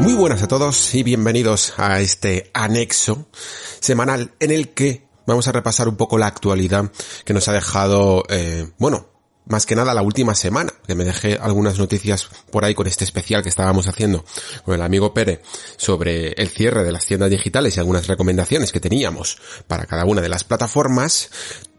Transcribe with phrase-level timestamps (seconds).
[0.00, 3.28] Muy buenas a todos y bienvenidos a este anexo
[3.80, 6.90] semanal en el que vamos a repasar un poco la actualidad
[7.24, 9.08] que nos ha dejado, eh, bueno,
[9.48, 13.04] más que nada la última semana, que me dejé algunas noticias por ahí con este
[13.04, 14.24] especial que estábamos haciendo
[14.64, 15.42] con el amigo Pere
[15.76, 20.20] sobre el cierre de las tiendas digitales y algunas recomendaciones que teníamos para cada una
[20.20, 21.30] de las plataformas.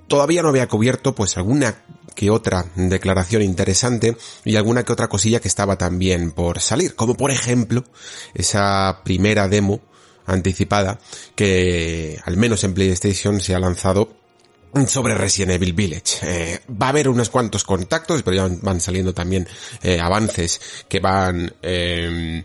[0.10, 1.84] Todavía no había cubierto pues alguna
[2.16, 7.16] que otra declaración interesante y alguna que otra cosilla que estaba también por salir, como
[7.16, 7.86] por ejemplo
[8.34, 9.80] esa primera demo
[10.26, 11.00] anticipada
[11.36, 14.20] que al menos en PlayStation se ha lanzado
[14.88, 16.18] sobre Resident Evil Village.
[16.24, 19.48] Eh, va a haber unos cuantos contactos, pero ya van saliendo también
[19.82, 22.44] eh, avances que van eh,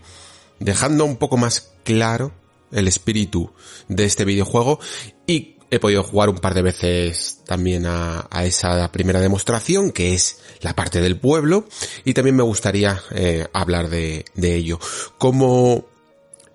[0.61, 2.33] dejando un poco más claro
[2.73, 3.53] el espíritu
[3.89, 4.81] de este videojuego
[5.27, 10.39] y he podido jugar un par de veces también a, esa primera demostración que es
[10.61, 11.67] la parte del pueblo
[12.05, 14.79] y también me gustaría eh, hablar de, ello.
[15.19, 15.87] Como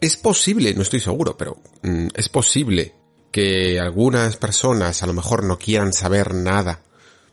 [0.02, 2.96] es posible, no estoy seguro, pero mm, es posible
[3.32, 6.82] que algunas personas a lo mejor no quieran saber nada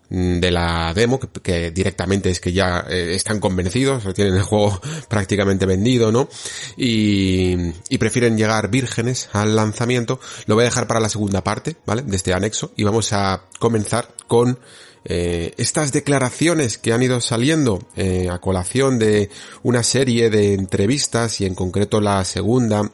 [0.09, 5.67] de la demo, que, directamente es que ya eh, están convencidos, tienen el juego prácticamente
[5.67, 6.29] vendido, ¿no?
[6.77, 7.57] Y,
[7.89, 10.21] y, prefieren llegar vírgenes al lanzamiento.
[10.47, 12.03] Lo voy a dejar para la segunda parte, ¿vale?
[12.03, 14.59] De este anexo y vamos a comenzar con
[15.09, 19.31] eh, estas declaraciones que han ido saliendo eh, a colación de
[19.62, 22.91] una serie de entrevistas y en concreto la segunda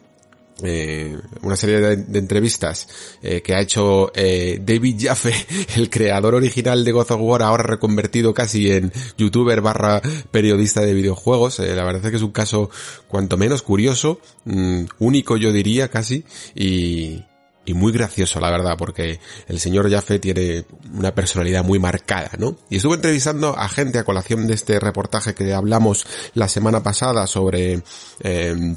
[0.61, 2.87] eh, una serie de, entrevistas
[3.21, 5.33] eh, que ha hecho eh, David Jaffe,
[5.75, 10.93] el creador original de God of War, ahora reconvertido casi en youtuber barra periodista de
[10.93, 11.59] videojuegos.
[11.59, 12.69] Eh, la verdad es que es un caso
[13.07, 16.23] cuanto menos curioso, mmm, único yo diría casi,
[16.55, 17.23] y,
[17.65, 22.57] y muy gracioso, la verdad, porque el señor Jaffe tiene una personalidad muy marcada, ¿no?
[22.69, 27.25] Y estuve entrevistando a gente a colación de este reportaje que hablamos la semana pasada
[27.25, 27.81] sobre
[28.21, 28.75] eh,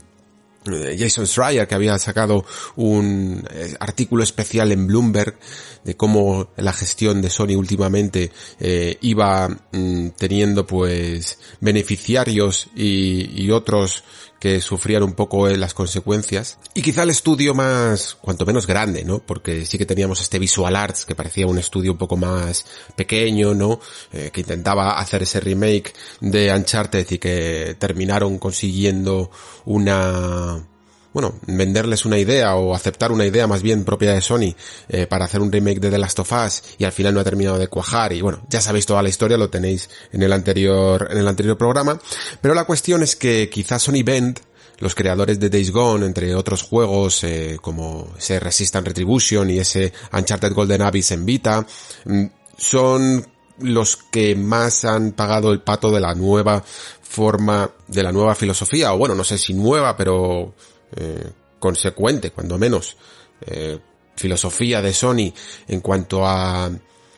[0.98, 2.44] Jason Schreier, que había sacado
[2.76, 5.38] un eh, artículo especial en Bloomberg
[5.84, 13.50] de cómo la gestión de Sony últimamente eh, iba mm, teniendo pues beneficiarios y, y,
[13.50, 14.02] otros
[14.46, 16.58] que sufrían un poco las consecuencias.
[16.72, 19.18] Y quizá el estudio más, cuanto menos grande, ¿no?
[19.18, 22.64] Porque sí que teníamos este Visual Arts que parecía un estudio un poco más
[22.94, 23.80] pequeño, ¿no?
[24.12, 29.32] Eh, que intentaba hacer ese remake de Uncharted y que terminaron consiguiendo
[29.64, 30.64] una
[31.16, 34.54] bueno, venderles una idea o aceptar una idea más bien propia de Sony
[34.90, 37.24] eh, para hacer un remake de The Last of Us y al final no ha
[37.24, 41.08] terminado de cuajar y bueno, ya sabéis toda la historia, lo tenéis en el anterior,
[41.10, 41.98] en el anterior programa,
[42.42, 44.40] pero la cuestión es que quizás Sony Bend
[44.78, 49.94] los creadores de Days Gone, entre otros juegos eh, como ese Resistance Retribution y ese
[50.12, 51.66] Uncharted Golden Abyss en Vita,
[52.04, 52.24] mm,
[52.58, 53.26] son
[53.60, 56.62] los que más han pagado el pato de la nueva
[57.00, 60.52] forma, de la nueva filosofía, o bueno, no sé si nueva, pero
[60.94, 62.96] eh, consecuente, cuando menos,
[63.40, 63.78] eh,
[64.14, 65.32] filosofía de Sony
[65.68, 66.70] en cuanto a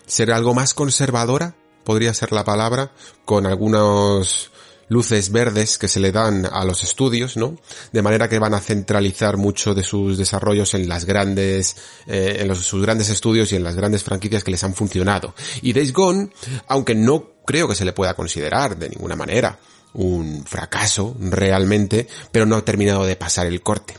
[0.07, 2.93] ser algo más conservadora, podría ser la palabra,
[3.25, 4.51] con algunos
[4.89, 7.57] luces verdes que se le dan a los estudios, ¿no?
[7.93, 12.49] De manera que van a centralizar mucho de sus desarrollos en las grandes, eh, en
[12.49, 15.35] los, sus grandes estudios y en las grandes franquicias que les han funcionado.
[15.63, 16.31] Y Days Gone,
[16.69, 19.59] aunque no creo que se le pueda considerar de ninguna manera
[19.99, 23.95] un fracaso realmente, pero no ha terminado de pasar el corte.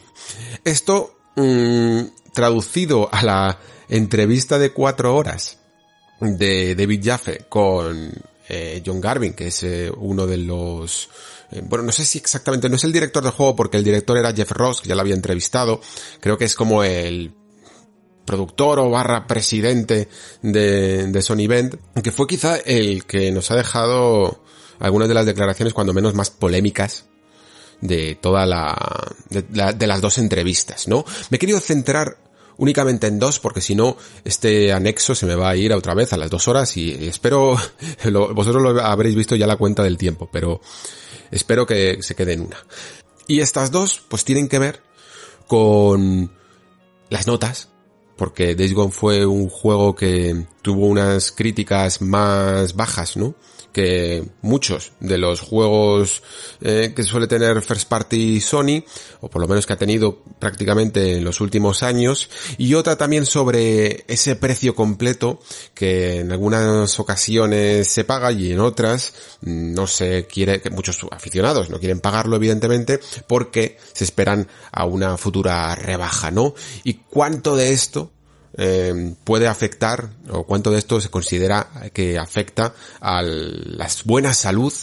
[0.64, 2.02] Esto, mmm,
[2.34, 5.58] traducido a la entrevista de cuatro horas
[6.22, 8.12] de David Jaffe con
[8.48, 11.10] eh, John Garvin, que es eh, uno de los
[11.51, 14.18] eh, bueno, no sé si exactamente, no es el director del juego porque el director
[14.18, 15.81] era Jeff Ross, que ya lo había entrevistado,
[16.22, 17.34] creo que es como el
[18.24, 20.07] productor o barra presidente
[20.42, 24.44] de, de Sony Bend, que fue quizá el que nos ha dejado
[24.80, 27.06] algunas de las declaraciones cuando menos más polémicas
[27.81, 28.76] de toda la
[29.30, 31.06] de, la, de las dos entrevistas, ¿no?
[31.30, 32.18] Me he querido centrar
[32.58, 33.96] únicamente en dos porque si no
[34.26, 37.58] este anexo se me va a ir otra vez a las dos horas y espero
[38.34, 40.60] vosotros lo habréis visto ya la cuenta del tiempo pero
[41.31, 42.58] espero que se quede en una
[43.28, 44.81] y estas dos pues tienen que ver
[45.48, 46.34] con
[47.10, 47.70] las notas
[48.20, 53.34] porque Days Gone fue un juego que tuvo unas críticas más bajas, ¿no?
[53.71, 56.24] Que muchos de los juegos
[56.62, 58.83] eh, que suele tener First Party Sony,
[59.21, 63.25] o por lo menos que ha tenido prácticamente en los últimos años, y otra también
[63.25, 65.39] sobre ese precio completo
[65.74, 71.69] que en algunas ocasiones se paga y en otras no se quiere, que muchos aficionados
[71.69, 76.54] no quieren pagarlo evidentemente porque se esperan a una futura rebaja, ¿no?
[76.83, 78.12] Y cuánto de esto
[78.57, 84.74] eh, puede afectar o cuánto de esto se considera que afecta a la buena salud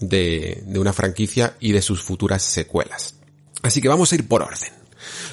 [0.00, 3.16] de, una franquicia y de sus futuras secuelas.
[3.62, 4.70] Así que vamos a ir por orden.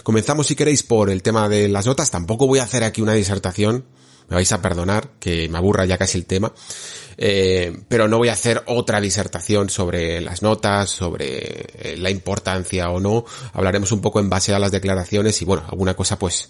[0.04, 2.12] Comenzamos si queréis por el tema de las notas.
[2.12, 3.86] Tampoco voy a hacer aquí una disertación.
[4.28, 6.54] Me vais a perdonar que me aburra ya casi el tema.
[7.18, 12.90] Eh, pero no voy a hacer otra disertación sobre las notas, sobre eh, la importancia
[12.90, 13.25] o no.
[13.54, 16.50] Hablaremos un poco en base a las declaraciones y bueno, alguna cosa pues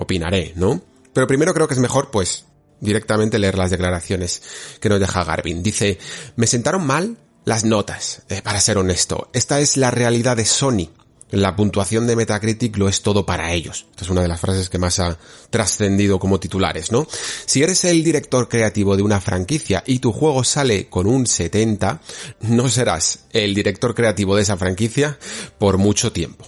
[0.00, 0.82] opinaré, ¿no?
[1.12, 2.44] Pero primero creo que es mejor, pues,
[2.80, 4.42] directamente leer las declaraciones
[4.80, 5.62] que nos deja Garvin.
[5.62, 5.98] Dice,
[6.36, 9.30] me sentaron mal las notas, eh, para ser honesto.
[9.32, 10.90] Esta es la realidad de Sony.
[11.30, 13.86] La puntuación de Metacritic lo es todo para ellos.
[13.90, 15.16] Esta es una de las frases que más ha
[15.50, 17.06] trascendido como titulares, ¿no?
[17.46, 22.00] Si eres el director creativo de una franquicia y tu juego sale con un 70,
[22.40, 25.18] no serás el director creativo de esa franquicia
[25.58, 26.46] por mucho tiempo.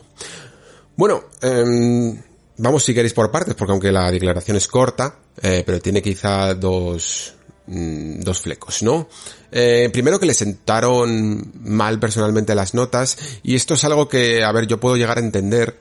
[0.97, 2.21] Bueno, eh,
[2.59, 6.55] Vamos si queréis por partes, porque aunque la declaración es corta, eh, pero tiene quizá
[6.55, 7.35] dos,
[7.67, 9.09] mm, dos flecos, ¿no?
[9.51, 14.53] Eh, primero que le sentaron mal personalmente las notas, y esto es algo que, a
[14.53, 15.79] ver, yo puedo llegar a entender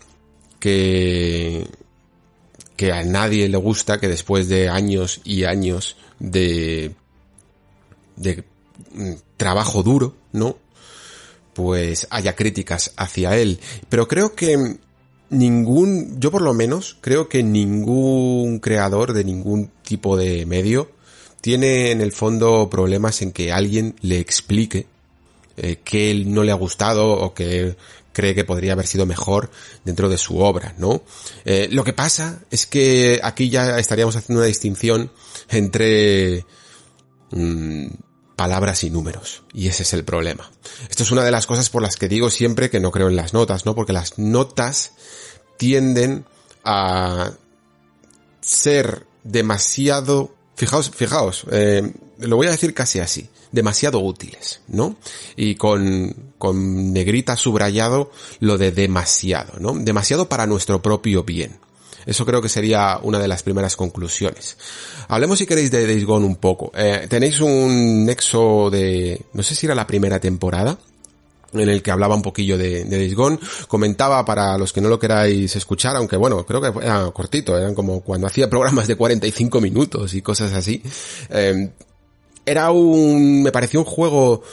[0.59, 1.67] que,
[2.77, 6.95] que a nadie le gusta que después de años y años de,
[8.15, 8.45] de
[8.93, 10.57] mm, trabajo duro, ¿no?
[11.53, 13.59] Pues haya críticas hacia él.
[13.89, 14.77] Pero creo que
[15.31, 20.91] ningún, yo por lo menos, creo que ningún creador de ningún tipo de medio
[21.41, 24.85] tiene en el fondo problemas en que alguien le explique
[25.57, 27.75] eh, que él no le ha gustado o que
[28.13, 29.49] cree que podría haber sido mejor
[29.85, 31.03] dentro de su obra, ¿no?
[31.45, 35.11] Eh, lo que pasa es que aquí ya estaríamos haciendo una distinción
[35.49, 36.45] entre
[37.31, 37.87] mm,
[38.41, 39.43] palabras y números.
[39.53, 40.49] Y ese es el problema.
[40.89, 43.15] Esto es una de las cosas por las que digo siempre que no creo en
[43.15, 43.75] las notas, ¿no?
[43.75, 44.93] Porque las notas
[45.57, 46.25] tienden
[46.63, 47.33] a
[48.41, 54.95] ser demasiado, fijaos, fijaos, eh, lo voy a decir casi así, demasiado útiles, ¿no?
[55.35, 58.09] Y con, con negrita subrayado
[58.39, 59.73] lo de demasiado, ¿no?
[59.73, 61.59] Demasiado para nuestro propio bien.
[62.05, 64.57] Eso creo que sería una de las primeras conclusiones.
[65.07, 66.71] Hablemos si queréis de Days un poco.
[66.75, 70.77] Eh, tenéis un nexo de, no sé si era la primera temporada,
[71.53, 73.37] en el que hablaba un poquillo de, de.
[73.67, 77.75] Comentaba para los que no lo queráis escuchar, aunque bueno, creo que era cortito, eran
[77.75, 80.81] como cuando hacía programas de 45 minutos y cosas así.
[81.29, 81.71] Eh,
[82.45, 84.43] era un, me pareció un juego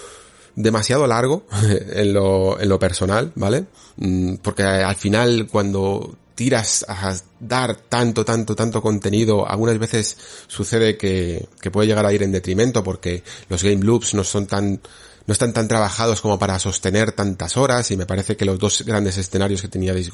[0.54, 1.44] demasiado largo
[1.92, 3.66] en lo, en lo personal, ¿vale?
[3.96, 10.96] Mm, porque al final cuando tiras a dar tanto, tanto, tanto contenido, algunas veces sucede
[10.96, 14.80] que, puede llegar a ir en detrimento porque los game loops no son tan
[15.26, 18.84] no están tan trabajados como para sostener tantas horas y me parece que los dos
[18.86, 20.12] grandes escenarios que tenía Days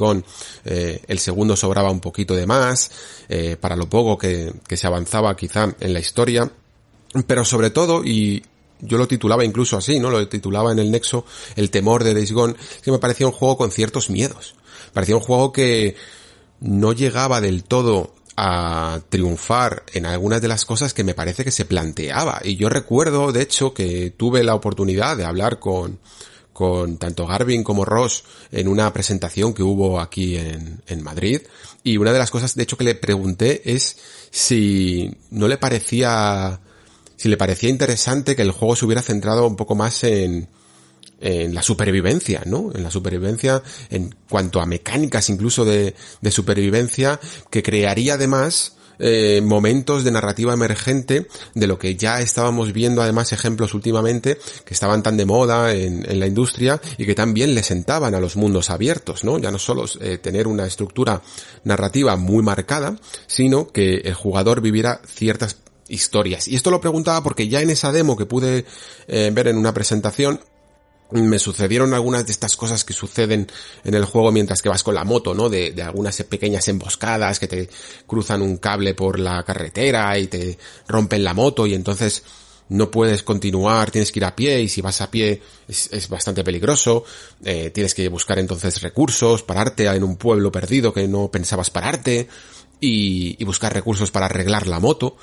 [0.64, 2.90] eh, el segundo sobraba un poquito de más,
[3.28, 6.50] eh, para lo poco que, que se avanzaba quizá en la historia,
[7.26, 8.42] pero sobre todo, y
[8.80, 10.10] yo lo titulaba incluso así, ¿no?
[10.10, 13.56] Lo titulaba en el nexo El temor de Days Gone, que me parecía un juego
[13.56, 14.56] con ciertos miedos.
[14.94, 15.96] Parecía un juego que
[16.60, 21.50] no llegaba del todo a triunfar en algunas de las cosas que me parece que
[21.50, 22.40] se planteaba.
[22.42, 25.98] Y yo recuerdo, de hecho, que tuve la oportunidad de hablar con,
[26.52, 31.42] con tanto Garvin como Ross en una presentación que hubo aquí en, en Madrid.
[31.82, 33.98] Y una de las cosas, de hecho, que le pregunté es
[34.30, 36.60] si no le parecía,
[37.16, 40.48] si le parecía interesante que el juego se hubiera centrado un poco más en,
[41.20, 42.70] en la supervivencia, ¿no?
[42.74, 49.40] En la supervivencia, en cuanto a mecánicas incluso de, de supervivencia, que crearía además eh,
[49.42, 55.02] momentos de narrativa emergente de lo que ya estábamos viendo además ejemplos últimamente que estaban
[55.02, 59.24] tan de moda en, la industria y que también le sentaban a los mundos abiertos,
[59.24, 59.38] ¿no?
[59.38, 61.22] Ya no solo eh, tener una estructura
[61.64, 65.56] narrativa muy marcada, sino que el jugador viviera ciertas
[65.88, 66.46] historias.
[66.46, 68.64] Y esto lo preguntaba porque ya en esa demo que pude
[69.08, 70.40] eh, ver en una presentación,
[71.10, 73.46] me sucedieron algunas de estas cosas que suceden
[73.84, 75.48] en el juego mientras que vas con la moto, ¿no?
[75.48, 77.68] De, algunas pequeñas emboscadas que te
[78.06, 80.58] cruzan un cable por la carretera y te
[80.88, 82.24] rompen la moto y entonces
[82.70, 86.08] no puedes continuar, tienes que ir a pie y si vas a pie es, es
[86.08, 87.04] bastante peligroso,
[87.44, 92.28] eh, tienes que buscar entonces recursos, pararte en un pueblo perdido que no pensabas pararte
[92.80, 95.16] y, y buscar recursos para arreglar la moto.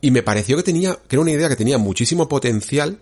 [0.00, 3.00] y me pareció que tenía, que era una idea que tenía muchísimo potencial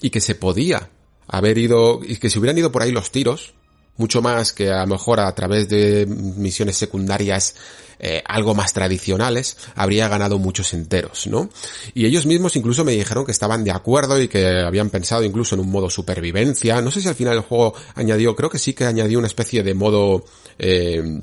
[0.00, 0.90] y que se podía
[1.28, 3.54] haber ido, y que se hubieran ido por ahí los tiros,
[3.96, 7.54] mucho más que a lo mejor a través de misiones secundarias
[8.00, 11.50] eh, algo más tradicionales, habría ganado muchos enteros, ¿no?
[11.94, 15.56] Y ellos mismos incluso me dijeron que estaban de acuerdo y que habían pensado incluso
[15.56, 16.80] en un modo supervivencia.
[16.80, 19.64] No sé si al final el juego añadió, creo que sí que añadió una especie
[19.64, 20.24] de modo
[20.60, 21.20] eh,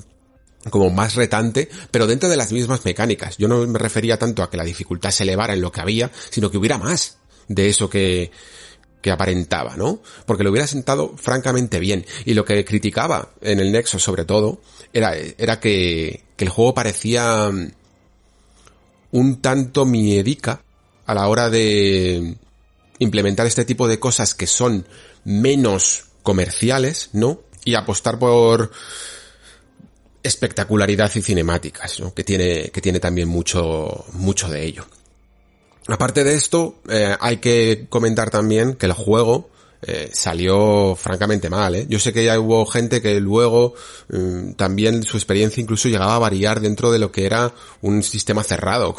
[0.70, 3.38] como más retante, pero dentro de las mismas mecánicas.
[3.38, 6.12] Yo no me refería tanto a que la dificultad se elevara en lo que había,
[6.30, 8.32] sino que hubiera más de eso que,
[9.06, 10.00] que aparentaba, ¿no?
[10.26, 12.08] Porque lo hubiera sentado francamente bien.
[12.26, 14.62] Y lo que criticaba en el Nexo sobre todo
[14.94, 17.72] era, era que, que el juego parecía mm,
[19.12, 20.64] un tanto miedica
[21.06, 22.36] a la hora de
[22.98, 24.88] implementar este tipo de cosas que son
[25.24, 27.42] menos comerciales, ¿no?
[27.64, 28.72] Y apostar por
[30.24, 32.12] espectacularidad y cinemáticas, ¿no?
[32.12, 34.88] Que tiene, que tiene también mucho, mucho de ello.
[35.88, 39.50] Aparte de esto, eh, hay que comentar también que el juego
[39.88, 41.76] eh, salió francamente mal.
[41.76, 41.86] ¿eh?
[41.88, 43.76] Yo sé que ya hubo gente que luego
[44.10, 48.44] mm, también su experiencia incluso llegaba a variar dentro de lo que era un sistema
[48.44, 48.96] cerrado,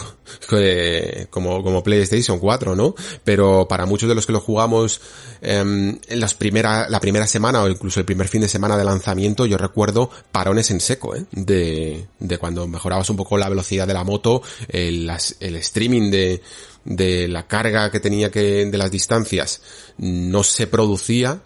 [1.31, 2.95] como, como PlayStation 4, ¿no?
[3.25, 5.01] Pero para muchos de los que lo jugamos
[5.41, 8.85] em, en las primera, la primera semana o incluso el primer fin de semana de
[8.85, 11.25] lanzamiento, yo recuerdo parones en seco, ¿eh?
[11.33, 16.43] De, de cuando mejorabas un poco la velocidad de la moto, el, el streaming de
[16.87, 19.61] de la carga que tenía que, de las distancias,
[19.99, 21.43] no se producía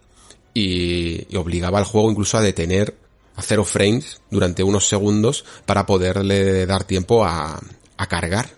[0.55, 2.95] y, obligaba al juego incluso a detener
[3.37, 7.59] a cero frames durante unos segundos para poderle dar tiempo a,
[7.97, 8.51] a cargar.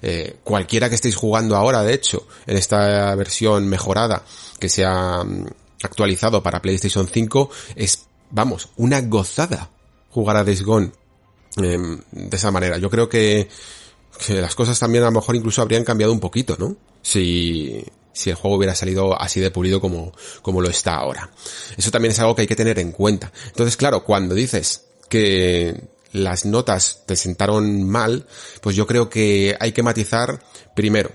[0.00, 4.22] Eh, cualquiera que estéis jugando ahora, de hecho, en esta versión mejorada
[4.60, 5.46] que se ha mm,
[5.82, 9.70] actualizado para PlayStation 5, es, vamos, una gozada
[10.10, 10.92] jugar a Days Gone
[11.56, 12.78] em, de esa manera.
[12.78, 13.48] Yo creo que
[14.28, 16.76] las cosas también a lo mejor incluso habrían cambiado un poquito, ¿no?
[17.02, 21.30] Si, si el juego hubiera salido así de pulido como, como lo está ahora.
[21.76, 23.32] Eso también es algo que hay que tener en cuenta.
[23.46, 28.26] Entonces, claro, cuando dices que las notas te sentaron mal,
[28.60, 30.42] pues yo creo que hay que matizar
[30.74, 31.12] primero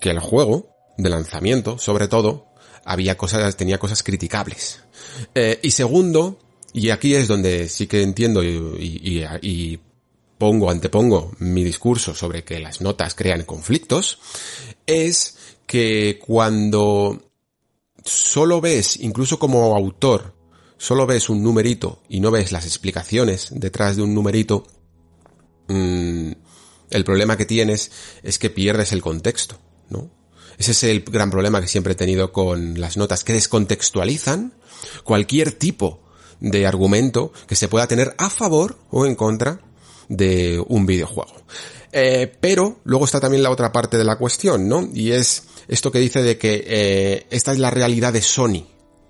[0.00, 2.46] que el juego de lanzamiento, sobre todo,
[2.84, 4.80] había cosas, tenía cosas criticables.
[5.34, 6.38] Eh, y segundo,
[6.72, 9.80] y aquí es donde sí que entiendo y, y
[10.38, 14.18] pongo, antepongo mi discurso sobre que las notas crean conflictos,
[14.86, 17.30] es que cuando
[18.04, 20.34] solo ves, incluso como autor,
[20.78, 24.66] solo ves un numerito y no ves las explicaciones detrás de un numerito,
[25.68, 26.30] mmm,
[26.90, 27.90] el problema que tienes
[28.22, 29.58] es que pierdes el contexto,
[29.90, 30.10] ¿no?
[30.56, 34.54] Ese es el gran problema que siempre he tenido con las notas, que descontextualizan
[35.04, 36.02] cualquier tipo
[36.40, 39.60] de argumento que se pueda tener a favor o en contra
[40.08, 41.34] de un videojuego.
[41.92, 44.88] Eh, pero luego está también la otra parte de la cuestión, ¿no?
[44.92, 48.66] Y es esto que dice de que eh, esta es la realidad de Sony,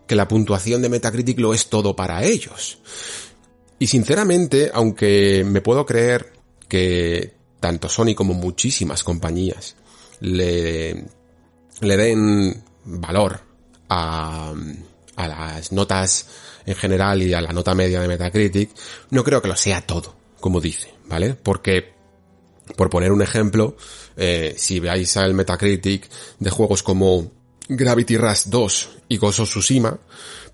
[0.07, 2.79] que la puntuación de Metacritic lo es todo para ellos.
[3.79, 6.33] Y sinceramente, aunque me puedo creer
[6.69, 9.77] que tanto Sony como muchísimas compañías
[10.21, 11.05] le,
[11.81, 13.41] le den valor
[13.89, 14.53] a,
[15.17, 16.27] a las notas
[16.67, 18.71] en general y a la nota media de Metacritic,
[19.11, 21.35] no creo que lo sea todo como dice, ¿vale?
[21.35, 21.93] Porque,
[22.77, 23.77] por poner un ejemplo,
[24.17, 27.31] eh, si veáis al Metacritic de juegos como
[27.69, 29.99] Gravity Rush 2 y of Tsushima,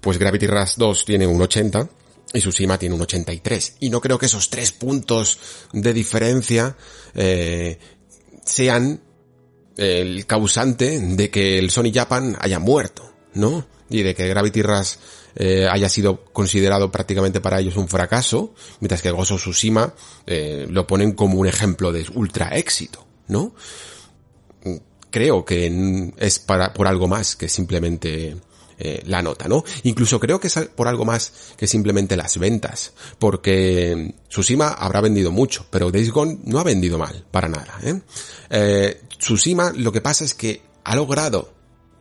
[0.01, 1.89] pues Gravity Rush 2 tiene un 80
[2.33, 3.77] y Tsushima tiene un 83.
[3.81, 5.39] Y no creo que esos tres puntos
[5.73, 6.77] de diferencia
[7.15, 7.79] eh,
[8.45, 9.01] sean
[9.77, 13.67] el causante de que el Sony Japan haya muerto, ¿no?
[13.89, 14.95] Y de que Gravity Rush
[15.37, 19.95] eh, haya sido considerado prácticamente para ellos un fracaso, mientras que Gozo Tsushima
[20.27, 23.55] eh, lo ponen como un ejemplo de ultra éxito, ¿no?
[25.11, 28.37] Creo que es para, por algo más que simplemente
[28.77, 29.63] eh, la nota, ¿no?
[29.85, 35.31] Incluso creo que es por algo más que simplemente las ventas, porque Tsushima habrá vendido
[35.31, 38.01] mucho, pero Days Gone no ha vendido mal, para nada, ¿eh?
[38.51, 41.53] eh Tsushima lo que pasa es que ha logrado,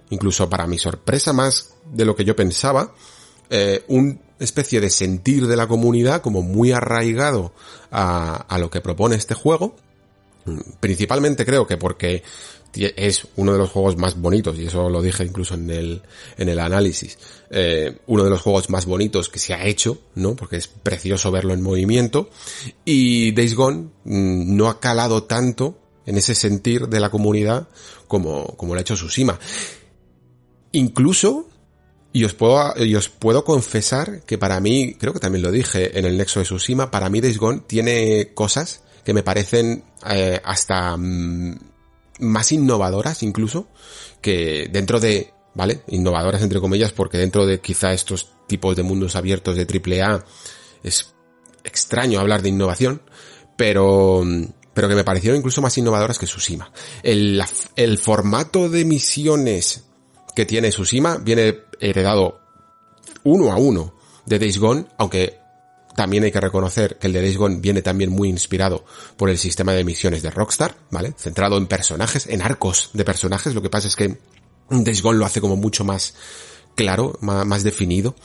[0.09, 2.95] incluso para mi sorpresa más de lo que yo pensaba,
[3.55, 7.53] eh, una especie de sentir de la comunidad como muy arraigado
[7.91, 9.75] a, lo que propone este juego.
[10.79, 12.23] Principalmente creo que porque
[12.73, 16.01] es uno de los juegos más bonitos, y eso lo dije incluso en el,
[16.35, 17.19] en el análisis,
[17.51, 20.35] eh, uno de los juegos más bonitos que se ha hecho, ¿no?
[20.35, 22.31] Porque es precioso verlo en movimiento,
[22.83, 27.67] y Days Gone mm, no ha calado tanto en ese sentir de la comunidad
[28.07, 29.39] como, como lo ha hecho Tsushima.
[30.71, 31.49] Incluso
[32.13, 35.97] y os puedo, y os puedo confesar que para mí, creo que también lo dije
[35.97, 40.39] en el Nexo de Tsushima, para mí Days Gone tiene cosas que me parecen eh,
[40.45, 41.57] hasta mm,
[42.19, 43.67] más innovadoras incluso,
[44.21, 45.81] que dentro de, ¿vale?
[45.87, 50.23] Innovadoras entre comillas, porque dentro de quizá estos tipos de mundos abiertos de AAA
[50.83, 51.15] es
[51.63, 53.01] extraño hablar de innovación,
[53.57, 54.23] pero,
[54.75, 56.71] pero que me parecieron incluso más innovadoras que Tsushima.
[57.01, 57.43] El,
[57.75, 59.83] el formato de misiones
[60.35, 62.41] que tiene Tsushima viene heredado
[63.23, 65.39] uno a uno de Days Gone, aunque
[65.95, 68.83] también hay que reconocer que el de Days Gone viene también muy inspirado
[69.17, 71.13] por el sistema de misiones de Rockstar, ¿vale?
[71.17, 73.53] Centrado en personajes, en arcos de personajes.
[73.53, 74.17] Lo que pasa es que
[74.69, 76.15] Days Gone lo hace como mucho más
[76.75, 78.15] claro, más, definido.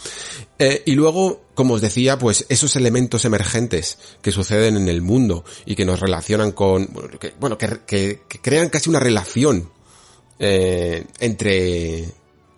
[0.58, 5.44] Eh, y luego, como os decía, pues esos elementos emergentes que suceden en el mundo
[5.66, 6.88] y que nos relacionan con,
[7.38, 9.70] bueno, que, crean casi una relación
[10.38, 12.04] eh, entre,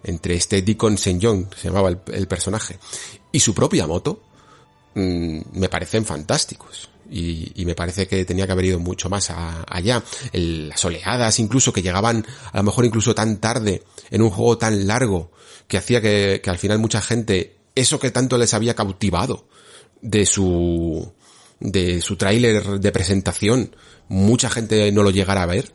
[0.05, 1.19] entre este Deacon St.
[1.21, 2.79] John, se llamaba el, personaje,
[3.33, 4.23] y su propia moto,
[4.95, 6.89] mm, me parecen fantásticos.
[7.13, 10.03] Y, me parece que tenía que haber ido mucho más allá.
[10.33, 13.83] las oleadas incluso que llegaban a lo mejor incluso tan tarde
[14.13, 15.33] en un juego tan largo
[15.67, 19.49] que hacía que, que al final mucha gente, eso que tanto les había cautivado
[20.03, 21.13] de su,
[21.59, 23.75] de su tráiler de presentación,
[24.09, 25.73] mucha gente no lo llegara a ver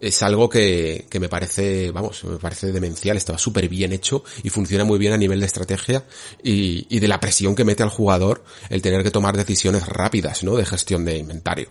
[0.00, 4.50] es algo que, que me parece, vamos, me parece demencial, estaba súper bien hecho y
[4.50, 6.04] funciona muy bien a nivel de estrategia
[6.42, 10.44] y, y, de la presión que mete al jugador el tener que tomar decisiones rápidas,
[10.44, 10.56] ¿no?
[10.56, 11.70] De gestión de inventario.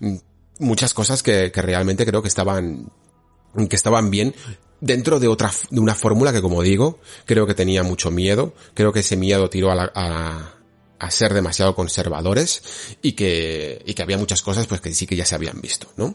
[0.00, 0.16] Mm,
[0.60, 2.90] muchas cosas que, que realmente creo que estaban,
[3.68, 4.34] que estaban bien
[4.80, 8.92] dentro de otra, de una fórmula que como digo, creo que tenía mucho miedo, creo
[8.92, 10.54] que ese miedo tiró a, la, a,
[10.98, 12.62] a ser demasiado conservadores
[13.02, 15.88] y que, y que había muchas cosas pues que sí que ya se habían visto,
[15.96, 16.14] ¿no?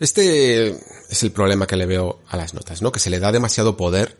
[0.00, 0.78] Este
[1.08, 2.92] es el problema que le veo a las notas, ¿no?
[2.92, 4.18] Que se le da demasiado poder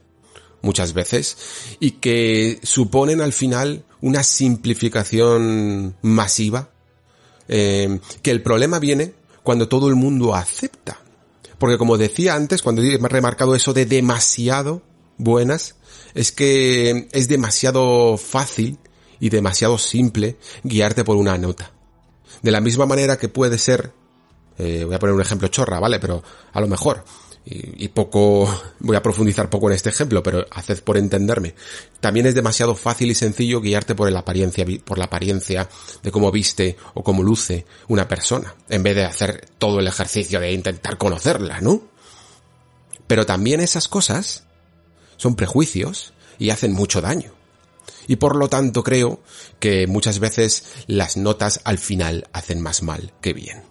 [0.61, 1.37] muchas veces
[1.79, 6.71] y que suponen al final una simplificación masiva.
[7.51, 11.01] Eh, que el problema viene cuando todo el mundo acepta.
[11.59, 14.83] Porque como decía antes, cuando he remarcado eso de demasiado
[15.17, 15.77] buenas,
[16.15, 18.79] es que es demasiado fácil
[19.21, 21.73] y demasiado simple guiarte por una nota.
[22.43, 23.93] De la misma manera que puede ser
[24.59, 25.99] eh, voy a poner un ejemplo chorra, ¿vale?
[26.01, 27.05] Pero a lo mejor,
[27.51, 28.47] y, poco,
[28.81, 31.55] voy a profundizar poco en este ejemplo, pero haced por entenderme.
[32.01, 35.69] También es demasiado fácil y sencillo guiarte por la apariencia, por la apariencia
[36.03, 40.41] de cómo viste o cómo luce una persona, en vez de hacer todo el ejercicio
[40.41, 41.83] de intentar conocerla, ¿no?
[43.07, 44.45] Pero también esas cosas
[45.17, 47.33] son prejuicios y hacen mucho daño.
[48.07, 49.21] Y por lo tanto creo
[49.59, 53.68] que muchas veces las notas al final hacen más mal que bien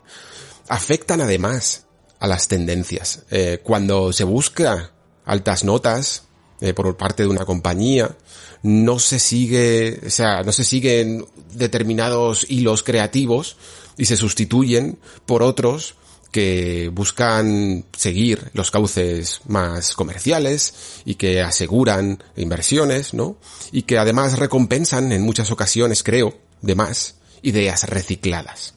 [0.67, 1.85] afectan además
[2.19, 3.23] a las tendencias.
[3.29, 4.91] Eh, cuando se busca
[5.25, 6.23] altas notas
[6.61, 8.15] eh, por parte de una compañía,
[8.63, 13.57] no se sigue, o sea, no se siguen determinados hilos creativos
[13.97, 15.95] y se sustituyen por otros
[16.31, 23.37] que buscan seguir los cauces más comerciales y que aseguran inversiones, ¿no?
[23.71, 28.76] Y que además recompensan en muchas ocasiones, creo, de más, ideas recicladas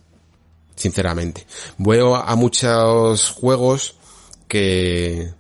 [0.77, 1.47] sinceramente.
[1.79, 3.97] Veo a muchos juegos
[4.49, 5.33] que,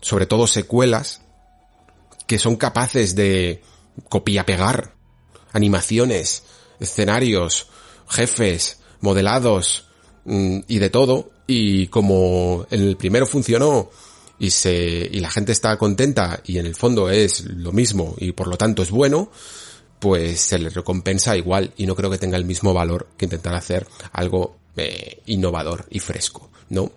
[0.00, 1.22] sobre todo secuelas,
[2.26, 3.62] que son capaces de
[4.08, 4.94] copia-pegar
[5.52, 6.44] animaciones,
[6.78, 7.68] escenarios,
[8.08, 9.88] jefes, modelados
[10.24, 11.30] mm, y de todo.
[11.46, 13.90] Y como el primero funcionó
[14.38, 18.32] y se, y la gente está contenta y en el fondo es lo mismo y
[18.32, 19.30] por lo tanto es bueno,
[19.98, 23.54] pues se le recompensa igual y no creo que tenga el mismo valor que intentar
[23.54, 26.92] hacer algo eh, innovador y fresco, ¿no?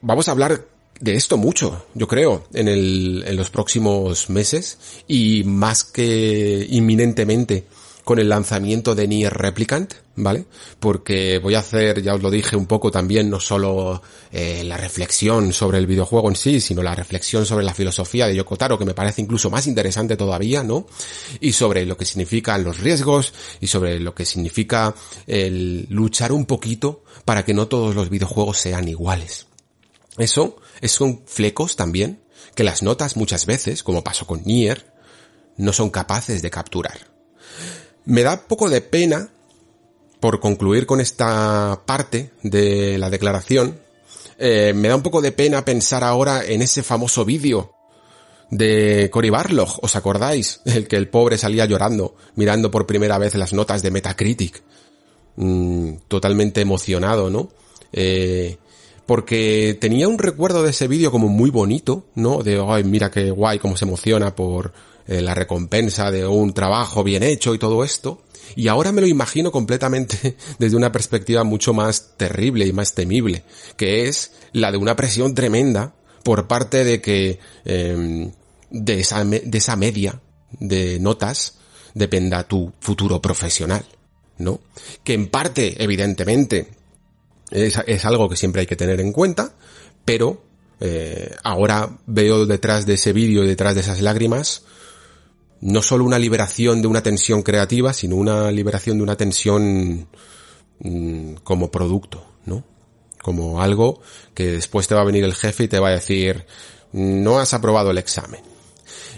[0.00, 0.64] Vamos a hablar
[1.00, 7.64] de esto mucho, yo creo, en, el, en los próximos meses y más que inminentemente
[8.08, 10.46] con el lanzamiento de Nier Replicant, ¿vale?
[10.80, 14.00] Porque voy a hacer, ya os lo dije un poco también, no solo
[14.32, 18.34] eh, la reflexión sobre el videojuego en sí, sino la reflexión sobre la filosofía de
[18.34, 20.86] Yokotaro, que me parece incluso más interesante todavía, ¿no?
[21.38, 24.94] Y sobre lo que significan los riesgos y sobre lo que significa
[25.26, 29.48] el luchar un poquito para que no todos los videojuegos sean iguales.
[30.16, 32.22] Eso son flecos también
[32.54, 34.94] que las notas muchas veces, como pasó con Nier,
[35.58, 37.17] no son capaces de capturar.
[38.08, 39.28] Me da poco de pena,
[40.18, 43.80] por concluir con esta parte de la declaración,
[44.38, 47.74] eh, me da un poco de pena pensar ahora en ese famoso vídeo
[48.50, 50.62] de Cory Barlog, ¿os acordáis?
[50.64, 54.62] El que el pobre salía llorando, mirando por primera vez las notas de Metacritic.
[55.36, 57.50] Mm, totalmente emocionado, ¿no?
[57.92, 58.56] Eh,
[59.04, 62.42] porque tenía un recuerdo de ese vídeo como muy bonito, ¿no?
[62.42, 64.72] De, ay, mira qué guay, cómo se emociona por
[65.08, 68.22] eh, la recompensa de un trabajo bien hecho y todo esto.
[68.54, 73.42] Y ahora me lo imagino completamente desde una perspectiva mucho más terrible y más temible,
[73.78, 78.32] que es la de una presión tremenda por parte de que em,
[78.70, 80.20] de, esa, de esa media
[80.60, 81.56] de notas
[81.94, 83.86] dependa tu futuro profesional,
[84.36, 84.60] ¿no?
[85.04, 86.68] Que en parte, evidentemente,
[87.50, 89.54] es, es algo que siempre hay que tener en cuenta,
[90.04, 90.42] pero
[90.80, 94.64] eh, ahora veo detrás de ese vídeo y detrás de esas lágrimas
[95.60, 100.08] no solo una liberación de una tensión creativa, sino una liberación de una tensión
[100.80, 102.64] mm, como producto, ¿no?
[103.22, 104.00] Como algo
[104.34, 106.46] que después te va a venir el jefe y te va a decir,
[106.92, 108.40] no has aprobado el examen.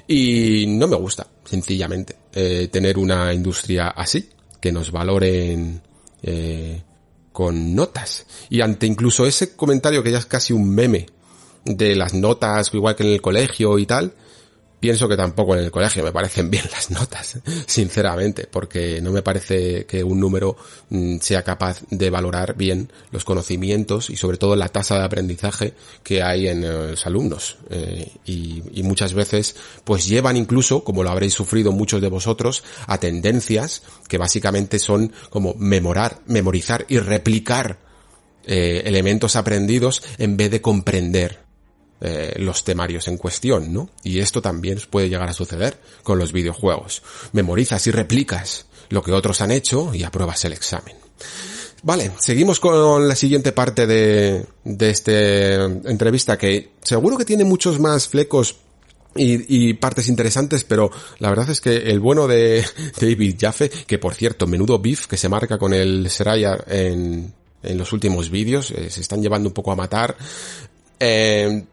[0.08, 5.82] Y no me gusta, sencillamente, eh, tener una industria así, que nos valoren
[6.22, 6.82] eh,
[7.32, 8.26] con notas.
[8.48, 11.06] Y ante incluso ese comentario que ya es casi un meme
[11.64, 14.14] de las notas, igual que en el colegio y tal,
[14.80, 19.22] pienso que tampoco en el colegio me parecen bien las notas, sinceramente, porque no me
[19.22, 20.56] parece que un número
[20.88, 25.74] mm, sea capaz de valorar bien los conocimientos y sobre todo la tasa de aprendizaje
[26.02, 27.58] que hay en eh, los alumnos.
[27.68, 32.98] Eh, y, muchas veces pues llevan incluso, como lo habréis sufrido muchos de vosotros, a
[32.98, 37.78] tendencias que básicamente son como memorar, memorizar y replicar
[38.46, 41.49] eh, elementos aprendidos en vez de comprender
[42.00, 43.90] eh, los temarios en cuestión, ¿no?
[44.02, 47.02] Y esto también puede llegar a suceder con los videojuegos.
[47.32, 50.96] Memorizas y replicas lo que otros han hecho y apruebas el examen.
[51.82, 57.78] Vale, seguimos con la siguiente parte de, de esta entrevista que seguro que tiene muchos
[57.78, 58.56] más flecos
[59.16, 62.64] y, y, partes interesantes, pero la verdad es que el bueno de
[63.00, 67.32] David Jaffe, que por cierto, menudo beef que se marca con el Seraya en,
[67.62, 70.16] en los últimos vídeos, eh, se están llevando un poco a matar.
[70.98, 71.64] Eh,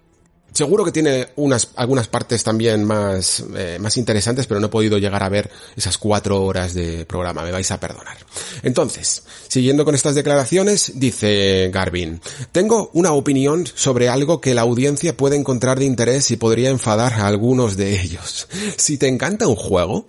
[0.57, 4.97] Seguro que tiene unas, algunas partes también más, eh, más interesantes, pero no he podido
[4.97, 8.17] llegar a ver esas cuatro horas de programa, me vais a perdonar.
[8.63, 15.15] Entonces, siguiendo con estas declaraciones, dice Garvin, tengo una opinión sobre algo que la audiencia
[15.15, 18.47] puede encontrar de interés y podría enfadar a algunos de ellos.
[18.77, 20.07] Si te encanta un juego,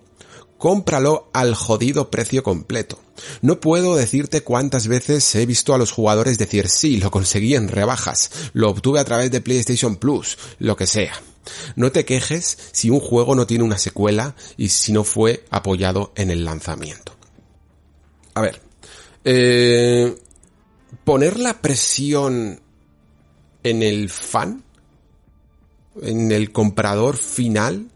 [0.59, 3.01] cómpralo al jodido precio completo.
[3.41, 7.69] No puedo decirte cuántas veces he visto a los jugadores decir sí, lo conseguí en
[7.69, 11.15] rebajas, lo obtuve a través de PlayStation Plus, lo que sea.
[11.77, 16.13] No te quejes si un juego no tiene una secuela y si no fue apoyado
[16.17, 17.17] en el lanzamiento.
[18.35, 18.61] A ver,
[19.25, 20.15] eh,
[21.05, 22.61] poner la presión
[23.63, 24.63] en el fan,
[26.03, 27.91] en el comprador final,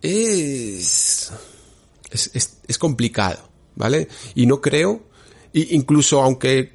[0.00, 1.32] es
[2.10, 3.38] es, es, es complicado,
[3.76, 4.08] ¿vale?
[4.34, 5.02] Y no creo,
[5.52, 6.72] y incluso aunque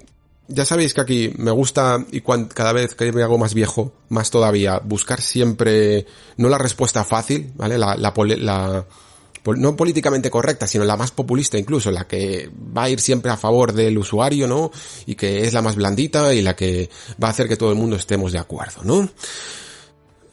[0.48, 4.30] ya sabéis que aquí me gusta y cada vez que me hago más viejo, más
[4.30, 6.06] todavía, buscar siempre,
[6.38, 7.78] no la respuesta fácil, ¿vale?
[7.78, 8.86] La, la, la,
[9.46, 13.38] no políticamente correcta, sino la más populista incluso, la que va a ir siempre a
[13.38, 14.72] favor del usuario, ¿no?
[15.06, 16.90] Y que es la más blandita y la que
[17.22, 19.10] va a hacer que todo el mundo estemos de acuerdo, ¿no?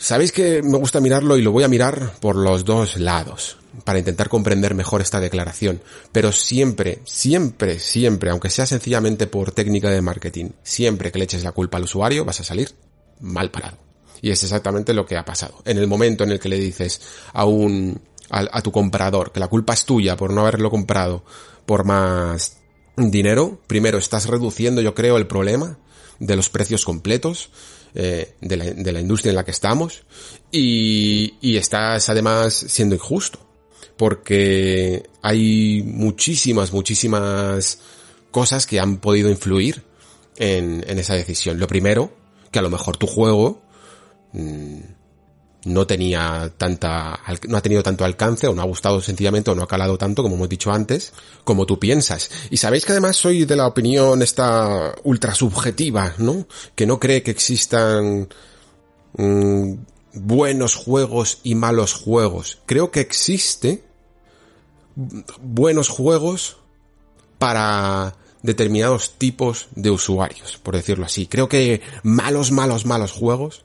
[0.02, 4.00] Sabéis que me gusta mirarlo y lo voy a mirar por los dos lados, para
[4.00, 5.80] intentar comprender mejor esta declaración.
[6.10, 11.44] Pero siempre, siempre, siempre, aunque sea sencillamente por técnica de marketing, siempre que le eches
[11.44, 12.74] la culpa al usuario vas a salir
[13.20, 13.78] mal parado.
[14.20, 15.62] Y es exactamente lo que ha pasado.
[15.64, 17.00] En el momento en el que le dices
[17.32, 21.24] a un, a, tu comprador que la culpa es tuya por no haberlo comprado
[21.64, 22.56] por más
[22.96, 25.78] dinero, primero estás reduciendo, yo creo, el problema
[26.18, 27.50] de los precios completos
[27.94, 30.04] eh, de, la, de, la, industria en la que estamos
[30.50, 33.38] y, estás además siendo injusto
[33.96, 37.80] porque hay muchísimas, muchísimas
[38.30, 39.82] cosas que han podido influir
[40.36, 41.60] en, en esa decisión.
[41.60, 42.12] Lo primero,
[42.50, 43.62] que a lo mejor tu juego
[44.32, 44.80] mmm,
[45.64, 49.62] no tenía tanta, no ha tenido tanto alcance o no ha gustado sencillamente o no
[49.62, 51.12] ha calado tanto como hemos dicho antes,
[51.44, 52.30] como tú piensas.
[52.50, 56.46] Y sabéis que además soy de la opinión esta ultra subjetiva, ¿no?
[56.74, 58.28] Que no cree que existan
[59.16, 59.74] mmm,
[60.14, 62.58] buenos juegos y malos juegos.
[62.66, 63.84] Creo que existe
[65.40, 66.56] buenos juegos
[67.38, 71.26] para determinados tipos de usuarios, por decirlo así.
[71.26, 73.64] Creo que malos, malos, malos juegos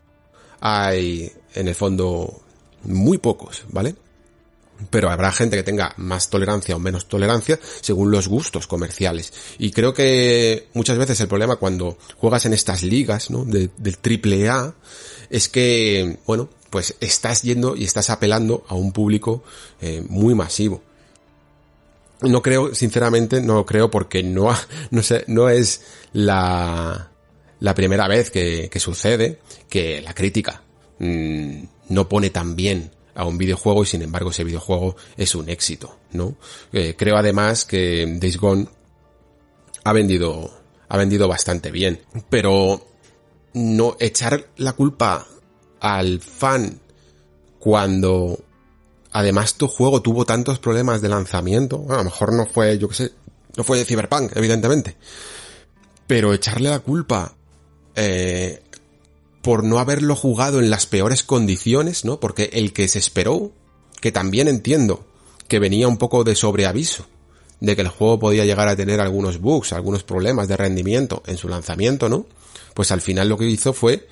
[0.59, 2.41] hay en el fondo
[2.83, 3.95] muy pocos, ¿vale?
[4.91, 9.33] Pero habrá gente que tenga más tolerancia o menos tolerancia según los gustos comerciales.
[9.57, 13.43] Y creo que muchas veces el problema cuando juegas en estas ligas, ¿no?
[13.43, 14.75] De, del triple A,
[15.31, 19.43] es que, bueno, pues estás yendo y estás apelando a un público
[19.81, 20.83] eh, muy masivo.
[22.21, 24.55] No creo, sinceramente, no creo porque no,
[24.91, 25.81] no sé, no es
[26.13, 27.09] la,
[27.59, 29.39] la primera vez que, que sucede
[29.69, 30.61] que la crítica
[30.99, 35.49] mmm, no pone tan bien a un videojuego y sin embargo ese videojuego es un
[35.49, 36.35] éxito, ¿no?
[36.71, 38.67] Eh, creo además que Days Gone
[39.83, 40.51] ha vendido,
[40.87, 42.85] ha vendido bastante bien, pero
[43.53, 45.25] no echar la culpa
[45.79, 46.79] al fan
[47.59, 48.39] cuando
[49.11, 52.95] además tu juego tuvo tantos problemas de lanzamiento, a lo mejor no fue, yo qué
[52.95, 53.11] sé,
[53.55, 54.95] no fue Cyberpunk, evidentemente,
[56.05, 57.33] pero echarle la culpa
[57.95, 58.61] eh,
[59.41, 62.19] por no haberlo jugado en las peores condiciones, ¿no?
[62.19, 63.51] Porque el que se esperó,
[64.01, 65.05] que también entiendo
[65.47, 67.05] que venía un poco de sobreaviso,
[67.59, 71.37] de que el juego podía llegar a tener algunos bugs, algunos problemas de rendimiento en
[71.37, 72.25] su lanzamiento, ¿no?
[72.73, 74.07] Pues al final lo que hizo fue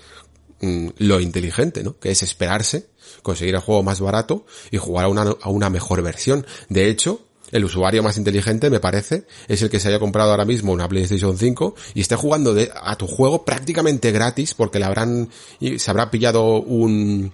[0.61, 1.99] mm, lo inteligente, ¿no?
[1.99, 2.87] Que es esperarse,
[3.21, 6.45] conseguir el juego más barato y jugar a una, a una mejor versión.
[6.69, 10.43] De hecho, el usuario más inteligente, me parece, es el que se haya comprado ahora
[10.43, 15.29] mismo una PlayStation 5 y esté jugando a tu juego prácticamente gratis porque le habrán,
[15.77, 17.31] se habrá pillado un,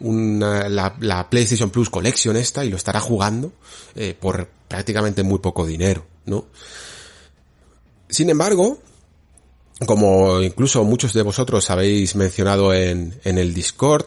[0.00, 3.52] la, PlayStation Plus Collection esta y lo estará jugando
[3.94, 6.46] eh, por prácticamente muy poco dinero, ¿no?
[8.08, 8.78] Sin embargo,
[9.86, 14.06] como incluso muchos de vosotros habéis mencionado en, en el Discord,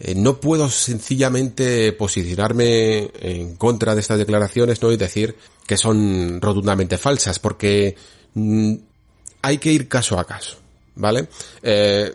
[0.00, 4.90] eh, no puedo sencillamente posicionarme en contra de estas declaraciones, ¿no?
[4.90, 5.36] Y decir
[5.66, 7.94] que son rotundamente falsas, porque
[8.32, 8.74] mm,
[9.42, 10.56] hay que ir caso a caso,
[10.94, 11.28] ¿vale?
[11.62, 12.14] Eh,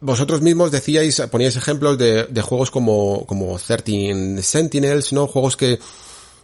[0.00, 5.28] vosotros mismos decíais, poníais ejemplos de, de juegos como, como 13 Sentinels, ¿no?
[5.28, 5.78] Juegos que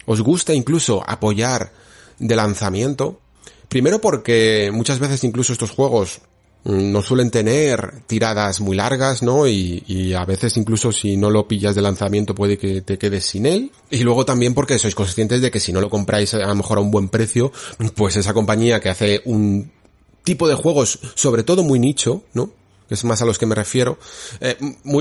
[0.07, 1.73] os gusta incluso apoyar
[2.21, 3.21] de lanzamiento.
[3.69, 6.21] Primero porque muchas veces incluso estos juegos
[6.65, 9.47] no suelen tener tiradas muy largas, ¿no?
[9.47, 13.47] Y, a veces incluso si no lo pillas de lanzamiento puede que te quedes sin
[13.47, 13.73] él.
[13.91, 16.79] Y luego también porque sois conscientes de que si no lo compráis a lo mejor
[16.79, 17.53] a un buen precio,
[17.95, 19.73] pues esa compañía que hace un
[20.23, 22.51] tipo de juegos sobre todo muy nicho, ¿no?
[22.95, 23.99] Es más a los que me refiero,
[24.41, 24.57] eh,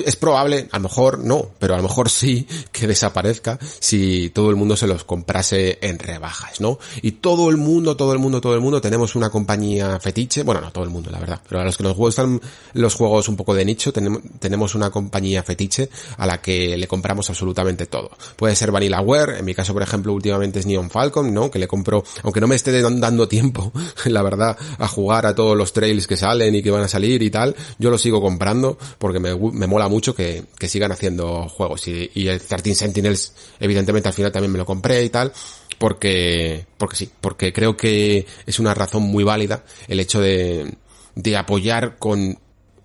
[0.05, 4.49] es probable, a lo mejor no, pero a lo mejor sí que desaparezca si todo
[4.49, 6.79] el mundo se los comprase en rebajas, ¿no?
[7.01, 10.61] Y todo el mundo, todo el mundo, todo el mundo tenemos una compañía fetiche, bueno,
[10.61, 12.41] no todo el mundo, la verdad, pero a los que nos gustan
[12.73, 16.87] los juegos un poco de nicho, tenemos, tenemos una compañía fetiche a la que le
[16.87, 18.11] compramos absolutamente todo.
[18.35, 21.51] Puede ser Vanillaware, en mi caso, por ejemplo, últimamente es Neon Falcon, ¿no?
[21.51, 23.71] Que le compro, aunque no me esté dando tiempo,
[24.05, 27.21] la verdad, a jugar a todos los trails que salen y que van a salir
[27.21, 31.49] y tal, yo lo sigo comprando porque me, me mola mucho que, que, sigan haciendo
[31.49, 31.87] juegos.
[31.87, 35.33] Y, el 13 Sentinels, evidentemente al final también me lo compré y tal,
[35.79, 40.75] porque, porque sí, porque creo que es una razón muy válida el hecho de,
[41.15, 42.37] de apoyar con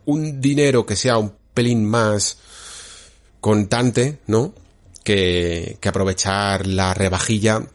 [0.06, 2.38] un dinero que sea un pelín más
[3.40, 4.54] contante, ¿no?
[5.04, 7.66] Que, que aprovechar la rebajilla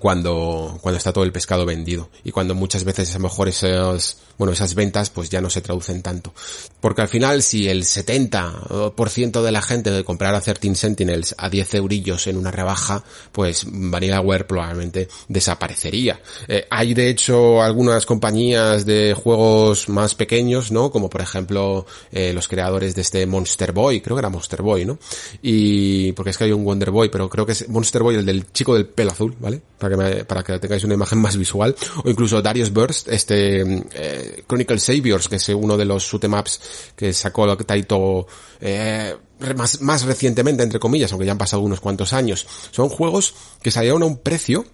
[0.00, 4.18] cuando, cuando está todo el pescado vendido y cuando muchas veces a lo mejor esos,
[4.36, 6.34] bueno, esas ventas pues ya no se traducen tanto.
[6.80, 11.48] Porque al final si el 70% de la gente de comprar a 13 Sentinels a
[11.48, 16.20] 10 eurillos en una rebaja, pues Vanillaware probablemente desaparecería.
[16.48, 20.90] Eh, hay de hecho algunas compañías de juegos más pequeños, ¿no?
[20.90, 24.84] Como por ejemplo eh, los creadores de este Monster Boy, creo que era Monster Boy,
[24.84, 24.98] ¿no?
[25.42, 28.26] Y porque es que hay un Wonder Boy, pero creo que es Monster Boy el
[28.26, 29.60] del chico del pelo azul, ¿vale?
[29.78, 31.74] Para que, para que tengáis una imagen más visual.
[32.04, 33.60] O incluso Darius Burst, este
[33.92, 36.60] eh, Chronicle Saviors, que es uno de los shootemaps
[36.96, 38.26] que sacó Taito
[38.60, 39.14] eh,
[39.54, 42.46] más, más recientemente, entre comillas, aunque ya han pasado unos cuantos años.
[42.70, 44.64] Son juegos que salieron a un precio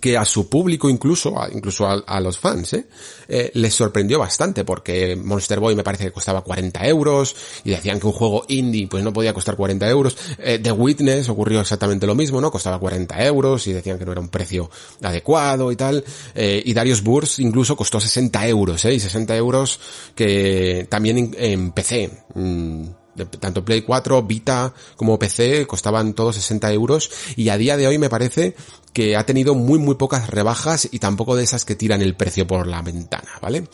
[0.00, 2.86] que a su público incluso, incluso a, los fans, ¿eh?
[3.28, 3.50] ¿eh?
[3.54, 8.06] les sorprendió bastante porque Monster Boy me parece que costaba 40 euros y decían que
[8.06, 10.16] un juego indie pues no podía costar 40 euros.
[10.38, 12.50] Eh, The Witness ocurrió exactamente lo mismo, ¿no?
[12.50, 14.70] Costaba 40 euros y decían que no era un precio
[15.02, 16.04] adecuado y tal.
[16.34, 18.94] Eh, y Darius Burst incluso costó 60 euros, ¿eh?
[18.94, 19.78] Y 60 euros
[20.14, 22.10] que también en, PC.
[22.34, 22.86] Mm,
[23.24, 27.98] tanto Play 4, Vita como PC costaban todos 60 euros y a día de hoy
[27.98, 28.54] me parece
[28.92, 32.46] que ha tenido muy muy pocas rebajas y tampoco de esas que tiran el precio
[32.46, 33.68] por la ventana, ¿vale?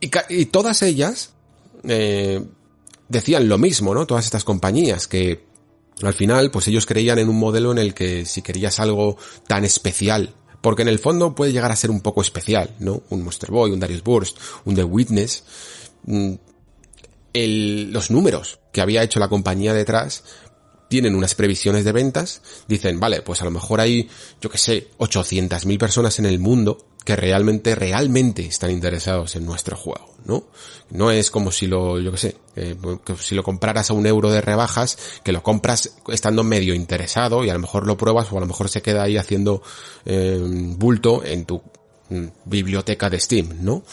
[0.00, 1.32] Y, todas ellas
[1.84, 2.42] eh,
[3.08, 4.06] decían lo mismo, ¿no?
[4.06, 5.44] Todas estas compañías que
[6.02, 9.64] al final pues ellos creían en un modelo en el que si querías algo tan
[9.64, 13.02] especial porque en el fondo puede llegar a ser un poco especial, ¿no?
[13.10, 15.44] Un Monster Boy, un Darius Burst, un The Witness,
[16.04, 16.34] mm,
[17.34, 20.24] los números que había hecho la compañía detrás
[20.90, 24.88] tienen unas previsiones de ventas, dicen, vale, pues a lo mejor hay, yo que sé,
[24.98, 30.44] 800.000 personas en el mundo que realmente, realmente están interesados en nuestro juego, ¿no?
[30.90, 32.76] No es como si lo, yo que sé, eh,
[33.20, 37.50] si lo compraras a un euro de rebajas, que lo compras estando medio interesado y
[37.50, 39.62] a lo mejor lo pruebas o a lo mejor se queda ahí haciendo
[40.04, 40.40] eh,
[40.76, 41.62] bulto en tu
[42.08, 43.84] mm, biblioteca de Steam, ¿no?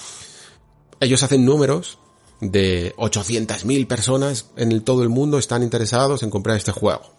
[0.99, 1.99] Ellos hacen números
[2.41, 7.13] de 800.000 personas en todo el mundo están interesados en comprar este juego.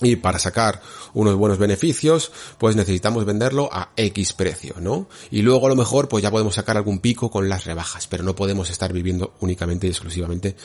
[0.00, 0.80] Y para sacar
[1.14, 5.08] unos buenos beneficios, pues necesitamos venderlo a X precio, ¿no?
[5.30, 8.24] Y luego a lo mejor pues ya podemos sacar algún pico con las rebajas, pero
[8.24, 10.56] no podemos estar viviendo únicamente y exclusivamente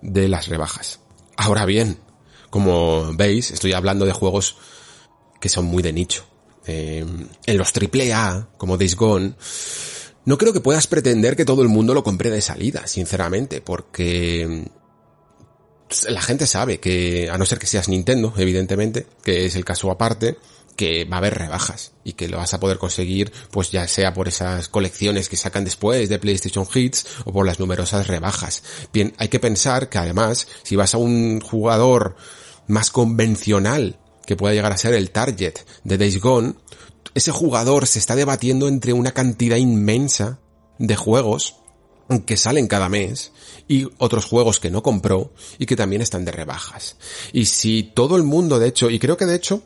[0.00, 1.00] de las rebajas.
[1.36, 1.98] Ahora bien,
[2.48, 4.56] como veis, estoy hablando de juegos
[5.40, 6.24] que son muy de nicho.
[6.66, 7.04] Eh,
[7.46, 9.34] en los AAA, como Days Gone,
[10.28, 14.68] no creo que puedas pretender que todo el mundo lo compre de salida, sinceramente, porque
[16.06, 19.90] la gente sabe que, a no ser que seas Nintendo, evidentemente, que es el caso
[19.90, 20.36] aparte,
[20.76, 24.12] que va a haber rebajas y que lo vas a poder conseguir pues ya sea
[24.12, 28.62] por esas colecciones que sacan después de PlayStation Hits o por las numerosas rebajas.
[28.92, 32.16] Bien, hay que pensar que además si vas a un jugador
[32.66, 36.52] más convencional que pueda llegar a ser el target de Days Gone,
[37.14, 40.38] ese jugador se está debatiendo entre una cantidad inmensa
[40.78, 41.56] de juegos
[42.26, 43.32] que salen cada mes
[43.68, 46.96] y otros juegos que no compró y que también están de rebajas.
[47.32, 49.62] Y si todo el mundo, de hecho, y creo que de hecho,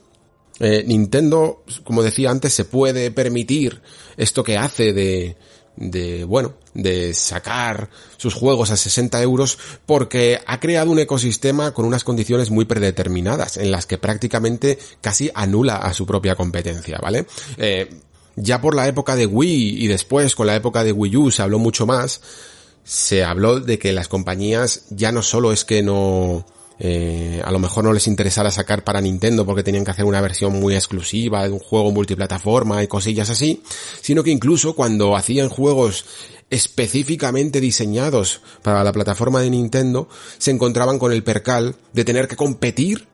[0.61, 3.83] eh, Nintendo, como decía antes, se puede permitir
[4.17, 5.37] esto que hace de,
[5.77, 11.85] de, bueno, de sacar sus juegos a 60 euros porque ha creado un ecosistema con
[11.85, 17.27] unas condiciones muy predeterminadas en las que prácticamente casi anula a su propia competencia, ¿vale?
[17.57, 17.91] Eh,
[18.37, 21.43] ya por la época de Wii y después con la época de Wii U se
[21.43, 22.21] habló mucho más,
[22.85, 26.47] se habló de que las compañías ya no solo es que no,
[26.85, 30.21] eh, a lo mejor no les interesara sacar para Nintendo porque tenían que hacer una
[30.21, 33.63] versión muy exclusiva de un juego multiplataforma y cosillas así,
[34.01, 36.05] sino que incluso cuando hacían juegos
[36.51, 42.35] específicamente diseñados para la plataforma de Nintendo, se encontraban con el percal de tener que
[42.35, 43.07] competir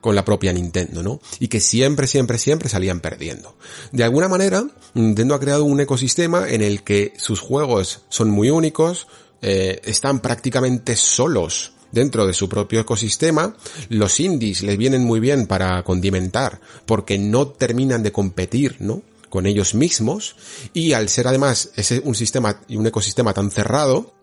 [0.00, 1.20] con la propia Nintendo, ¿no?
[1.38, 3.56] Y que siempre, siempre, siempre salían perdiendo.
[3.92, 8.50] De alguna manera, Nintendo ha creado un ecosistema en el que sus juegos son muy
[8.50, 9.06] únicos,
[9.42, 13.56] eh, están prácticamente solos dentro de su propio ecosistema.
[13.88, 19.02] Los indies les vienen muy bien para condimentar porque no terminan de competir, ¿no?
[19.28, 20.36] con ellos mismos
[20.72, 24.14] y al ser además ese un sistema y un ecosistema tan cerrado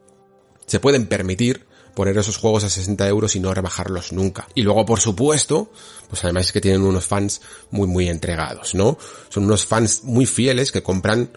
[0.66, 4.48] se pueden permitir poner esos juegos a 60 euros y no rebajarlos nunca.
[4.56, 5.72] Y luego, por supuesto,
[6.10, 8.98] pues además es que tienen unos fans muy, muy entregados, ¿no?
[9.30, 11.30] Son unos fans muy fieles que compran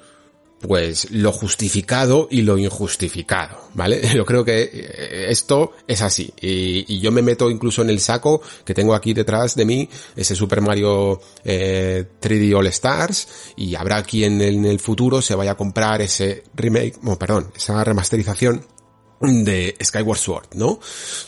[0.66, 4.00] pues lo justificado y lo injustificado, ¿vale?
[4.14, 6.32] Yo creo que eh, esto es así.
[6.40, 10.34] Y, yo me meto incluso en el saco que tengo aquí detrás de mí, ese
[10.34, 15.56] Super Mario 3D eh, All Stars, y habrá quien en el futuro se vaya a
[15.56, 18.64] comprar ese remake, oh, perdón, esa remasterización
[19.20, 20.78] de Skyward Sword, ¿no?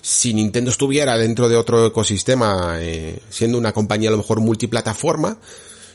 [0.00, 5.38] Si Nintendo estuviera dentro de otro ecosistema, eh, siendo una compañía a lo mejor multiplataforma,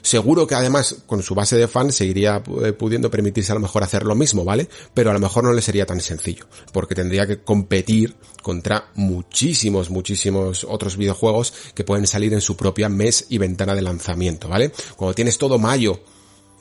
[0.04, 3.84] seguro que además con su base de fans seguiría eh, pudiendo permitirse a lo mejor
[3.84, 4.70] hacer lo mismo, ¿vale?
[4.94, 9.90] Pero a lo mejor no le sería tan sencillo, porque tendría que competir contra muchísimos,
[9.90, 14.72] muchísimos otros videojuegos que pueden salir en su propia mes y ventana de lanzamiento, ¿vale?
[14.98, 16.02] Cuando tienes todo mayo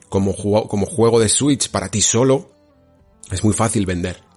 [0.08, 2.50] como, como juego de Switch para ti solo,
[3.30, 4.31] es muy fácil vender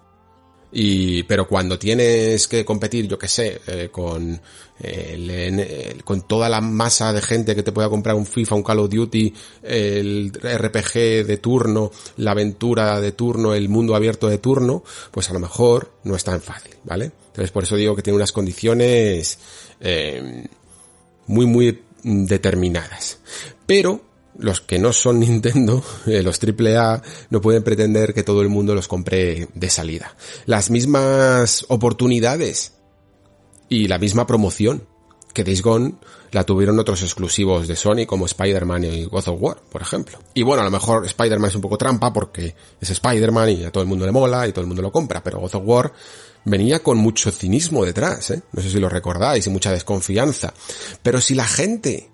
[0.78, 4.42] y, pero cuando tienes que competir, yo que sé, eh, con,
[4.82, 8.80] el, con toda la masa de gente que te pueda comprar un FIFA, un Call
[8.80, 9.34] of Duty,
[9.64, 15.34] el RPG de turno, la aventura de turno, el mundo abierto de turno, pues a
[15.34, 17.06] lo mejor no es tan fácil, ¿vale?
[17.28, 19.40] Entonces por eso digo que tiene unas condiciones
[19.80, 20.46] eh,
[21.28, 23.20] muy, muy determinadas.
[23.66, 24.02] Pero
[24.38, 28.76] los que no son Nintendo, eh, los AAA, no pueden pretender que todo el mundo
[28.76, 30.16] los compre de salida.
[30.46, 32.74] Las mismas oportunidades
[33.70, 34.88] y la misma promoción
[35.34, 35.96] que Days Gone
[36.32, 40.18] la tuvieron otros exclusivos de Sony como Spider-Man y God of War, por ejemplo.
[40.34, 43.72] Y bueno, a lo mejor Spider-Man es un poco trampa porque es Spider-Man y a
[43.72, 45.94] todo el mundo le mola y todo el mundo lo compra, pero God of War
[46.46, 48.42] venía con mucho cinismo detrás, ¿eh?
[48.54, 50.54] No sé si lo recordáis y mucha desconfianza.
[51.04, 52.10] Pero si la gente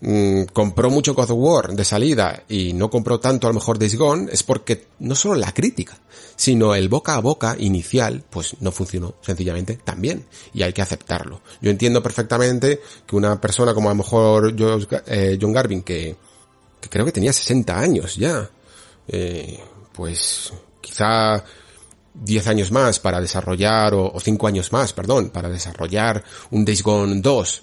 [0.00, 3.78] Mm, compró mucho God of War de salida y no compró tanto a lo mejor
[3.78, 5.96] Days Gone es porque no solo la crítica,
[6.36, 10.82] sino el boca a boca inicial, pues no funcionó sencillamente tan bien y hay que
[10.82, 11.40] aceptarlo.
[11.62, 14.54] Yo entiendo perfectamente que una persona como a lo mejor
[15.06, 16.16] eh, John Garvin, que,
[16.90, 18.50] creo que tenía 60 años ya,
[19.08, 19.58] eh,
[19.92, 21.42] pues quizá
[22.12, 26.82] 10 años más para desarrollar, o, o 5 años más, perdón, para desarrollar un Days
[26.82, 27.62] Gone 2,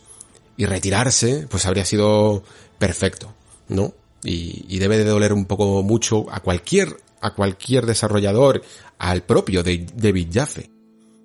[0.62, 2.44] y retirarse, pues habría sido
[2.78, 3.34] perfecto,
[3.68, 3.96] ¿no?
[4.24, 8.62] Y, debe de doler un poco mucho a cualquier, a cualquier desarrollador,
[9.00, 10.70] al propio David Jaffe.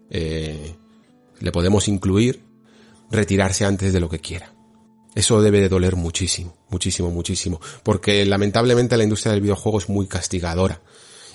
[0.09, 0.75] Eh,
[1.41, 2.41] le podemos incluir
[3.11, 4.55] retirarse antes de lo que quiera.
[5.15, 7.61] Eso debe de doler muchísimo, muchísimo, muchísimo.
[7.83, 10.81] Porque lamentablemente la industria del videojuego es muy castigadora.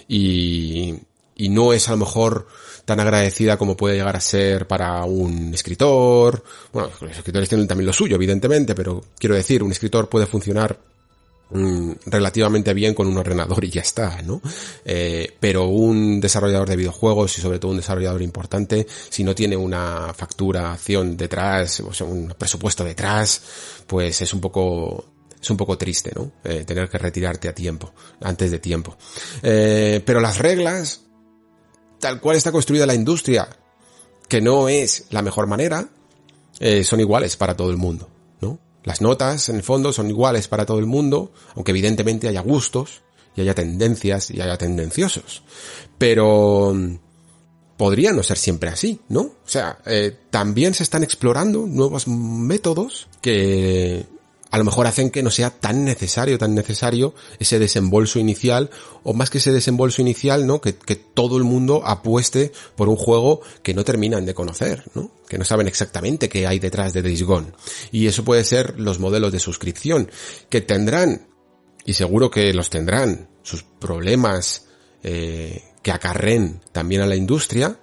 [0.07, 0.95] Y,
[1.35, 2.47] y no es a lo mejor
[2.91, 6.43] tan agradecida como puede llegar a ser para un escritor.
[6.73, 10.77] Bueno, los escritores tienen también lo suyo, evidentemente, pero quiero decir, un escritor puede funcionar
[11.51, 14.41] mm, relativamente bien con un ordenador y ya está, ¿no?
[14.83, 19.55] Eh, pero un desarrollador de videojuegos y sobre todo un desarrollador importante, si no tiene
[19.55, 23.41] una facturación detrás, o sea, un presupuesto detrás,
[23.87, 25.05] pues es un poco
[25.41, 26.33] es un poco triste, ¿no?
[26.43, 28.97] Eh, tener que retirarte a tiempo, antes de tiempo.
[29.41, 31.05] Eh, pero las reglas
[32.01, 33.47] tal cual está construida la industria,
[34.27, 35.87] que no es la mejor manera,
[36.59, 38.09] eh, son iguales para todo el mundo,
[38.41, 38.59] ¿no?
[38.83, 43.03] Las notas, en el fondo, son iguales para todo el mundo, aunque evidentemente haya gustos,
[43.35, 45.43] y haya tendencias, y haya tendenciosos.
[45.97, 46.97] Pero mm,
[47.77, 49.21] podría no ser siempre así, ¿no?
[49.21, 54.05] O sea, eh, también se están explorando nuevos métodos que
[54.51, 58.69] a lo mejor hacen que no sea tan necesario, tan necesario ese desembolso inicial,
[59.03, 60.59] o más que ese desembolso inicial, ¿no?
[60.59, 60.73] Que,
[61.13, 65.11] todo el mundo apueste por un juego que no terminan de conocer, ¿no?
[65.27, 67.51] Que no saben exactamente qué hay detrás de Days Gone.
[67.91, 70.09] Y eso puede ser los modelos de suscripción,
[70.49, 71.27] que tendrán,
[71.85, 74.67] y seguro que los tendrán, sus problemas,
[75.03, 77.79] eh, que acarren también a la industria,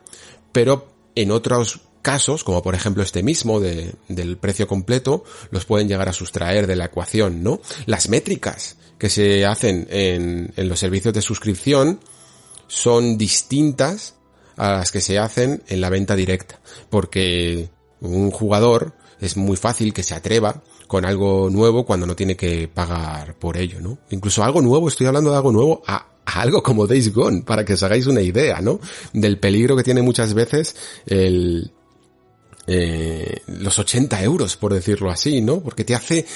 [0.52, 5.88] pero en otros casos, como por ejemplo este mismo de, del precio completo, los pueden
[5.88, 7.60] llegar a sustraer de la ecuación, ¿no?
[7.84, 12.00] Las métricas que se hacen en, en los servicios de suscripción
[12.66, 14.14] son distintas
[14.56, 17.68] a las que se hacen en la venta directa, porque
[18.00, 22.68] un jugador es muy fácil que se atreva con algo nuevo cuando no tiene que
[22.68, 23.98] pagar por ello, ¿no?
[24.08, 27.66] Incluso algo nuevo, estoy hablando de algo nuevo a, a algo como Days Gone, para
[27.66, 28.80] que os hagáis una idea, ¿no?
[29.12, 31.70] Del peligro que tiene muchas veces el,
[32.70, 35.60] eh, los 80 euros, por decirlo así, ¿no?
[35.60, 36.26] Porque te hace,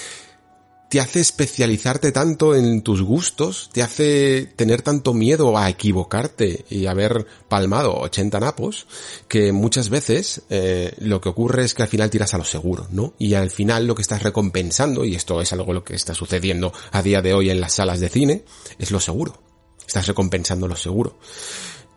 [0.89, 6.87] te hace especializarte tanto en tus gustos, te hace tener tanto miedo a equivocarte y
[6.87, 8.87] haber palmado 80 napos,
[9.29, 12.89] que muchas veces eh, lo que ocurre es que al final tiras a lo seguro,
[12.91, 13.13] ¿no?
[13.19, 16.73] Y al final lo que estás recompensando, y esto es algo lo que está sucediendo
[16.93, 18.45] a día de hoy en las salas de cine,
[18.79, 19.43] es lo seguro.
[19.87, 21.19] Estás recompensando lo seguro.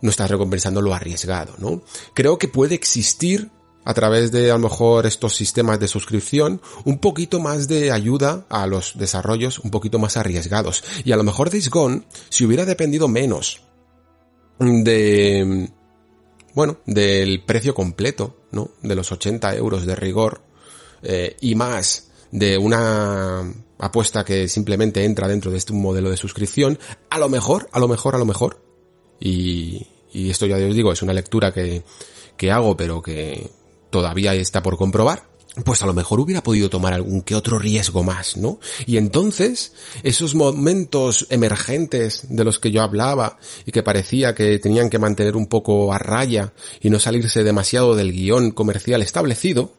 [0.01, 1.83] No estás recompensando lo arriesgado, ¿no?
[2.13, 3.49] Creo que puede existir
[3.85, 8.45] a través de a lo mejor estos sistemas de suscripción, un poquito más de ayuda
[8.49, 10.83] a los desarrollos un poquito más arriesgados.
[11.05, 11.69] Y a lo mejor Days
[12.29, 13.61] si hubiera dependido menos
[14.59, 15.69] de,
[16.53, 18.71] bueno, del precio completo, ¿no?
[18.81, 20.41] De los 80 euros de rigor,
[21.03, 26.79] eh, y más de una apuesta que simplemente entra dentro de este modelo de suscripción,
[27.09, 28.61] a lo mejor, a lo mejor, a lo mejor,
[29.19, 31.83] y, y esto ya os digo, es una lectura que,
[32.37, 33.51] que hago, pero que
[33.95, 35.23] todavía está por comprobar,
[35.63, 38.59] pues a lo mejor hubiera podido tomar algún que otro riesgo más, ¿no?
[38.85, 39.71] Y entonces,
[40.03, 45.37] esos momentos emergentes de los que yo hablaba y que parecía que tenían que mantener
[45.37, 49.71] un poco a raya y no salirse demasiado del guion comercial establecido,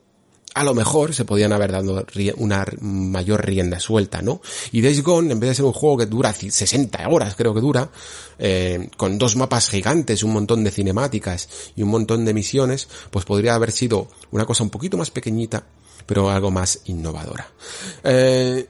[0.57, 2.07] a lo mejor se podían haber dado
[2.39, 4.41] una mayor rienda suelta, ¿no?
[4.73, 7.61] Y Days Gone, en vez de ser un juego que dura 60 horas, creo que
[7.61, 7.91] dura,
[8.39, 13.27] eh, con dos mapas gigantes, un montón de cinemáticas y un montón de misiones, pues
[13.27, 15.67] podría haber sido una cosa un poquito más pequeñita,
[16.07, 17.47] pero algo más innovadora.
[18.03, 18.67] Eh,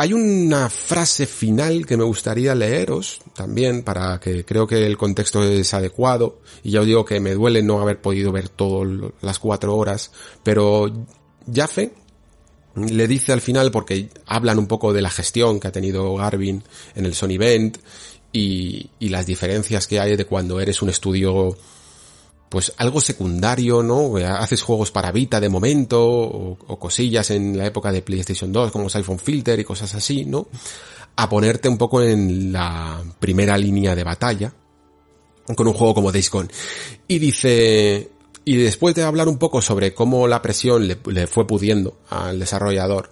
[0.00, 5.42] hay una frase final que me gustaría leeros también para que creo que el contexto
[5.42, 6.40] es adecuado.
[6.62, 10.12] Y ya os digo que me duele no haber podido ver todas las cuatro horas,
[10.44, 10.88] pero
[11.52, 11.94] Jaffe
[12.76, 16.62] le dice al final porque hablan un poco de la gestión que ha tenido Garvin
[16.94, 17.78] en el Sony Event
[18.32, 21.56] y, y las diferencias que hay de cuando eres un estudio
[22.48, 24.16] pues algo secundario, ¿no?
[24.16, 28.88] Haces juegos para Vita de momento, o, cosillas en la época de PlayStation 2, como
[28.92, 30.48] iPhone Filter y cosas así, ¿no?
[31.16, 34.52] A ponerte un poco en la primera línea de batalla,
[35.54, 36.48] con un juego como Days Gone.
[37.06, 38.10] Y dice,
[38.44, 43.10] y después de hablar un poco sobre cómo la presión le, fue pudiendo al desarrollador,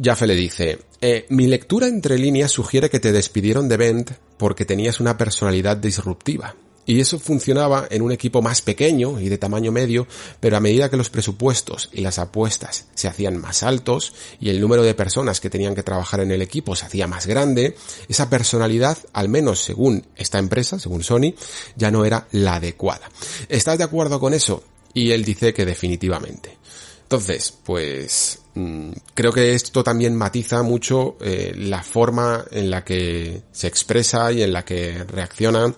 [0.00, 4.64] Jaffe le dice, eh, mi lectura entre líneas sugiere que te despidieron de Bend porque
[4.64, 6.54] tenías una personalidad disruptiva.
[6.84, 10.06] Y eso funcionaba en un equipo más pequeño y de tamaño medio,
[10.40, 14.60] pero a medida que los presupuestos y las apuestas se hacían más altos y el
[14.60, 17.76] número de personas que tenían que trabajar en el equipo se hacía más grande,
[18.08, 21.34] esa personalidad, al menos según esta empresa, según Sony,
[21.76, 23.08] ya no era la adecuada.
[23.48, 24.64] ¿Estás de acuerdo con eso?
[24.92, 26.58] Y él dice que definitivamente.
[27.04, 33.42] Entonces, pues mm, creo que esto también matiza mucho eh, la forma en la que
[33.52, 35.74] se expresa y en la que reacciona Mm,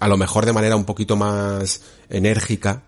[0.00, 2.84] a lo mejor de manera un poquito más enérgica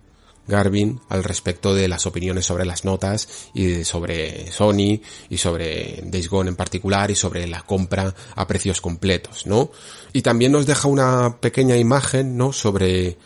[0.47, 6.29] Garvin al respecto de las opiniones sobre las notas y sobre Sony y sobre Days
[6.29, 9.71] Gone en particular y sobre la compra a precios completos, ¿no?
[10.13, 12.53] Y también nos deja una pequeña imagen, ¿no?
[12.53, 13.19] Sobre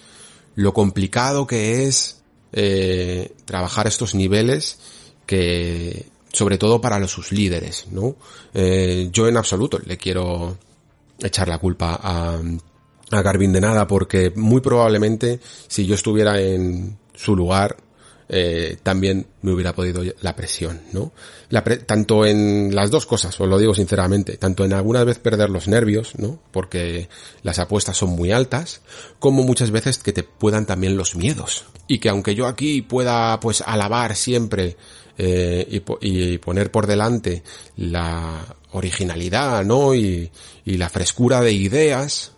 [0.55, 2.23] lo complicado que es
[2.53, 4.79] eh, trabajar estos niveles
[5.27, 8.17] que sobre todo para los sus líderes, ¿no?
[8.53, 10.59] Eh, yo en absoluto le quiero
[11.19, 12.41] echar la culpa a,
[13.11, 17.77] a Garvin de nada porque muy probablemente si yo estuviera en su lugar
[18.29, 21.13] eh, también me hubiera podido la presión, ¿no?
[21.49, 25.49] La tanto en las dos cosas, os lo digo sinceramente, tanto en alguna vez perder
[25.49, 26.41] los nervios, ¿no?
[26.51, 27.09] Porque
[27.45, 28.81] las apuestas son muy altas,
[29.21, 31.67] como muchas veces que te puedan también los miedos.
[31.87, 34.77] Y que aunque yo aquí pueda, pues, alabar siempre
[35.19, 37.45] eh, y, poner por delante
[37.77, 39.95] la originalidad, ¿no?
[39.95, 40.31] Y
[40.65, 42.33] la frescura de ideas,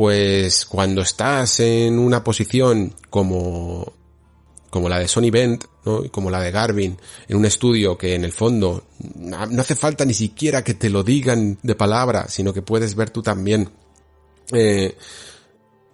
[0.00, 3.92] pues cuando estás en una posición como
[4.70, 6.10] como la de Sony Bent, ¿no?
[6.10, 6.96] Como la de Garvin,
[7.28, 8.84] en un estudio que en el fondo
[9.18, 13.10] no hace falta ni siquiera que te lo digan de palabra, sino que puedes ver
[13.10, 13.68] tú también
[14.54, 14.96] eh,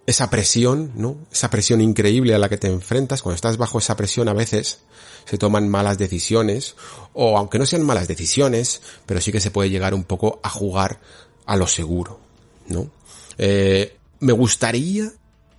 [0.05, 1.17] esa presión, ¿no?
[1.29, 3.21] Esa presión increíble a la que te enfrentas.
[3.21, 4.79] Cuando estás bajo esa presión a veces
[5.25, 6.77] se toman malas decisiones,
[7.11, 10.49] o aunque no sean malas decisiones, pero sí que se puede llegar un poco a
[10.49, 11.01] jugar
[11.45, 12.21] a lo seguro,
[12.69, 12.89] ¿no?
[13.37, 15.11] Eh, me gustaría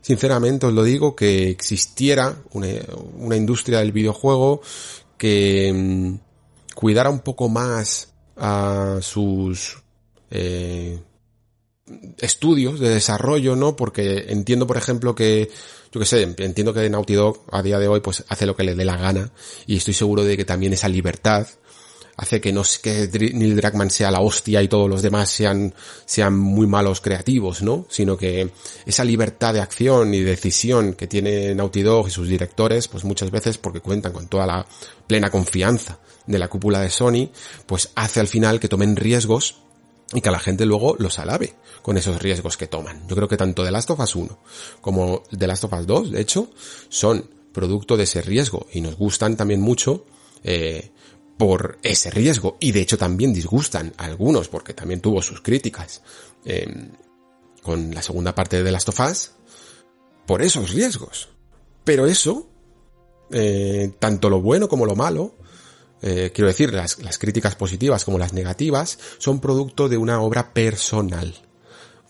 [0.09, 4.63] sinceramente os lo digo, que existiera una, industria del videojuego
[5.17, 6.15] que mm,
[6.75, 9.83] cuidara un poco más a sus
[10.31, 10.99] eh,
[12.19, 13.77] estudios de desarrollo, ¿no?
[13.77, 15.51] Porque entiendo, por ejemplo, que,
[15.93, 18.65] yo que sé, entiendo que Naughty Dog a día de hoy pues hace lo que
[18.65, 19.33] le dé la gana
[19.67, 21.47] y estoy seguro de que también esa libertad
[22.19, 25.73] hace que no que Neil Druckmann sea la hostia y todos los demás sean,
[26.05, 27.87] sean muy malos creativos, ¿no?
[27.89, 28.51] Sino que
[28.85, 33.31] esa libertad de acción y decisión que tiene Naughty Dog y sus directores, pues muchas
[33.31, 34.67] veces porque cuentan con toda la
[35.07, 37.31] plena confianza de la cúpula de Sony,
[37.67, 39.59] pues hace al final que tomen riesgos
[40.13, 43.07] y que la gente luego los alabe con esos riesgos que toman.
[43.07, 44.39] Yo creo que tanto The Last of Us 1
[44.81, 46.51] como The Last of Us 2, de hecho,
[46.89, 50.05] son producto de ese riesgo y nos gustan también mucho
[50.43, 50.91] eh,
[51.39, 56.03] por ese riesgo y de hecho también disgustan a algunos porque también tuvo sus críticas
[56.45, 56.91] em,
[57.63, 59.31] con la segunda parte de Last of Us
[60.27, 61.31] por esos riesgos.
[61.85, 62.51] Pero eso,
[63.31, 65.37] eh, tanto lo bueno como lo malo,
[66.03, 70.53] eh, quiero decir, las, las críticas positivas como las negativas, son producto de una obra
[70.53, 71.35] personal.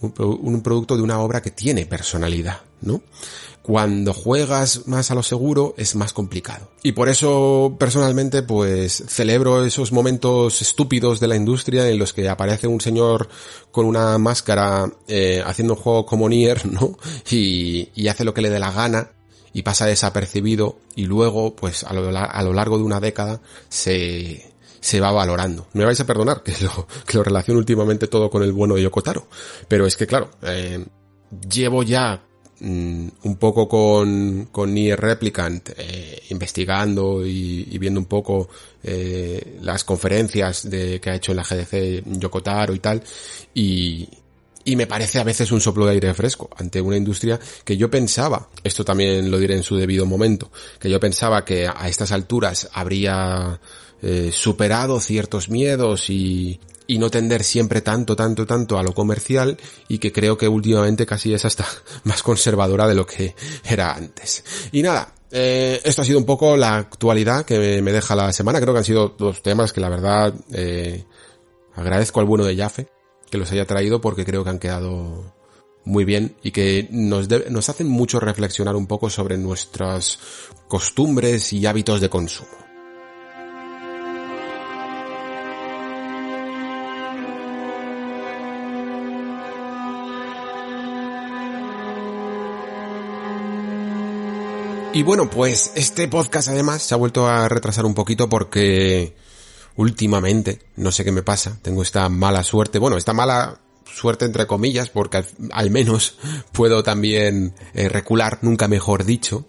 [0.01, 3.03] Un, producto de una obra que tiene personalidad, ¿no?
[3.69, 6.71] Cuando juegas más a lo seguro es más complicado.
[6.83, 12.31] Y por eso personalmente pues celebro esos momentos estúpidos de la industria en los que
[12.31, 13.29] aparece un señor
[13.71, 16.97] con una máscara eh, haciendo un juego como Nier, ¿no?
[17.31, 19.11] Y, y, hace lo que le dé la gana
[19.53, 24.51] y pasa desapercibido y luego pues a lo, a lo largo de una década se,
[24.81, 25.67] se va valorando.
[25.75, 28.83] Me vais a perdonar que lo, que lo relaciono últimamente todo con el bueno de
[28.85, 29.27] Yokotaro.
[29.69, 30.87] Pero es que claro, eh,
[31.51, 32.23] llevo ya
[32.61, 38.49] Mm, un poco con, con Nier Replicant, eh, investigando y, viendo un poco
[38.83, 43.01] eh, las conferencias de, que ha hecho en la GDC Yokotaro y tal,
[43.55, 44.09] y,
[44.65, 47.89] y me parece a veces un soplo de aire fresco ante una industria que yo
[47.89, 50.51] pensaba, esto también lo diré en su debido momento,
[50.81, 53.61] que yo pensaba que a estas alturas habría
[54.03, 56.59] eh, superado ciertos miedos y,
[56.89, 59.57] y no tender siempre tanto, tanto, tanto a lo comercial
[59.89, 61.67] y que creo que últimamente casi es hasta
[62.05, 64.43] más conservadora de lo que era antes.
[64.73, 68.61] Y nada, eh, esto ha sido un poco la actualidad que me deja la semana.
[68.61, 71.05] Creo que han sido dos temas que la verdad eh,
[71.77, 72.89] agradezco al bueno de Jaffe
[73.31, 75.35] que los haya traído porque creo que han quedado
[75.85, 80.19] muy bien y que nos, nos hacen mucho reflexionar un poco sobre nuestras
[80.69, 82.68] costumbres y hábitos de consumo.
[94.93, 99.15] Y bueno, pues este podcast además se ha vuelto a retrasar un poquito porque
[99.77, 104.47] últimamente, no sé qué me pasa, tengo esta mala suerte, bueno, esta mala suerte entre
[104.47, 106.19] comillas, porque al, menos
[106.53, 109.47] puedo también eh, recular, nunca mejor dicho,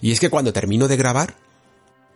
[0.00, 1.36] y es que cuando termino de grabar,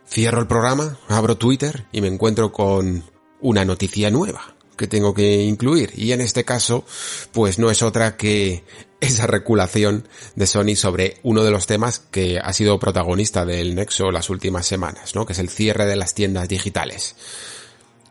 [0.07, 3.03] cierro el programa, abro Twitter y me encuentro con
[3.39, 5.91] una noticia nueva que tengo que incluir.
[5.95, 6.85] Y en este caso,
[7.31, 8.63] pues no es otra que
[8.99, 14.11] esa reculación de Sony sobre uno de los temas que ha sido protagonista del Nexo
[14.11, 15.25] las últimas semanas, ¿no?
[15.25, 17.15] Que es el cierre de las tiendas digitales.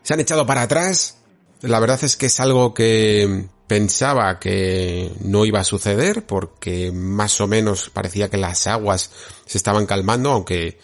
[0.03, 1.17] Se han echado para atrás.
[1.61, 7.39] La verdad es que es algo que pensaba que no iba a suceder porque más
[7.41, 9.09] o menos parecía que las aguas
[9.45, 10.77] se estaban calmando, aunque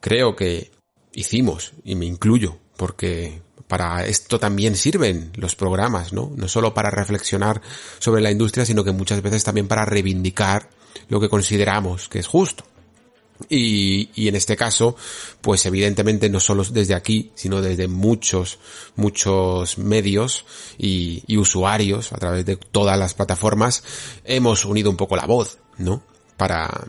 [0.00, 0.70] creo que
[1.12, 6.32] hicimos, y me incluyo, porque para esto también sirven los programas, ¿no?
[6.36, 7.62] No solo para reflexionar
[7.98, 10.68] sobre la industria, sino que muchas veces también para reivindicar
[11.08, 12.64] lo que consideramos que es justo.
[13.48, 14.96] Y, y, en este caso,
[15.40, 18.60] pues evidentemente no solo desde aquí, sino desde muchos,
[18.94, 20.44] muchos medios
[20.78, 23.82] y, y, usuarios a través de todas las plataformas,
[24.24, 26.04] hemos unido un poco la voz, ¿no?
[26.36, 26.86] Para,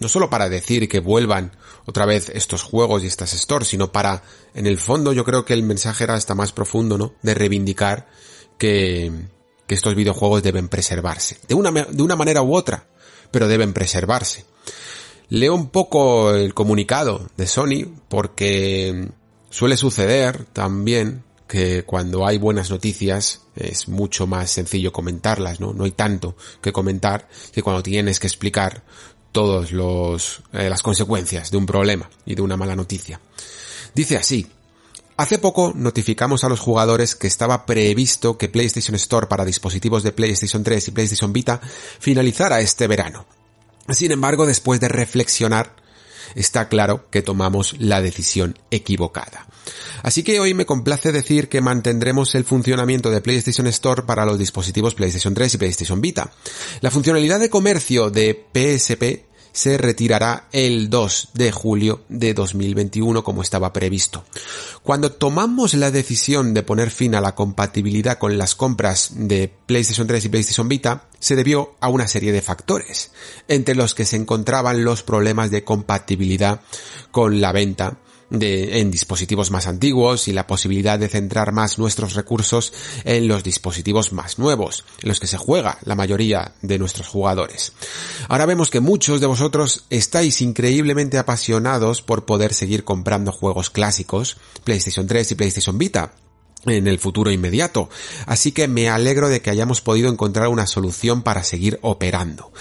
[0.00, 1.52] no solo para decir que vuelvan
[1.86, 4.22] otra vez estos juegos y estas stores, sino para,
[4.54, 7.14] en el fondo yo creo que el mensaje era hasta más profundo, ¿no?
[7.22, 8.08] De reivindicar
[8.58, 9.10] que,
[9.66, 11.38] que estos videojuegos deben preservarse.
[11.48, 12.88] De una, de una manera u otra,
[13.30, 14.44] pero deben preservarse.
[15.28, 19.10] Leo un poco el comunicado de Sony porque
[19.50, 25.72] suele suceder también que cuando hay buenas noticias es mucho más sencillo comentarlas, ¿no?
[25.72, 28.84] No hay tanto que comentar que cuando tienes que explicar
[29.38, 33.20] todos los eh, las consecuencias de un problema y de una mala noticia.
[33.94, 34.48] Dice así:
[35.16, 40.10] Hace poco notificamos a los jugadores que estaba previsto que PlayStation Store para dispositivos de
[40.10, 41.60] PlayStation 3 y PlayStation Vita
[42.00, 43.26] finalizara este verano.
[43.90, 45.76] Sin embargo, después de reflexionar,
[46.34, 49.46] está claro que tomamos la decisión equivocada.
[50.02, 54.36] Así que hoy me complace decir que mantendremos el funcionamiento de PlayStation Store para los
[54.36, 56.32] dispositivos PlayStation 3 y PlayStation Vita.
[56.80, 59.27] La funcionalidad de comercio de PSP
[59.58, 64.22] se retirará el 2 de julio de 2021 como estaba previsto.
[64.84, 70.06] Cuando tomamos la decisión de poner fin a la compatibilidad con las compras de PlayStation
[70.06, 73.10] 3 y PlayStation Vita, se debió a una serie de factores,
[73.48, 76.60] entre los que se encontraban los problemas de compatibilidad
[77.10, 77.98] con la venta
[78.30, 82.72] de, en dispositivos más antiguos y la posibilidad de centrar más nuestros recursos
[83.04, 87.72] en los dispositivos más nuevos, en los que se juega la mayoría de nuestros jugadores.
[88.28, 94.36] Ahora vemos que muchos de vosotros estáis increíblemente apasionados por poder seguir comprando juegos clásicos,
[94.64, 96.12] PlayStation 3 y PlayStation Vita,
[96.66, 97.88] en el futuro inmediato.
[98.26, 102.52] Así que me alegro de que hayamos podido encontrar una solución para seguir operando.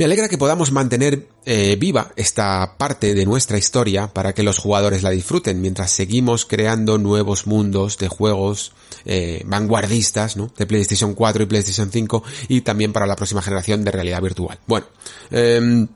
[0.00, 4.56] Me alegra que podamos mantener eh, viva esta parte de nuestra historia para que los
[4.56, 8.72] jugadores la disfruten mientras seguimos creando nuevos mundos de juegos
[9.04, 10.50] eh, vanguardistas, ¿no?
[10.56, 14.58] De PlayStation 4 y PlayStation 5 y también para la próxima generación de realidad virtual.
[14.66, 14.86] Bueno,
[15.32, 15.86] eh,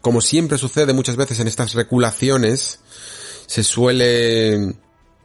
[0.00, 2.80] como siempre sucede muchas veces en estas regulaciones,
[3.46, 4.74] se suele,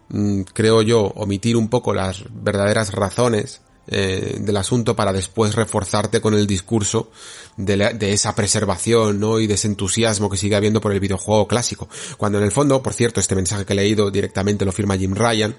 [0.10, 6.22] mm, creo yo, omitir un poco las verdaderas razones eh, del asunto para después reforzarte
[6.22, 7.12] con el discurso
[7.58, 9.40] de, esa preservación ¿no?
[9.40, 11.88] y de ese entusiasmo que sigue habiendo por el videojuego clásico.
[12.18, 15.14] Cuando en el fondo, por cierto, este mensaje que he leído directamente lo firma Jim
[15.14, 15.56] Ryan,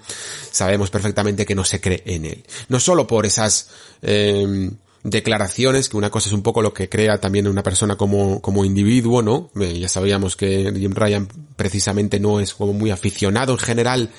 [0.51, 2.43] sabemos perfectamente que no se cree en él.
[2.69, 3.69] No solo por esas
[4.01, 4.71] eh,
[5.03, 8.65] declaraciones, que una cosa es un poco lo que crea también una persona como, como
[8.65, 9.49] individuo, ¿no?
[9.59, 14.11] Eh, ya sabíamos que Jim Ryan precisamente no es como muy aficionado en general.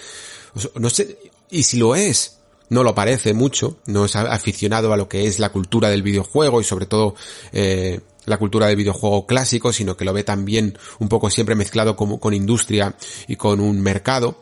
[0.77, 1.19] No sé,
[1.51, 2.38] y si lo es,
[2.71, 6.61] no lo parece mucho, no es aficionado a lo que es la cultura del videojuego
[6.61, 7.15] y sobre todo
[7.53, 11.97] eh, la cultura del videojuego clásico, sino que lo ve también un poco siempre mezclado
[11.97, 12.95] como, con industria
[13.27, 14.41] y con un mercado.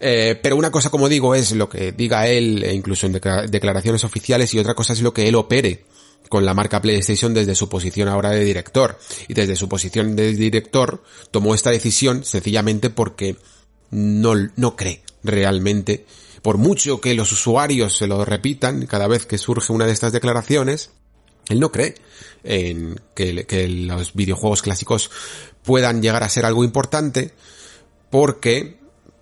[0.00, 4.04] Eh, pero una cosa, como digo, es lo que diga él, e incluso en declaraciones
[4.04, 5.84] oficiales, y otra cosa es lo que él opere
[6.28, 8.98] con la marca PlayStation desde su posición ahora de director.
[9.26, 13.36] Y desde su posición de director tomó esta decisión sencillamente porque
[13.90, 16.06] no, no cree realmente
[16.42, 20.12] por mucho que los usuarios se lo repitan cada vez que surge una de estas
[20.12, 20.90] declaraciones,
[21.48, 21.94] él no cree
[22.44, 25.10] en que, los videojuegos clásicos
[25.62, 27.34] puedan llegar a ser algo importante
[28.10, 28.78] porque,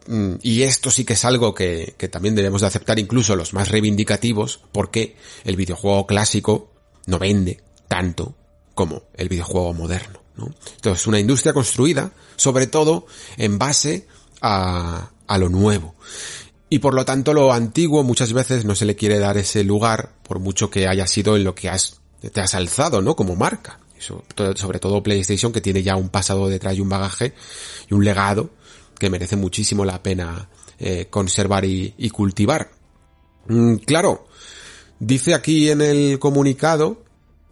[0.06, 3.68] mm, y esto sí que es algo que, también debemos de aceptar incluso los más
[3.68, 6.72] reivindicativos, porque el videojuego clásico
[7.06, 8.34] no vende tanto
[8.74, 10.20] como el videojuego moderno.
[10.36, 10.54] ¿no?
[10.74, 13.06] Entonces, una industria construida, sobre todo,
[13.38, 14.06] en base
[14.40, 15.94] a, a lo nuevo.
[16.68, 20.12] Y por lo tanto lo antiguo muchas veces no se le quiere dar ese lugar,
[20.22, 22.00] por mucho que haya sido en lo que has,
[22.32, 23.14] te has alzado, ¿no?
[23.14, 23.78] Como marca.
[23.98, 27.34] sobre todo PlayStation que tiene ya un pasado detrás y un bagaje
[27.88, 28.50] y un legado
[28.98, 30.48] que merece muchísimo la pena
[30.78, 32.70] eh, conservar y, cultivar.
[33.46, 34.26] Mm, claro,
[34.98, 37.04] dice aquí en el comunicado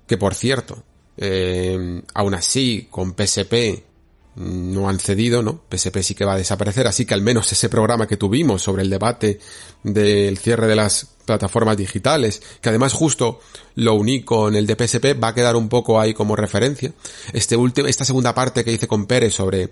[0.07, 0.83] que por cierto,
[1.17, 3.94] eh, aún así con PSP
[4.37, 5.61] no han cedido, ¿no?
[5.71, 8.83] PSP sí que va a desaparecer, así que al menos ese programa que tuvimos sobre
[8.83, 9.39] el debate
[9.83, 13.41] del cierre de las plataformas digitales, que además justo
[13.77, 16.93] lo uní con el de PSP, va a quedar un poco ahí como referencia.
[17.33, 19.71] Este último, esta segunda parte que hice con Pérez sobre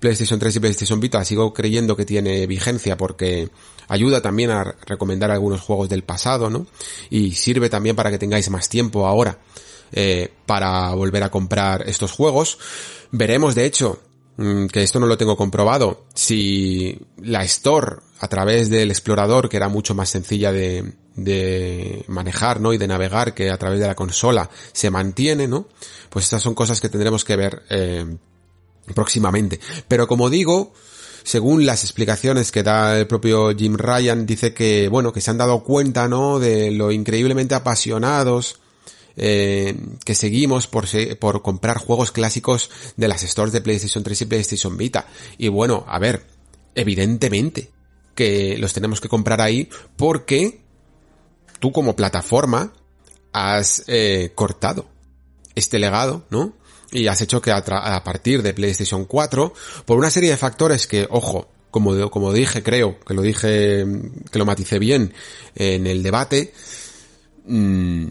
[0.00, 3.50] PlayStation 3 y PlayStation Vita, sigo creyendo que tiene vigencia porque
[3.88, 6.66] ayuda también a recomendar algunos juegos del pasado, ¿no?
[7.10, 9.38] Y sirve también para que tengáis más tiempo ahora
[9.92, 12.58] eh, para volver a comprar estos juegos.
[13.10, 14.00] Veremos, de hecho,
[14.36, 19.56] mm, que esto no lo tengo comprobado, si la Store a través del explorador, que
[19.56, 22.72] era mucho más sencilla de, de manejar, ¿no?
[22.72, 25.68] Y de navegar que a través de la consola se mantiene, ¿no?
[26.10, 28.16] Pues estas son cosas que tendremos que ver eh,
[28.94, 29.60] próximamente.
[29.88, 30.72] Pero como digo,
[31.22, 35.38] según las explicaciones que da el propio Jim Ryan, dice que, bueno, que se han
[35.38, 36.38] dado cuenta, ¿no?
[36.38, 38.60] De lo increíblemente apasionados
[39.16, 40.86] eh, que seguimos por,
[41.18, 45.06] por comprar juegos clásicos de las stores de PlayStation 3 y PlayStation Vita.
[45.38, 46.26] Y bueno, a ver,
[46.74, 47.70] evidentemente
[48.14, 50.60] que los tenemos que comprar ahí porque
[51.58, 52.72] tú como plataforma
[53.32, 54.86] has eh, cortado
[55.54, 56.54] este legado, ¿no?
[56.92, 57.64] Y has hecho que a,
[58.04, 59.52] partir de PlayStation 4,
[59.84, 63.84] por una serie de factores que, ojo, como, como dije, creo, que lo dije,
[64.30, 65.12] que lo maticé bien
[65.56, 66.54] en el debate,
[67.46, 68.06] mmm,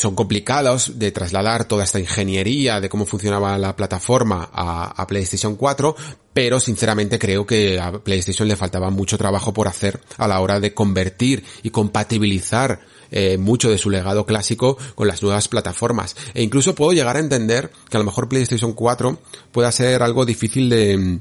[0.00, 5.94] son complicados de trasladar toda esta ingeniería de cómo funcionaba la plataforma a, PlayStation 4,
[6.32, 10.58] pero sinceramente creo que a PlayStation le faltaba mucho trabajo por hacer a la hora
[10.58, 12.80] de convertir y compatibilizar
[13.10, 16.16] eh, mucho de su legado clásico con las nuevas plataformas.
[16.32, 19.18] E incluso puedo llegar a entender que a lo mejor PlayStation 4
[19.52, 21.18] pueda ser algo difícil de,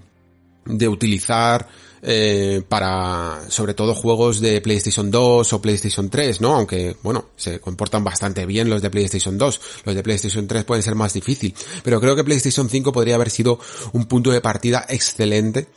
[0.65, 1.67] de utilizar
[2.01, 6.55] eh, para sobre todo juegos de PlayStation 2 o PlayStation 3, ¿no?
[6.55, 9.61] Aunque, bueno, se comportan bastante bien los de PlayStation 2.
[9.85, 11.53] Los de PlayStation 3 pueden ser más difícil.
[11.83, 13.59] Pero creo que PlayStation 5 podría haber sido
[13.93, 15.67] un punto de partida excelente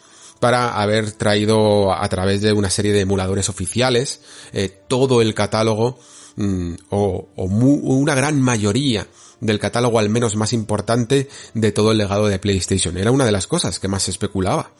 [0.40, 4.20] para haber traído a través de una serie de emuladores oficiales
[4.52, 5.98] eh, todo el catálogo
[6.36, 9.06] mm, o, o una gran mayoría
[9.40, 12.96] del catálogo al menos más importante de todo el legado de PlayStation.
[12.96, 14.72] Era una de las cosas que más se especulaba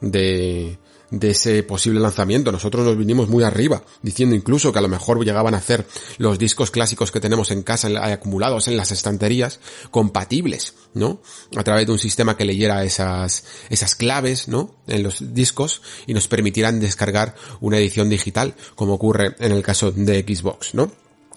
[0.00, 0.78] de,
[1.10, 2.52] de ese posible lanzamiento.
[2.52, 5.86] Nosotros nos vinimos muy arriba, diciendo incluso que a lo mejor llegaban a hacer
[6.18, 11.20] los discos clásicos que tenemos en casa acumulados en las estanterías compatibles, ¿no?
[11.56, 14.74] A través de un sistema que leyera esas, esas claves, ¿no?
[14.86, 19.92] En los discos y nos permitieran descargar una edición digital, como ocurre en el caso
[19.92, 20.90] de Xbox, ¿no?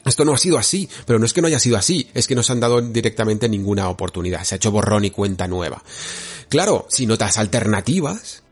[0.05, 2.33] Esto no ha sido así, pero no es que no haya sido así, es que
[2.33, 5.83] no se han dado directamente ninguna oportunidad, se ha hecho borrón y cuenta nueva.
[6.47, 8.43] Claro, si notas alternativas,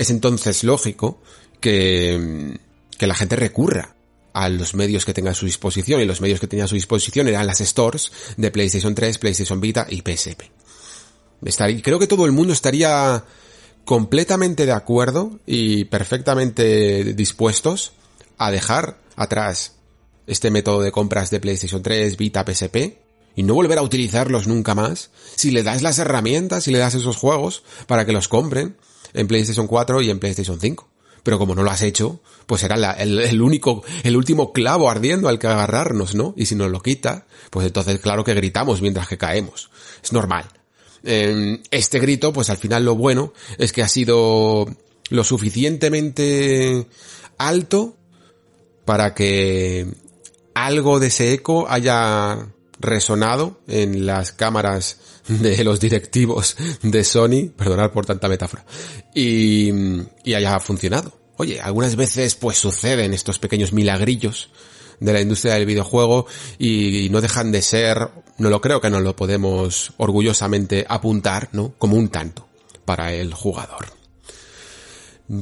[0.00, 1.20] es entonces lógico
[1.60, 2.58] que,
[2.96, 3.94] que la gente recurra
[4.32, 6.74] a los medios que tenga a su disposición y los medios que tenía a su
[6.74, 10.44] disposición eran las stores de PlayStation 3, PlayStation Vita y PSP.
[11.82, 13.22] creo que todo el mundo estaría
[13.84, 17.92] completamente de acuerdo y perfectamente dispuestos
[18.38, 19.74] a dejar atrás
[20.26, 22.96] este método de compras de PlayStation 3, Vita, PSP
[23.36, 26.94] y no volver a utilizarlos nunca más si le das las herramientas y le das
[26.94, 28.76] esos juegos para que los compren
[29.14, 30.88] en PlayStation 4 y en PlayStation 5.
[31.22, 35.38] Pero como no lo has hecho, pues será el, único, el último clavo ardiendo al
[35.38, 36.32] que agarrarnos, ¿no?
[36.36, 39.70] Y si nos lo quita, pues entonces claro que gritamos mientras que caemos.
[40.02, 40.46] Es normal.
[41.02, 44.66] este grito, pues al final lo bueno es que ha sido
[45.10, 46.86] lo suficientemente
[47.36, 47.96] alto
[48.84, 49.86] para que
[50.54, 52.48] algo de ese eco haya
[52.78, 54.98] resonado en las cámaras
[55.28, 58.64] de los directivos de Sony, perdonad por tanta metáfora,
[59.14, 59.70] y,
[60.24, 61.12] y haya funcionado.
[61.36, 64.50] Oye, algunas veces pues suceden estos pequeños milagrillos
[65.00, 66.26] de la industria del videojuego
[66.58, 71.72] y, no dejan de ser, no lo creo que no lo podemos orgullosamente apuntar, ¿no?
[71.78, 72.46] Como un tanto
[72.84, 73.86] para el jugador.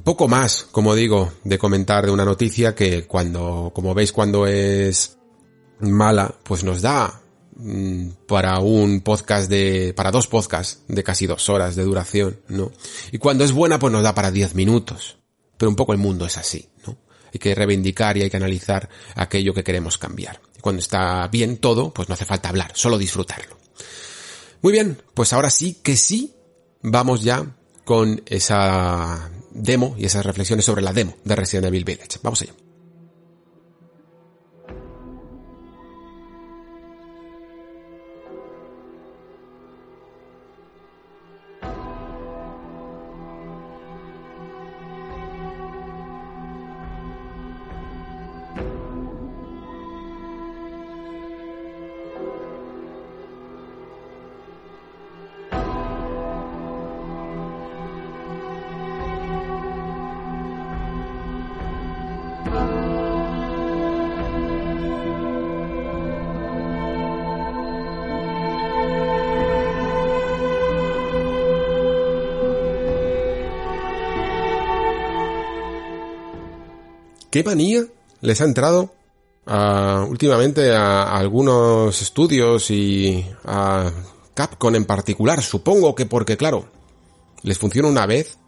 [0.04, 5.18] Poco más, como digo, de comentar de una noticia que cuando, como veis, cuando es
[5.80, 7.22] mala, pues nos da
[8.26, 12.70] para un podcast de, para dos podcasts de casi dos horas de duración, ¿no?
[13.10, 15.18] Y cuando es buena, pues nos da para diez minutos.
[15.56, 16.96] Pero un poco el mundo es así, ¿no?
[17.32, 20.40] Hay que reivindicar y hay que analizar aquello que queremos cambiar.
[20.56, 23.58] Y cuando está bien todo, pues no hace falta hablar, solo disfrutarlo.
[24.62, 26.34] Muy bien, pues ahora sí que sí,
[26.82, 32.18] vamos ya con esa demo y esas reflexiones sobre la demo de Resident Evil Village.
[32.22, 32.67] Vamos allá.
[77.38, 77.86] ¿Qué manía
[78.20, 78.92] les ha entrado
[80.08, 83.92] últimamente a, algunos estudios y a
[84.34, 85.40] Capcom en particular?
[85.40, 86.68] Supongo que porque, claro,
[87.44, 88.38] les funciona una vez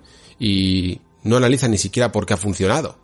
[0.40, 2.96] y no analizan ni siquiera por qué ha funcionado.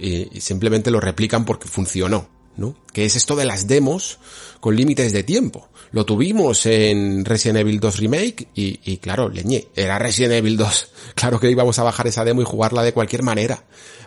[0.00, 2.26] y simplemente lo replican porque funcionó.
[2.60, 2.76] ¿No?
[2.92, 4.18] Que es esto de las demos
[4.60, 5.68] con límites de tiempo.
[5.92, 10.88] Lo tuvimos en Resident Evil 2 Remake y, y, claro, leñé, era Resident Evil 2.
[11.16, 13.64] Claro que íbamos a bajar esa demo y jugarla de cualquier manera.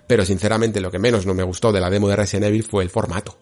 [0.08, 2.84] Pero sinceramente lo que menos no me gustó de la demo de Resident Evil fue
[2.84, 3.38] el formato.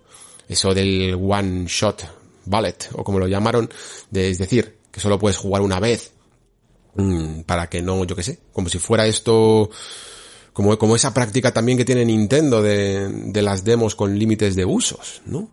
[0.48, 2.04] Eso del one shot
[2.46, 3.70] bullet, o como lo llamaron,
[4.10, 6.12] de, es decir, que solo puedes jugar una vez,
[6.96, 9.70] mm, para que no, yo qué sé, como si fuera esto
[10.54, 14.66] como, como esa práctica también que tiene Nintendo de, de las demos con límites de
[14.66, 15.50] usos, ¿no?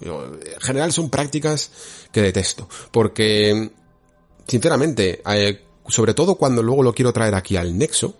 [0.00, 1.70] En general son prácticas
[2.12, 3.70] que detesto, porque,
[4.46, 8.16] sinceramente, eh, sobre todo cuando luego lo quiero traer aquí al Nexo,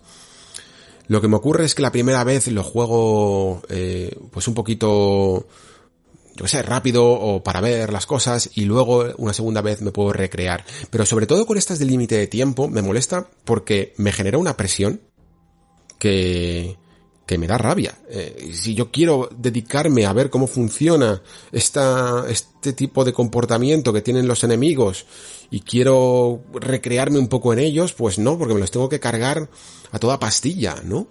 [1.06, 5.46] lo que me ocurre es que la primera vez lo juego, eh, pues un poquito,
[6.34, 9.92] yo qué sé, rápido o para ver las cosas y luego una segunda vez me
[9.92, 10.64] puedo recrear.
[10.88, 14.56] Pero sobre todo con estas de límite de tiempo me molesta porque me genera una
[14.56, 15.02] presión
[15.98, 16.76] que,
[17.26, 17.98] que me da rabia.
[18.08, 21.22] Eh, si yo quiero dedicarme a ver cómo funciona
[21.52, 25.06] esta, este tipo de comportamiento que tienen los enemigos
[25.50, 29.48] y quiero recrearme un poco en ellos, pues no, porque me los tengo que cargar
[29.90, 31.08] a toda pastilla, ¿no?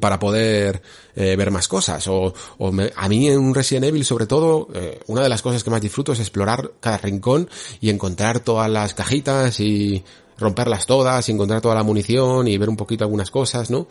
[0.00, 0.82] para poder
[1.14, 2.06] eh, ver más cosas.
[2.08, 5.62] O, o a mí en un Resident Evil, sobre todo, eh, una de las cosas
[5.62, 7.48] que más disfruto es explorar cada rincón
[7.80, 10.04] y encontrar todas las cajitas y
[10.38, 13.88] romperlas todas y encontrar toda la munición y ver un poquito algunas cosas, ¿no?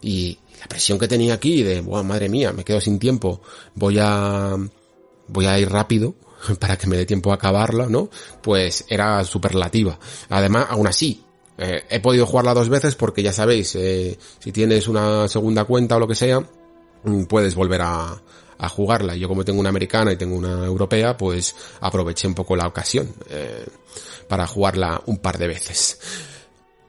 [0.00, 3.40] Y la presión que tenía aquí de, wow, madre mía, me quedo sin tiempo,
[3.74, 4.56] voy a,
[5.28, 6.14] voy a ir rápido
[6.58, 8.08] para que me dé tiempo a acabarlo, ¿no?
[8.42, 9.98] Pues era superlativa.
[10.28, 11.22] Además, aún así,
[11.58, 15.96] eh, he podido jugarla dos veces porque ya sabéis, eh, si tienes una segunda cuenta
[15.96, 16.40] o lo que sea,
[17.04, 18.20] mm, puedes volver a,
[18.62, 19.16] a jugarla.
[19.16, 23.12] Yo como tengo una americana y tengo una europea, pues aproveché un poco la ocasión
[23.28, 23.66] eh,
[24.32, 25.98] para jugarla un par de veces.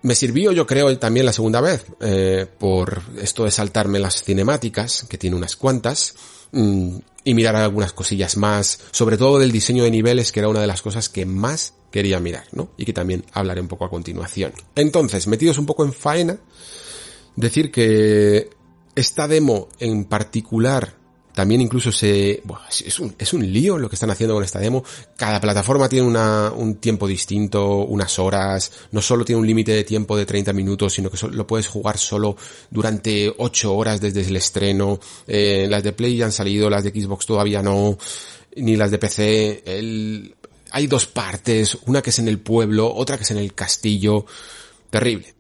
[0.02, 5.06] Me sirvió, yo creo, también la segunda vez, eh, por esto de saltarme las cinemáticas,
[5.10, 6.16] que tiene unas cuantas,
[6.54, 10.62] mm, y mirar algunas cosillas más, sobre todo del diseño de niveles, que era una
[10.62, 12.70] de las cosas que más quería mirar, ¿no?
[12.78, 14.54] Y que también hablaré un poco a continuación.
[14.76, 16.38] Entonces, metidos un poco en faena,
[17.36, 18.52] decir que
[18.96, 20.96] esta demo en particular
[21.34, 22.44] también incluso se...
[22.86, 24.84] es, un, es un lío lo que están haciendo con esta demo.
[25.16, 28.72] Cada plataforma tiene una, un tiempo distinto, unas horas.
[28.92, 31.98] No solo tiene un límite de tiempo de 30 minutos, sino que lo puedes jugar
[31.98, 32.36] solo
[32.70, 35.00] durante 8 horas desde el estreno.
[35.28, 37.98] Eh, las de Play ya han salido, las de Xbox todavía no.
[38.56, 39.64] Ni las de PC.
[39.66, 40.36] El,
[40.72, 41.80] hay dos partes.
[41.88, 44.26] Una que es en el pueblo, otra que es en el castillo.
[44.92, 45.34] Terrible.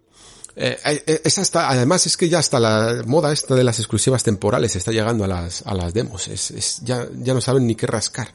[0.55, 4.23] Eh, eh, es hasta, además es que ya hasta la moda esta de las exclusivas
[4.23, 6.27] temporales está llegando a las, a las demos.
[6.27, 8.33] Es, es, ya, ya no saben ni qué rascar.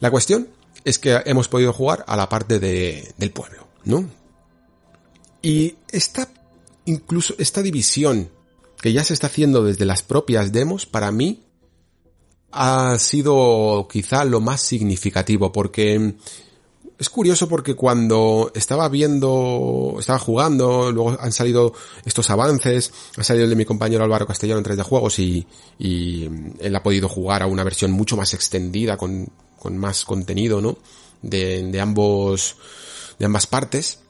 [0.00, 0.48] La cuestión
[0.84, 4.08] es que hemos podido jugar a la parte de, del pueblo, ¿no?
[5.42, 6.28] Y esta,
[6.84, 8.30] incluso esta división
[8.80, 11.44] que ya se está haciendo desde las propias demos, para mí,
[12.52, 16.14] ha sido quizá lo más significativo, porque
[16.98, 21.74] es curioso porque cuando estaba viendo, estaba jugando, luego han salido
[22.04, 25.46] estos avances, ha salido el de mi compañero Álvaro Castellano en 3 de juegos y,
[25.78, 29.28] él ha podido jugar a una versión mucho más extendida con,
[29.58, 30.78] con más contenido, ¿no?
[31.20, 32.56] De, de ambos,
[33.18, 34.00] de ambas partes.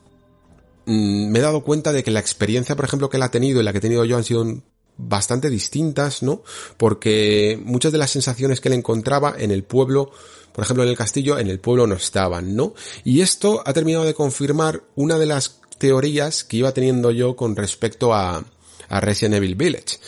[0.87, 3.61] Mm, me he dado cuenta de que la experiencia, por ejemplo, que él ha tenido
[3.61, 4.63] y la que he tenido yo han sido
[4.97, 6.43] bastante distintas, ¿no?
[6.77, 10.11] Porque muchas de las sensaciones que él encontraba en el pueblo
[10.57, 12.73] por ejemplo, en el castillo, en el pueblo no estaban, ¿no?
[13.05, 17.55] Y esto ha terminado de confirmar una de las teorías que iba teniendo yo con
[17.55, 18.43] respecto a,
[18.89, 19.99] Resident Evil Village.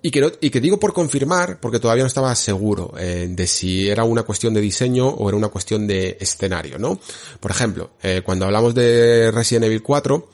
[0.00, 3.88] Y que, y que digo por confirmar, porque todavía no estaba seguro eh, de si
[3.88, 7.00] era una cuestión de diseño o era una cuestión de escenario, ¿no?
[7.40, 10.28] Por ejemplo, eh, cuando hablamos de Resident Evil 4,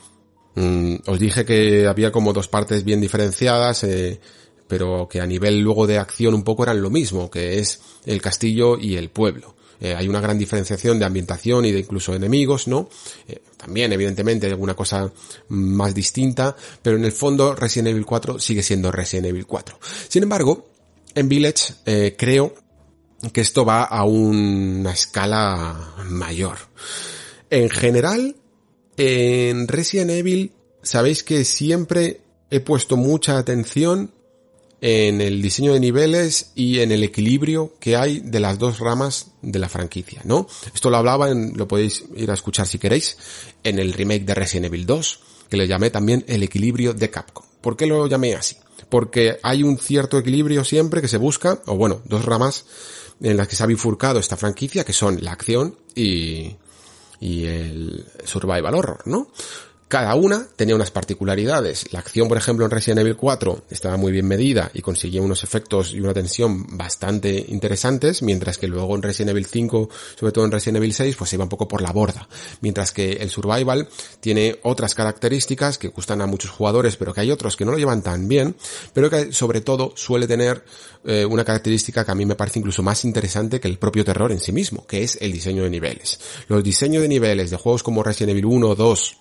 [0.56, 4.20] mm, os dije que había como dos partes bien diferenciadas, eh,
[4.68, 8.20] pero que a nivel luego de acción un poco eran lo mismo, que es el
[8.22, 9.56] castillo y el pueblo.
[9.80, 12.88] Eh, hay una gran diferenciación de ambientación y de incluso enemigos, ¿no?
[13.28, 15.10] Eh, también, evidentemente, hay alguna cosa
[15.48, 19.78] más distinta, pero en el fondo Resident Evil 4 sigue siendo Resident Evil 4.
[20.08, 20.68] Sin embargo,
[21.14, 22.54] en Village eh, creo
[23.32, 26.58] que esto va a una escala mayor.
[27.50, 28.36] En general,
[28.96, 30.52] en Resident Evil,
[30.82, 34.12] sabéis que siempre he puesto mucha atención
[34.80, 39.32] en el diseño de niveles y en el equilibrio que hay de las dos ramas
[39.42, 40.46] de la franquicia, ¿no?
[40.74, 43.16] Esto lo hablaba, en, lo podéis ir a escuchar si queréis,
[43.64, 47.44] en el remake de Resident Evil 2, que le llamé también el equilibrio de Capcom.
[47.60, 48.56] ¿Por qué lo llamé así?
[48.88, 52.64] porque hay un cierto equilibrio siempre que se busca, o bueno, dos ramas
[53.20, 56.56] en las que se ha bifurcado esta franquicia, que son la acción y,
[57.20, 59.30] y el survival horror, ¿no?
[59.88, 61.94] Cada una tenía unas particularidades.
[61.94, 65.44] La acción, por ejemplo, en Resident Evil 4 estaba muy bien medida y conseguía unos
[65.44, 69.88] efectos y una tensión bastante interesantes, mientras que luego en Resident Evil 5,
[70.20, 72.28] sobre todo en Resident Evil 6, pues se iba un poco por la borda.
[72.60, 73.88] Mientras que el Survival
[74.20, 77.78] tiene otras características que gustan a muchos jugadores, pero que hay otros que no lo
[77.78, 78.56] llevan tan bien,
[78.92, 80.64] pero que sobre todo suele tener
[81.06, 84.32] eh, una característica que a mí me parece incluso más interesante que el propio terror
[84.32, 86.20] en sí mismo, que es el diseño de niveles.
[86.46, 89.16] Los diseños de niveles de juegos como Resident Evil 1, 2,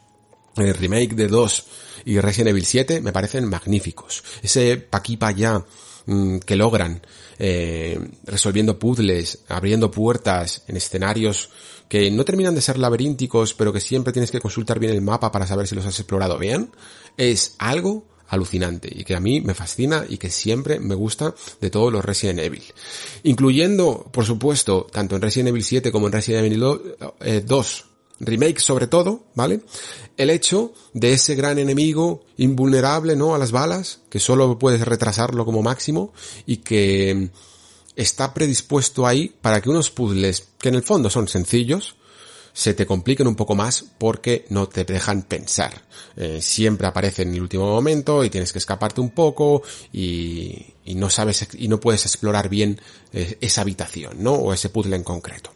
[0.66, 1.66] el remake de 2
[2.06, 4.24] y Resident Evil 7 me parecen magníficos.
[4.42, 5.64] Ese paquipa ya
[6.06, 7.02] mm, que logran
[7.38, 11.50] eh, resolviendo puzzles, abriendo puertas en escenarios
[11.90, 15.32] que no terminan de ser laberínticos, pero que siempre tienes que consultar bien el mapa
[15.32, 16.72] para saber si los has explorado bien,
[17.16, 21.70] es algo alucinante y que a mí me fascina y que siempre me gusta de
[21.70, 22.64] todos los Resident Evil.
[23.24, 26.82] Incluyendo, por supuesto, tanto en Resident Evil 7 como en Resident Evil 2,
[27.22, 27.84] eh,
[28.20, 29.62] remake sobre todo, ¿vale?
[30.18, 33.36] El hecho de ese gran enemigo invulnerable, ¿no?
[33.36, 36.12] A las balas, que solo puedes retrasarlo como máximo
[36.46, 37.30] y que
[37.96, 41.96] está predispuesto ahí para que unos puzzles, que en el fondo son sencillos,
[42.54, 45.84] se te compliquen un poco más porque no te dejan pensar.
[46.16, 49.62] Eh, siempre aparece en el último momento y tienes que escaparte un poco
[49.94, 52.82] y, y no sabes y no puedes explorar bien
[53.14, 54.34] eh, esa habitación, ¿no?
[54.34, 55.52] O ese puzzle en concreto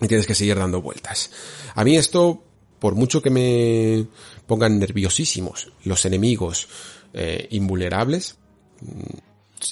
[0.00, 1.30] y tienes que seguir dando vueltas.
[1.74, 2.42] A mí esto,
[2.78, 4.06] por mucho que me
[4.46, 6.68] pongan nerviosísimos los enemigos
[7.12, 8.36] eh, invulnerables,
[8.80, 9.18] mm,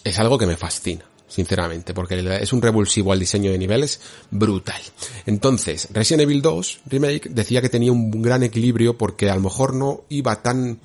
[0.05, 4.01] es algo que me fascina sinceramente, porque es un revulsivo al diseño de niveles
[4.31, 4.81] brutal.
[5.27, 9.75] Entonces, Resident Evil 2 Remake decía que tenía un gran equilibrio porque a lo mejor
[9.75, 10.79] no iba tan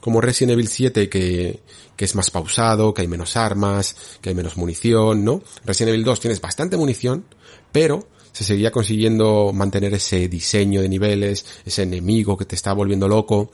[0.00, 1.60] como Resident Evil 7 que,
[1.96, 5.42] que es más pausado, que hay menos armas, que hay menos munición, ¿no?
[5.64, 7.24] Resident Evil 2 tienes bastante munición,
[7.72, 8.06] pero
[8.36, 13.50] se seguía consiguiendo mantener ese diseño de niveles, ese enemigo que te está volviendo loco.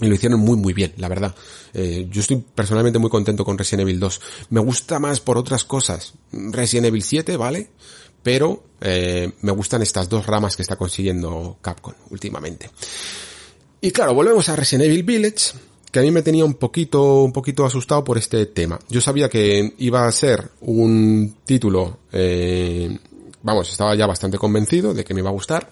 [0.00, 1.36] Y lo hicieron muy muy bien, la verdad.
[1.72, 4.20] Eh, yo estoy personalmente muy contento con Resident Evil 2.
[4.50, 7.70] Me gusta más por otras cosas Resident Evil 7, ¿vale?
[8.24, 12.70] Pero eh, me gustan estas dos ramas que está consiguiendo Capcom últimamente.
[13.80, 15.52] Y claro, volvemos a Resident Evil Village,
[15.92, 18.80] que a mí me tenía un poquito, un poquito asustado por este tema.
[18.88, 22.98] Yo sabía que iba a ser un título eh,
[23.42, 25.70] vamos, estaba ya bastante convencido de que me iba a gustar,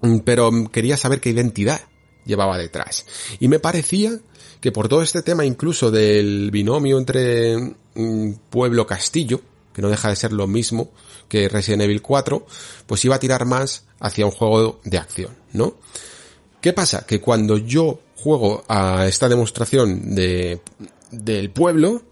[0.00, 1.80] mm, pero quería saber qué identidad
[2.24, 3.04] llevaba detrás.
[3.40, 4.12] Y me parecía
[4.60, 7.56] que por todo este tema incluso del binomio entre
[7.94, 9.40] mm, pueblo-castillo,
[9.72, 10.90] que no deja de ser lo mismo
[11.28, 12.46] que Resident Evil 4,
[12.86, 15.76] pues iba a tirar más hacia un juego de acción, ¿no?
[16.60, 17.04] ¿Qué pasa?
[17.06, 20.60] Que cuando yo juego a esta demostración de,
[21.10, 22.02] del pueblo,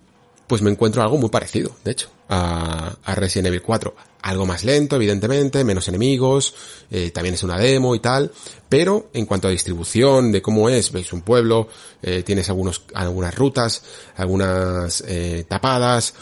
[0.46, 4.64] pues me encuentro algo muy parecido, de hecho, a, a Resident Evil 4 algo más
[4.64, 6.54] lento, evidentemente, menos enemigos,
[6.90, 8.30] eh, también es una demo y tal,
[8.68, 11.68] pero en cuanto a distribución de cómo es, veis un pueblo,
[12.02, 13.82] eh, tienes algunos, algunas rutas,
[14.16, 16.14] algunas eh, tapadas,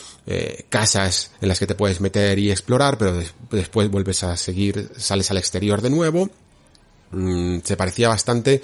[0.68, 5.28] casas en las que te puedes meter y explorar, pero después vuelves a seguir, sales
[5.32, 6.30] al exterior de nuevo.
[7.10, 8.62] Mm, se parecía bastante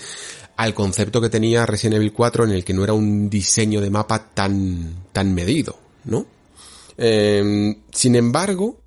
[0.57, 3.90] al concepto que tenía Resident Evil 4 en el que no era un diseño de
[3.90, 6.26] mapa tan, tan medido, ¿no?
[6.98, 8.80] sin embargo,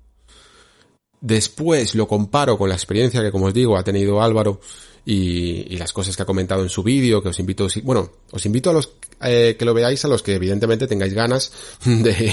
[1.20, 4.60] Después lo comparo con la experiencia que, como os digo, ha tenido Álvaro
[5.04, 8.70] y, las cosas que ha comentado en su vídeo, que os invito, bueno, os invito
[8.70, 8.90] a los
[9.22, 11.52] eh, que lo veáis, a los que evidentemente tengáis ganas
[11.84, 12.32] de,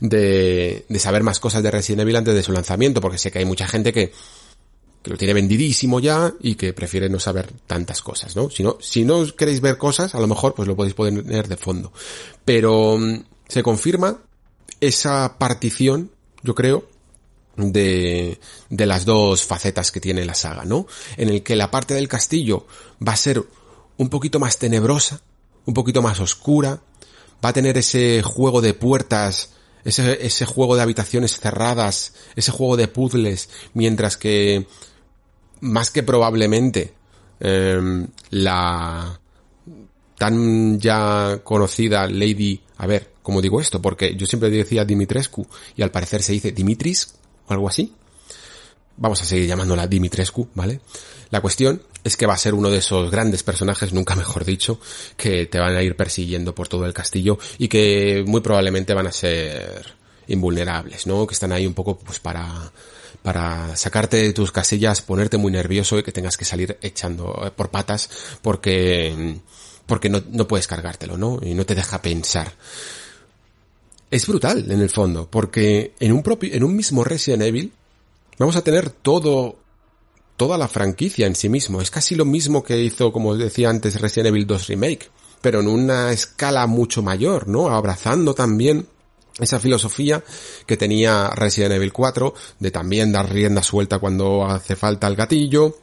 [0.00, 3.40] de, de saber más cosas de Resident Evil antes de su lanzamiento, porque sé que
[3.40, 4.12] hay mucha gente que,
[5.08, 8.50] que lo tiene vendidísimo ya y que prefiere no saber tantas cosas, ¿no?
[8.50, 11.56] Si no, si no queréis ver cosas, a lo mejor pues lo podéis poner de
[11.56, 11.94] fondo.
[12.44, 14.18] Pero mm, se confirma
[14.80, 16.10] esa partición,
[16.42, 16.90] yo creo,
[17.56, 18.38] de,
[18.68, 20.86] de las dos facetas que tiene la saga, ¿no?
[21.16, 22.66] En el que la parte del castillo
[23.06, 23.42] va a ser
[23.96, 25.22] un poquito más tenebrosa,
[25.64, 26.82] un poquito más oscura,
[27.42, 29.54] va a tener ese juego de puertas,
[29.86, 34.66] ese, ese juego de habitaciones cerradas, ese juego de puzzles, mientras que
[35.60, 36.94] más que probablemente
[37.40, 39.18] em, la
[40.16, 43.80] tan ya conocida Lady, a ver, ¿cómo digo esto?
[43.80, 45.46] Porque yo siempre decía Dimitrescu
[45.76, 47.14] y al parecer se dice Dimitris,
[47.46, 47.94] o algo así.
[48.96, 50.80] Vamos a seguir llamándola Dimitrescu, ¿vale?
[51.30, 54.80] La cuestión es que va a ser uno de esos grandes personajes, nunca mejor dicho,
[55.16, 59.06] que te van a ir persiguiendo por todo el castillo y que muy probablemente van
[59.06, 59.94] a ser
[60.26, 61.26] invulnerables, ¿no?
[61.26, 62.72] Que están ahí un poco pues para
[63.28, 67.50] para sacarte de tus casillas, ponerte muy nervioso y que tengas que salir echando eh,
[67.54, 68.08] por patas
[68.40, 69.36] porque
[69.84, 71.38] porque no, no puedes cargártelo, ¿no?
[71.42, 72.54] Y no te deja pensar.
[74.10, 77.70] es brutal en el fondo, porque en un propio, en un mismo Resident Evil
[78.38, 79.58] vamos a tener todo,
[80.38, 81.82] toda la franquicia en sí mismo.
[81.82, 85.10] Es casi lo mismo que hizo, como decía antes, Resident Evil 2 Remake,
[85.42, 87.68] pero en una escala mucho mayor, ¿no?
[87.68, 88.86] Abrazando también
[89.38, 90.22] esa filosofía
[90.66, 95.78] que tenía Resident Evil 4 de también dar rienda suelta cuando hace falta el gatillo,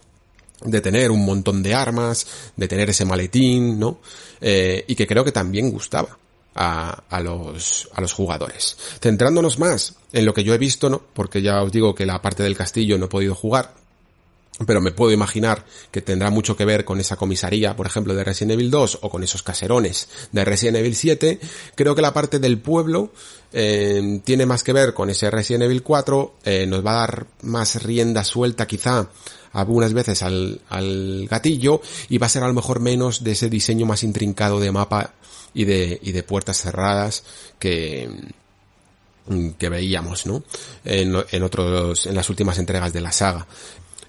[0.64, 4.00] de tener un montón de armas, de tener ese maletín, ¿no?
[4.42, 6.18] Eh, y que creo que también gustaba
[6.56, 8.78] a, a, los, a los jugadores.
[9.02, 11.02] Centrándonos más en lo que yo he visto, ¿no?
[11.14, 13.74] Porque ya os digo que la parte del castillo no he podido jugar,
[14.66, 18.24] pero me puedo imaginar que tendrá mucho que ver con esa comisaría, por ejemplo, de
[18.24, 21.40] Resident Evil 2 o con esos caserones de Resident Evil 7.
[21.76, 23.12] Creo que la parte del pueblo
[23.52, 27.28] eh, tiene más que ver con ese Resident Evil 4, eh, nos va a dar
[27.42, 29.10] más rienda suelta quizá
[29.52, 33.50] algunas veces al, al gatillo y va a ser a lo mejor menos de ese
[33.50, 35.14] diseño más intrincado de mapa
[35.54, 37.24] y de, y de puertas cerradas
[37.58, 38.10] que,
[39.58, 40.44] que veíamos, ¿no?
[40.84, 43.48] En, en otros, en las últimas entregas de la saga.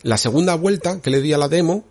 [0.07, 1.85] La segunda vuelta que le di a la demo,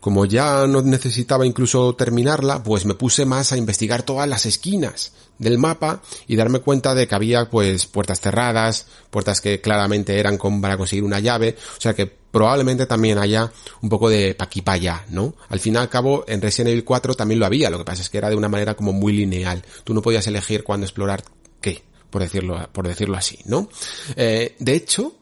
[0.00, 5.12] como ya no necesitaba incluso terminarla, pues me puse más a investigar todas las esquinas
[5.36, 10.38] del mapa y darme cuenta de que había pues puertas cerradas, puertas que claramente eran
[10.62, 15.34] para conseguir una llave, o sea que probablemente también haya un poco de paquipaya, ¿no?
[15.50, 18.00] Al fin y al cabo, en Resident Evil 4 también lo había, lo que pasa
[18.00, 19.62] es que era de una manera como muy lineal.
[19.84, 21.22] Tú no podías elegir cuándo explorar
[21.60, 23.68] qué, por decirlo, por decirlo así, ¿no?
[24.16, 25.18] Eh, de hecho,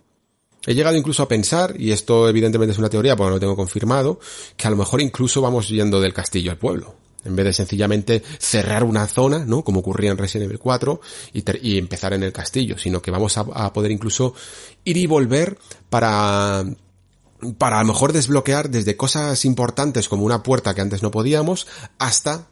[0.66, 3.56] He llegado incluso a pensar, y esto evidentemente es una teoría porque no lo tengo
[3.56, 4.20] confirmado,
[4.56, 6.96] que a lo mejor incluso vamos yendo del castillo al pueblo.
[7.24, 9.62] En vez de sencillamente cerrar una zona, ¿no?
[9.62, 11.00] Como ocurría en Resident Evil 4
[11.34, 14.34] y, empezar en el castillo, sino que vamos a, a poder incluso
[14.84, 15.58] ir y volver
[15.90, 16.64] para
[17.56, 21.66] para a lo mejor desbloquear desde cosas importantes como una puerta que antes no podíamos
[21.98, 22.48] hasta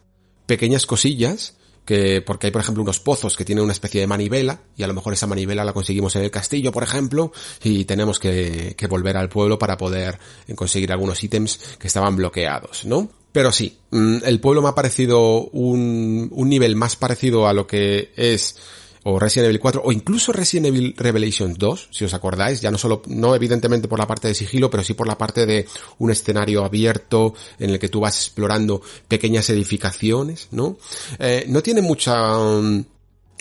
[0.47, 1.58] pequeñas cosillas
[1.89, 4.87] que porque hay por ejemplo unos pozos que tienen una especie de manivela y a
[4.87, 7.31] lo mejor esa manivela la conseguimos en el castillo por ejemplo
[7.63, 10.19] y tenemos que, que volver al pueblo para poder
[10.53, 13.09] conseguir algunos ítems que estaban bloqueados, ¿no?
[13.31, 17.65] Pero sí, mm, el pueblo me ha parecido un, un nivel más parecido a lo
[17.65, 18.57] que es
[19.03, 22.77] o Resident Evil 4 o incluso Resident Evil Revelations 2, si os acordáis, ya no
[22.77, 25.67] solo, no evidentemente por la parte de sigilo, pero sí por la parte de
[25.99, 30.77] un escenario abierto en el que tú vas explorando pequeñas edificaciones, ¿no?
[31.17, 32.37] Eh, no tiene mucha...
[32.37, 32.83] Um,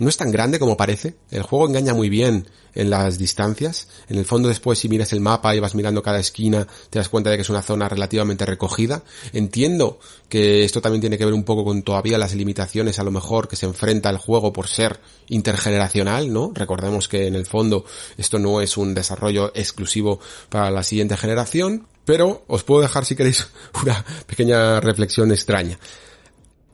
[0.00, 1.16] no es tan grande como parece.
[1.30, 3.88] El juego engaña muy bien en las distancias.
[4.08, 7.08] En el fondo después si miras el mapa y vas mirando cada esquina te das
[7.08, 9.02] cuenta de que es una zona relativamente recogida.
[9.32, 13.10] Entiendo que esto también tiene que ver un poco con todavía las limitaciones a lo
[13.10, 16.52] mejor que se enfrenta el juego por ser intergeneracional, ¿no?
[16.54, 17.84] Recordemos que en el fondo
[18.16, 21.88] esto no es un desarrollo exclusivo para la siguiente generación.
[22.04, 23.48] Pero os puedo dejar si queréis
[23.82, 25.78] una pequeña reflexión extraña.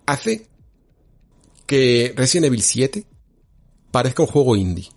[0.07, 0.47] Hace
[1.67, 3.07] que Resident Evil 7
[3.95, 4.89] parezca un juego indie.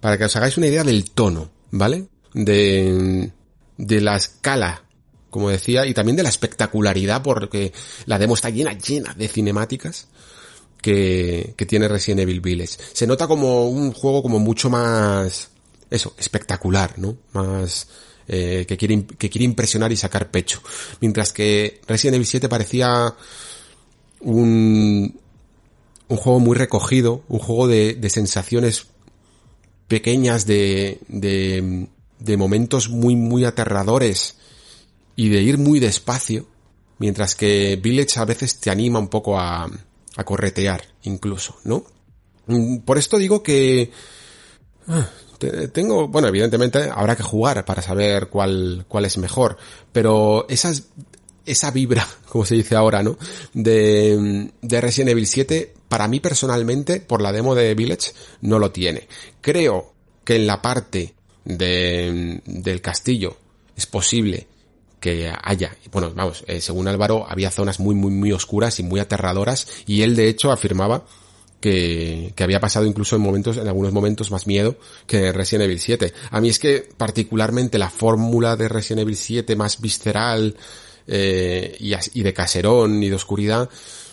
[0.00, 2.06] Para que os hagáis una idea del tono, ¿vale?
[2.32, 3.32] De,
[3.76, 4.84] de la escala,
[5.28, 7.72] como decía, y también de la espectacularidad, porque
[8.06, 10.06] la demo está llena, llena de cinemáticas
[10.80, 12.76] que, que tiene Resident Evil Village.
[12.92, 15.48] Se nota como un juego como mucho más,
[15.90, 17.16] eso, espectacular, ¿no?
[17.32, 17.88] Más,
[18.28, 20.62] eh, que quiere, que quiere impresionar y sacar pecho.
[21.00, 23.16] Mientras que Resident Evil 7 parecía
[24.20, 25.18] un,
[26.08, 28.86] un juego muy recogido, un juego de, de sensaciones
[29.88, 31.88] pequeñas, de, de,
[32.18, 34.36] de momentos muy, muy aterradores
[35.16, 36.46] y de ir muy despacio,
[36.98, 39.68] mientras que Village a veces te anima un poco a,
[40.16, 41.84] a corretear, incluso, ¿no?
[42.46, 43.90] Mm, por esto digo que
[44.88, 45.08] ah,
[45.72, 49.56] tengo, bueno, evidentemente habrá que jugar para saber cuál, cuál es mejor,
[49.92, 50.84] pero esas,
[51.50, 53.18] esa vibra, como se dice ahora, ¿no?
[53.52, 58.12] De, de Resident Evil 7 para mí personalmente, por la demo de Village,
[58.42, 59.08] no lo tiene.
[59.40, 59.94] Creo
[60.24, 61.14] que en la parte
[61.44, 63.36] de, del castillo
[63.74, 64.46] es posible
[65.00, 69.00] que haya, bueno, vamos, eh, según Álvaro, había zonas muy, muy, muy oscuras y muy
[69.00, 71.04] aterradoras, y él de hecho afirmaba
[71.60, 74.76] que, que había pasado incluso en momentos, en algunos momentos más miedo
[75.06, 76.12] que Resident Evil 7.
[76.30, 80.56] A mí es que particularmente la fórmula de Resident Evil 7 más visceral,
[81.08, 83.70] eh, y, de caserón y de oscuridad,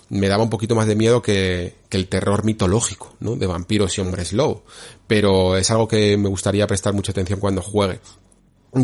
[0.09, 3.35] me daba un poquito más de miedo que, que, el terror mitológico, ¿no?
[3.35, 4.63] De vampiros y hombres lobo.
[5.05, 7.99] Pero es algo que me gustaría prestar mucha atención cuando juegue.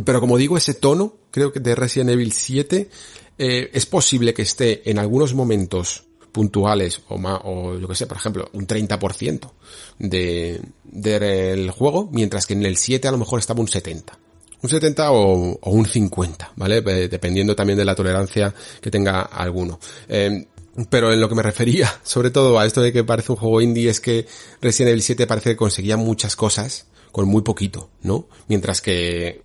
[0.06, 2.90] Pero como digo, ese tono, creo que de Resident Evil 7,
[3.38, 8.08] eh, es posible que esté en algunos momentos puntuales o más, o yo que sé,
[8.08, 9.52] por ejemplo, un 30%
[10.00, 14.18] de, del juego, mientras que en el 7 a lo mejor estaba un 70
[14.62, 16.82] un 70 o, un 50, ¿vale?
[16.82, 19.80] Dependiendo también de la tolerancia que tenga alguno.
[20.08, 20.48] Eh,
[20.90, 23.62] Pero en lo que me refería, sobre todo a esto de que parece un juego
[23.62, 24.26] indie, es que
[24.62, 28.28] Resident Evil 7 parece que conseguía muchas cosas con muy poquito, ¿no?
[28.48, 29.44] Mientras que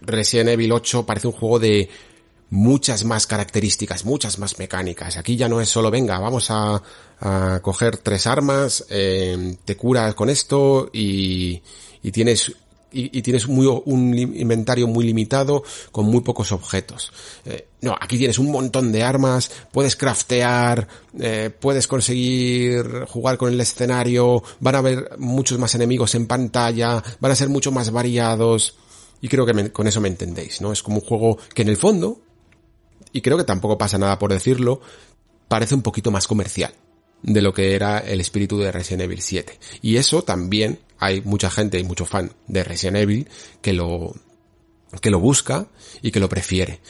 [0.00, 1.88] Resident Evil 8 parece un juego de
[2.50, 5.16] muchas más características, muchas más mecánicas.
[5.16, 6.82] Aquí ya no es solo, venga, vamos a,
[7.62, 11.62] coger tres armas, eh, te curas con esto y,
[12.02, 12.52] y tienes
[12.96, 15.62] y, tienes un inventario muy limitado
[15.92, 17.12] con muy pocos objetos.
[17.44, 23.52] Eh, no, aquí tienes un montón de armas, puedes craftear, eh, puedes conseguir jugar con
[23.52, 27.90] el escenario, van a haber muchos más enemigos en pantalla, van a ser mucho más
[27.90, 28.76] variados.
[29.20, 30.72] Y creo que con eso me entendéis, ¿no?
[30.72, 32.20] Es como un juego que en el fondo,
[33.12, 34.80] y creo que tampoco pasa nada por decirlo,
[35.48, 36.72] parece un poquito más comercial
[37.22, 39.58] de lo que era el espíritu de Resident Evil 7.
[39.82, 43.28] Y eso también hay mucha gente y mucho fan de Resident Evil
[43.60, 44.14] que lo,
[45.00, 45.66] que lo busca
[46.02, 46.80] y que lo prefiere.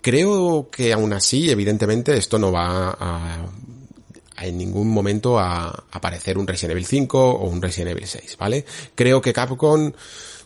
[0.00, 3.46] Creo que aún así, evidentemente, esto no va a,
[4.42, 8.64] en ningún momento a aparecer un Resident Evil 5 o un Resident Evil 6, ¿vale?
[8.94, 9.92] Creo que Capcom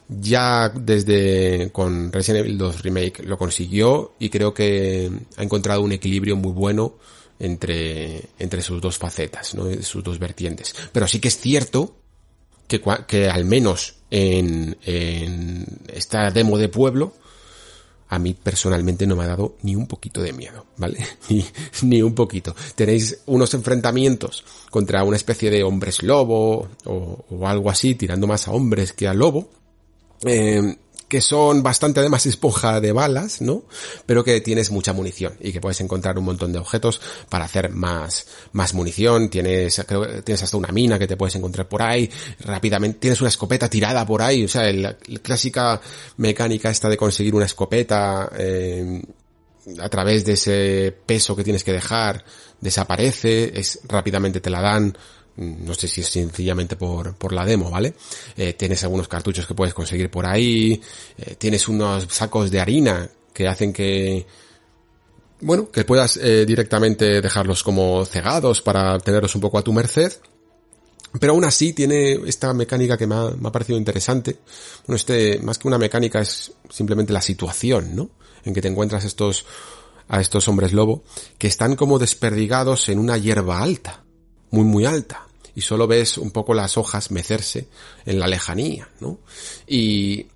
[0.09, 5.93] ya desde con Resident Evil 2 Remake lo consiguió y creo que ha encontrado un
[5.93, 6.95] equilibrio muy bueno
[7.39, 9.71] entre, entre sus dos facetas, ¿no?
[9.83, 10.75] sus dos vertientes.
[10.93, 11.95] Pero sí que es cierto
[12.69, 17.15] que, al menos en, en esta demo de pueblo,
[18.09, 20.99] a mí personalmente no me ha dado ni un poquito de miedo, ¿vale?
[21.29, 21.45] Ni,
[21.83, 22.55] ni un poquito.
[22.75, 28.49] Tenéis unos enfrentamientos contra una especie de hombres lobo o, o algo así, tirando más
[28.49, 29.51] a hombres que a lobo.
[30.25, 30.77] Eh,
[31.09, 33.65] que son bastante además esponja de balas, ¿no?
[34.07, 37.71] Pero que tienes mucha munición y que puedes encontrar un montón de objetos para hacer
[37.71, 39.31] más, más munición.
[39.31, 42.11] Tienes, creo, tienes hasta una mina que te puedes encontrar por ahí.
[42.41, 44.45] Rápidamente tienes una escopeta tirada por ahí.
[44.45, 45.81] O sea, la, clásica
[46.19, 49.03] mecánica esta de conseguir una escopeta, eh,
[49.81, 52.25] a través de ese peso que tienes que dejar,
[52.61, 54.97] desaparece, es, rápidamente te la dan,
[55.39, 57.95] no sé si es sencillamente por, por la demo, ¿vale?
[58.37, 60.81] Eh, tienes algunos cartuchos que puedes conseguir por ahí,
[61.17, 64.27] eh, tienes unos sacos de harina que hacen que,
[65.41, 70.13] bueno, que puedas eh, directamente dejarlos como cegados para tenerlos un poco a tu merced.
[71.21, 74.41] Pero aún así tiene esta mecánica que me ha, me ha parecido interesante.
[74.87, 78.11] Bueno, este, más que una mecánica es simplemente la situación, ¿no?
[78.45, 79.47] En que te encuentras estos,
[80.09, 81.05] a estos hombres lobo,
[81.39, 84.05] que están como desperdigados en una hierba alta,
[84.51, 85.28] muy muy alta
[85.59, 87.67] y solo ves un poco las hojas mecerse
[88.07, 89.19] en la lejanía, ¿no?
[89.67, 90.29] Y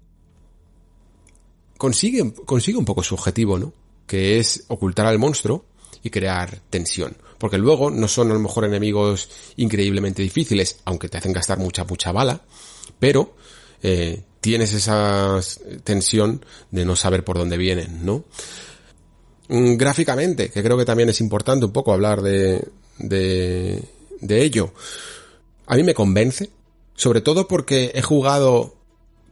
[1.78, 3.72] consigue, consigue un poco su objetivo, ¿no?
[4.04, 5.64] Que es ocultar al monstruo
[6.02, 7.16] y crear tensión.
[7.38, 11.84] Porque luego no son a lo mejor enemigos increíblemente difíciles, aunque te hacen gastar mucha,
[11.84, 12.40] mucha bala,
[12.98, 13.36] pero
[13.80, 15.38] eh, tienes esa
[15.84, 18.24] tensión de no saber por dónde vienen, ¿no?
[19.46, 22.66] Mm, gráficamente, que creo que también es importante un poco hablar de,
[22.98, 23.84] de,
[24.20, 24.72] de ello
[25.72, 26.50] a mí me convence,
[26.94, 28.74] sobre todo porque he jugado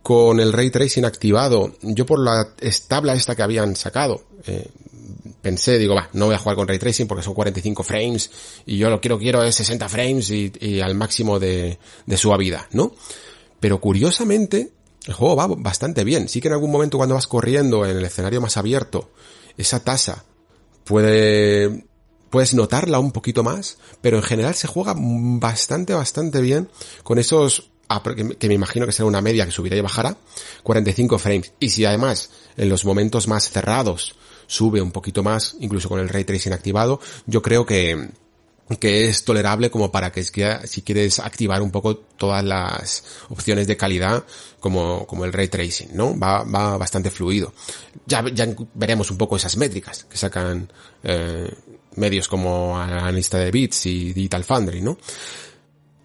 [0.03, 4.67] con el ray tracing activado, yo por la establa esta que habían sacado, eh,
[5.43, 8.31] pensé, digo, va, no voy a jugar con ray tracing porque son 45 frames
[8.65, 12.95] y yo lo quiero, quiero es 60 frames y, al máximo de, de suavidad, ¿no?
[13.61, 14.73] Pero curiosamente,
[15.07, 16.27] el juego va bastante bien.
[16.31, 19.11] Sí que en algún momento cuando vas corriendo en el escenario más abierto,
[19.59, 20.25] esa tasa
[20.85, 21.85] puede
[22.31, 26.69] puedes notarla un poquito más, pero en general se juega bastante, bastante bien
[27.02, 27.70] con esos
[28.39, 30.16] que me imagino que será una media que subirá y bajará,
[30.62, 31.52] 45 frames.
[31.59, 34.15] Y si además en los momentos más cerrados
[34.47, 38.11] sube un poquito más, incluso con el ray tracing activado, yo creo que,
[38.78, 43.77] que es tolerable como para que si quieres activar un poco todas las opciones de
[43.77, 44.24] calidad
[44.61, 46.16] como, como el ray tracing, ¿no?
[46.16, 47.52] Va, va bastante fluido.
[48.07, 50.70] Ya, ya veremos un poco esas métricas que sacan
[51.02, 51.52] eh,
[52.01, 54.98] medios como analista de bits y Digital Foundry, ¿no?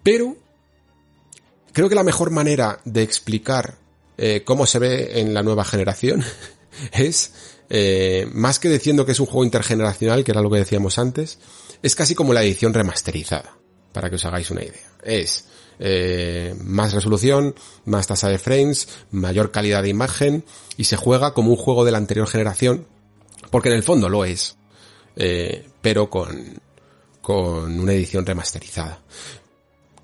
[0.02, 0.36] Pero
[1.72, 3.78] creo que la mejor manera de explicar
[4.16, 6.24] eh, cómo se ve en la nueva generación
[6.92, 7.32] es,
[7.68, 11.38] eh, más que diciendo que es un juego intergeneracional, que era lo que decíamos antes,
[11.82, 13.56] es casi como la edición remasterizada,
[13.92, 14.88] para que os hagáis una idea.
[15.02, 15.46] Es
[15.78, 17.54] eh, más resolución,
[17.84, 20.44] más tasa de frames, mayor calidad de imagen
[20.76, 22.86] y se juega como un juego de la anterior generación,
[23.50, 24.56] porque en el fondo lo es
[25.16, 26.60] eh, pero con,
[27.22, 28.98] con una edición remasterizada.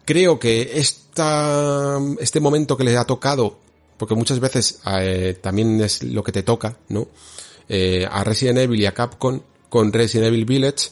[0.05, 3.59] Creo que esta, este momento que le ha tocado,
[3.97, 7.09] porque muchas veces eh, también es lo que te toca, ¿no?
[7.69, 10.91] Eh, a Resident Evil y a Capcom con Resident Evil Village,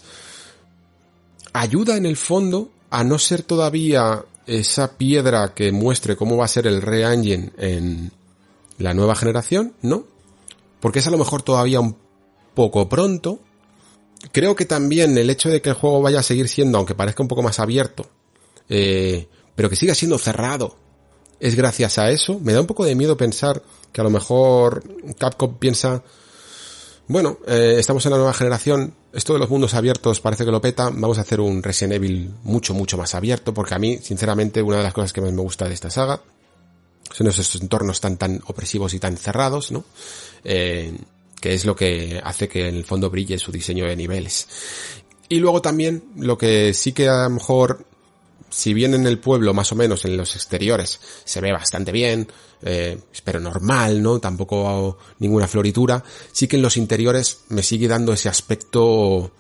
[1.53, 6.49] ayuda en el fondo a no ser todavía esa piedra que muestre cómo va a
[6.49, 8.11] ser el Re-Engine en
[8.79, 10.03] la nueva generación, ¿no?
[10.81, 11.97] Porque es a lo mejor todavía un
[12.57, 13.39] poco pronto,
[14.33, 17.23] creo que también el hecho de que el juego vaya a seguir siendo, aunque parezca
[17.23, 18.07] un poco más abierto,
[18.69, 20.77] eh, pero que siga siendo cerrado,
[21.41, 22.39] es gracias a eso.
[22.41, 24.85] Me da un poco de miedo pensar que a lo mejor
[25.19, 26.03] Capcom piensa,
[27.09, 30.61] bueno, eh, estamos en la nueva generación, esto de los mundos abiertos parece que lo
[30.61, 34.63] peta, vamos a hacer un Resident Evil mucho, mucho más abierto, porque a mí, sinceramente,
[34.63, 36.21] una de las cosas que más me gusta de esta saga
[37.13, 39.85] son esos entornos tan, tan opresivos y tan cerrados, ¿no?
[40.45, 40.97] Eh,
[41.41, 44.47] que es lo que hace que en el fondo brille su diseño de niveles.
[45.29, 47.87] Y luego también lo que sí que a lo mejor,
[48.51, 52.29] si bien en el pueblo más o menos en los exteriores se ve bastante bien,
[52.63, 54.19] eh, pero normal, ¿no?
[54.19, 56.03] Tampoco ninguna floritura,
[56.33, 59.31] sí que en los interiores me sigue dando ese aspecto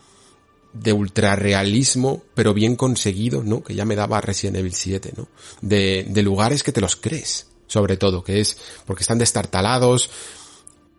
[0.73, 3.63] de ultrarrealismo, pero bien conseguido, ¿no?
[3.63, 5.29] Que ya me daba Resident Evil 7, ¿no?
[5.61, 8.57] De, de lugares que te los crees, sobre todo, que es
[8.87, 10.11] porque están destartalados,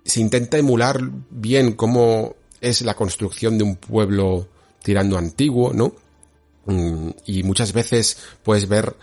[0.03, 0.99] se intenta emular
[1.29, 4.47] bien cómo es la construcción de un pueblo
[4.83, 5.93] tirando antiguo, ¿no?
[6.65, 8.95] Mm, y muchas veces puedes ver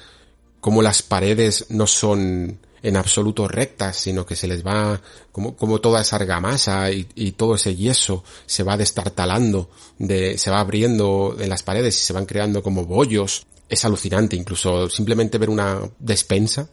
[0.60, 5.00] cómo las paredes no son en absoluto rectas, sino que se les va,
[5.32, 9.68] como, como toda esa argamasa y, todo ese yeso se va destartalando,
[9.98, 13.46] de, se va abriendo en las paredes y se van creando como bollos.
[13.68, 16.70] Es alucinante, incluso simplemente ver una despensa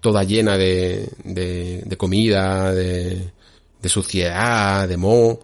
[0.00, 3.32] toda llena de, de, de comida, de,
[3.80, 5.40] de suciedad, de moho,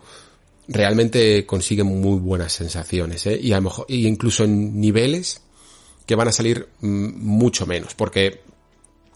[0.69, 3.39] realmente consigue muy buenas sensaciones, ¿eh?
[3.41, 5.41] Y a lo mejor, y incluso en niveles
[6.07, 8.47] que van a salir mm, mucho menos, porque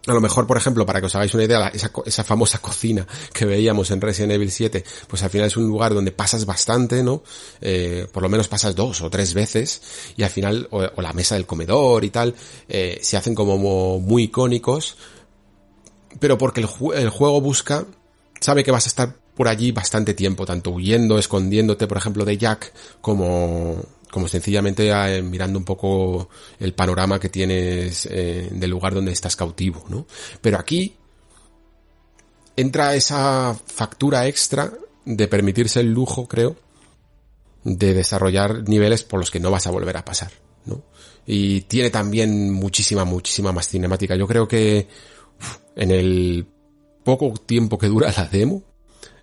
[0.07, 3.07] a lo mejor, por ejemplo, para que os hagáis una idea, esa, esa, famosa cocina
[3.35, 7.03] que veíamos en Resident Evil 7, pues al final es un lugar donde pasas bastante,
[7.03, 7.23] ¿no?
[7.61, 9.83] Eh, por lo menos pasas dos o tres veces,
[10.17, 12.35] y al final, o, o la mesa del comedor y tal,
[12.69, 14.97] eh, se hacen como muy icónicos,
[16.19, 17.87] pero porque el, el juego busca
[18.41, 22.37] sabe que vas a estar por allí bastante tiempo, tanto huyendo, escondiéndote, por ejemplo, de
[22.37, 28.95] Jack, como, como sencillamente eh, mirando un poco el panorama que tienes eh, del lugar
[28.95, 30.07] donde estás cautivo, ¿no?
[30.41, 30.95] Pero aquí
[32.57, 34.73] entra esa factura extra
[35.05, 36.57] de permitirse el lujo, creo,
[37.65, 40.33] de desarrollar niveles por los que no vas a volver a pasar,
[40.67, 40.83] ¿no?
[41.27, 44.17] Y tiene también muchísima, muchísima más cinemática.
[44.17, 44.89] Yo creo que
[45.77, 46.47] en el
[47.05, 48.63] poco tiempo que dura la demo,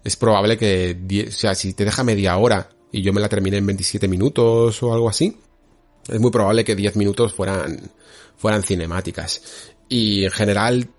[0.04, 3.58] es probable que, o sea, si te deja media hora y yo me la terminé
[3.58, 5.38] en 27 minutos o algo así,
[6.08, 7.92] es muy probable que 10 minutos fueran,
[8.38, 9.42] fueran cinemáticas.
[9.90, 10.90] Y en general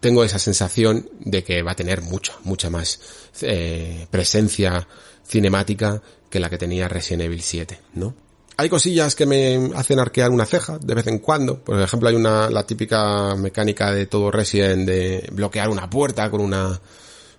[0.00, 3.00] tengo esa sensación de que va a tener mucha, mucha más
[3.40, 4.86] eh, presencia
[5.24, 8.14] cinemática que la que tenía Resident Evil 7, ¿no?
[8.62, 11.58] Hay cosillas que me hacen arquear una ceja de vez en cuando.
[11.58, 16.40] Por ejemplo, hay una, la típica mecánica de todo Resident de bloquear una puerta con
[16.40, 16.80] una,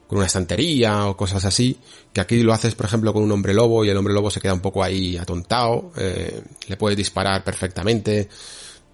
[0.06, 1.80] con una estantería o cosas así,
[2.12, 4.42] que aquí lo haces, por ejemplo, con un hombre lobo y el hombre lobo se
[4.42, 8.28] queda un poco ahí atontado, eh, le puedes disparar perfectamente.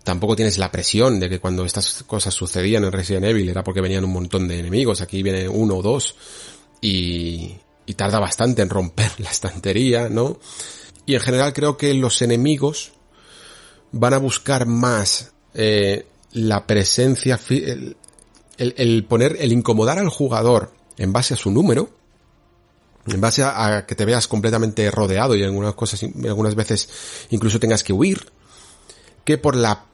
[0.04, 3.82] Tampoco tienes la presión de que cuando estas cosas sucedían en Resident Evil era porque
[3.82, 6.16] venían un montón de enemigos, aquí viene uno o dos
[6.80, 7.56] y,
[7.88, 10.38] y tarda bastante en romper la estantería, ¿no?
[11.10, 12.92] Y en general creo que los enemigos
[13.92, 21.34] van a buscar más eh, la presencia, el, poner, el incomodar al jugador en base
[21.34, 21.90] a su número,
[23.08, 26.88] en base a, a, que te veas completamente rodeado y algunas cosas, algunas veces
[27.32, 28.32] incluso tengas que huir,
[29.26, 29.86] que por la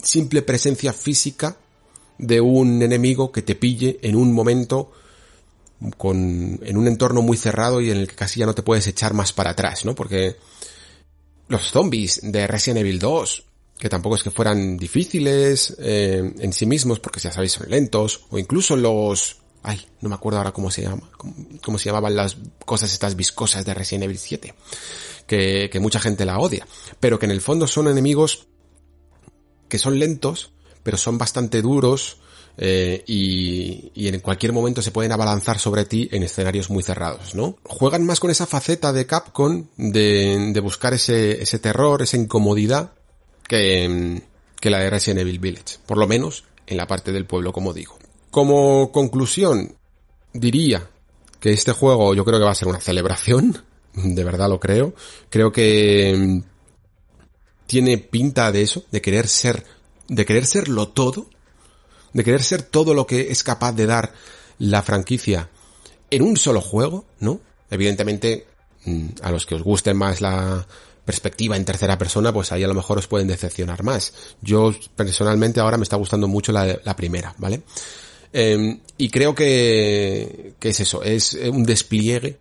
[0.00, 1.56] simple presencia física
[2.16, 4.92] de un enemigo que te pille en un momento
[5.96, 8.86] con, en un entorno muy cerrado y en el que casi ya no te puedes
[8.86, 9.94] echar más para atrás, ¿no?
[9.94, 10.36] Porque
[11.48, 13.44] los zombies de Resident Evil 2,
[13.78, 18.26] que tampoco es que fueran difíciles eh, en sí mismos, porque ya sabéis son lentos,
[18.30, 19.38] o incluso los...
[19.62, 21.10] Ay, no me acuerdo ahora cómo se llama,
[21.62, 24.54] cómo, se llamaban las cosas estas viscosas de Resident Evil 7,
[25.26, 26.66] que, que mucha gente la odia,
[26.98, 28.46] pero que en el fondo son enemigos
[29.68, 30.52] que son lentos,
[30.82, 32.18] pero son bastante duros,
[32.62, 37.34] eh, y, y, en cualquier momento se pueden abalanzar sobre ti en escenarios muy cerrados,
[37.34, 37.56] ¿no?
[37.64, 42.92] Juegan más con esa faceta de Capcom de, de buscar ese, ese terror, esa incomodidad
[43.48, 44.20] que,
[44.60, 47.72] que la de Resident Evil Village, por lo menos en la parte del pueblo, como
[47.72, 47.98] digo.
[48.30, 49.74] Como conclusión,
[50.34, 50.86] diría
[51.40, 53.64] que este juego yo creo que va a ser una celebración,
[53.94, 54.92] de verdad lo creo.
[55.30, 56.42] Creo que mm,
[57.66, 59.64] tiene pinta de eso, de querer ser,
[60.08, 61.30] de querer serlo todo
[62.12, 64.12] de querer ser todo lo que es capaz de dar
[64.58, 65.48] la franquicia
[66.10, 67.40] en un solo juego, ¿no?
[67.70, 68.46] Evidentemente,
[68.84, 70.66] mm, a los que os guste más la
[71.04, 74.12] perspectiva en tercera persona, pues ahí a lo mejor os pueden decepcionar más.
[74.42, 77.62] Yo personalmente ahora me está gustando mucho la, la primera, ¿vale?
[78.32, 82.38] Eh, y creo que, que es eso, es un despliegue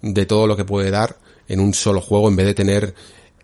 [0.00, 1.16] de todo lo que puede dar
[1.48, 2.94] en un solo juego en vez de tener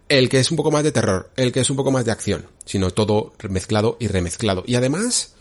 [0.09, 2.13] el que es un poco más de terror, el que es un poco más de
[2.13, 4.65] acción, sino todo mezclado y remezclado.
[4.67, 5.35] Y además,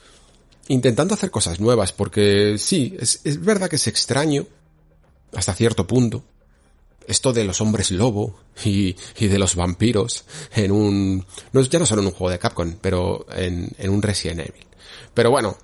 [0.67, 4.45] intentando hacer cosas nuevas, porque sí, es, es verdad que es extraño,
[5.33, 6.23] hasta cierto punto,
[7.07, 11.25] esto de los hombres lobo y, y, de los vampiros en un...
[11.53, 14.67] No, ya no solo en un juego de Capcom, pero en, en un Resident Evil.
[15.13, 15.57] Pero bueno,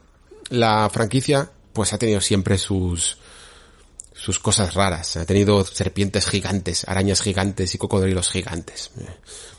[0.50, 3.18] la franquicia pues ha tenido siempre sus
[4.14, 5.18] sus cosas raras.
[5.18, 8.92] Ha tenido serpientes gigantes, arañas gigantes y cocodrilos gigantes.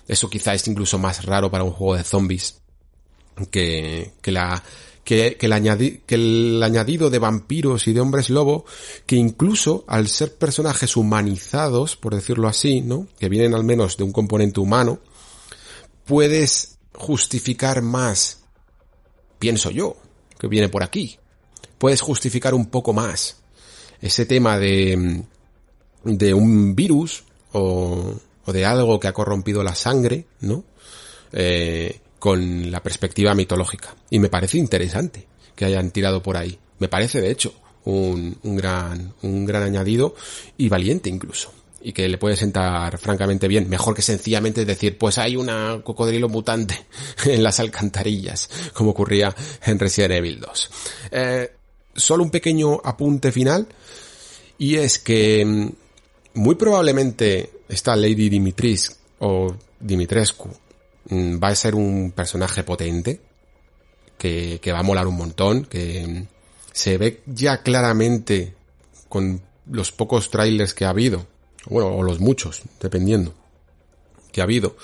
[0.09, 2.63] Eso quizá es incluso más raro para un juego de zombies
[3.51, 4.63] que, que la
[5.05, 5.53] que, el
[6.09, 8.65] el añadido de vampiros y de hombres lobo,
[9.07, 13.07] que incluso al ser personajes humanizados, por decirlo así, ¿no?
[13.19, 14.99] Que vienen al menos de un componente humano,
[16.05, 18.45] puedes justificar más,
[19.39, 19.97] pienso yo,
[20.39, 21.19] que viene por aquí.
[21.79, 23.43] Puedes justificar un poco más
[24.01, 25.23] ese tema de,
[26.05, 28.15] de un virus o,
[28.45, 30.65] o de algo que ha corrompido la sangre, ¿no?
[31.33, 33.95] Eh, con la perspectiva mitológica.
[34.09, 36.59] Y me parece interesante que hayan tirado por ahí.
[36.79, 37.53] Me parece, de hecho,
[37.85, 40.15] un, un gran, un gran añadido
[40.57, 41.53] y valiente incluso.
[41.83, 43.69] Y que le puede sentar francamente bien.
[43.69, 46.87] Mejor que sencillamente decir, pues hay una cocodrilo mutante
[47.27, 49.37] en las alcantarillas, como ocurría
[49.67, 50.71] en Resident Evil 2.
[51.11, 51.53] Eh,
[51.95, 53.69] solo un pequeño apunte final.
[54.57, 55.69] Y es que mm,
[56.41, 60.64] muy probablemente esta Lady Dimitris o Dimitrescu
[61.11, 63.21] va a ser un personaje potente,
[64.19, 66.27] que, que va a molar un montón, que mm,
[66.73, 68.55] se ve ya claramente
[69.09, 71.27] con los pocos trailers que ha habido,
[71.67, 73.35] bueno, o los muchos, dependiendo,
[74.33, 74.77] que ha habido,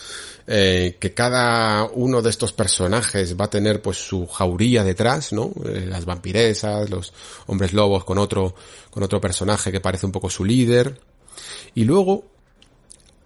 [0.46, 5.52] eh, que cada uno de estos personajes va a tener pues su jauría detrás, ¿no?
[5.64, 7.12] Eh, las vampiresas, los
[7.46, 8.54] hombres lobos con otro,
[8.90, 11.00] con otro personaje que parece un poco su líder.
[11.74, 12.24] Y luego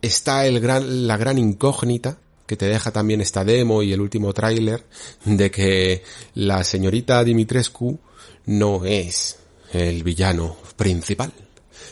[0.02, 4.32] está el gran, la gran incógnita que te deja también esta demo y el último
[4.32, 4.84] tráiler
[5.24, 6.02] de que
[6.34, 7.98] la señorita Dimitrescu
[8.46, 9.38] no es
[9.72, 11.32] el villano principal,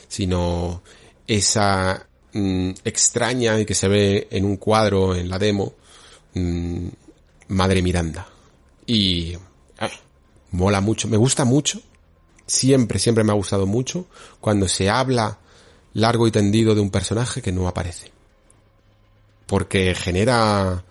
[0.09, 0.83] sino
[1.27, 5.75] esa mm, extraña y que se ve en un cuadro en la demo
[6.35, 6.89] mm,
[7.49, 8.29] Madre Miranda.
[8.87, 9.39] Y eh,
[10.51, 11.81] mola mucho, me gusta mucho,
[12.47, 14.07] siempre, siempre me ha gustado mucho
[14.41, 15.39] cuando se habla
[15.95, 18.12] largo y tendido de un personaje que no aparece
[19.53, 20.83] porque genera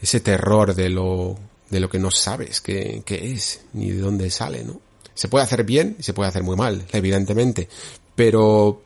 [0.00, 1.38] ese terror de lo,
[1.68, 4.80] de lo que no sabes qué, es, ni de dónde sale, ¿no?
[5.12, 7.68] Se puede hacer bien y se puede hacer muy mal, evidentemente,
[8.14, 8.80] pero,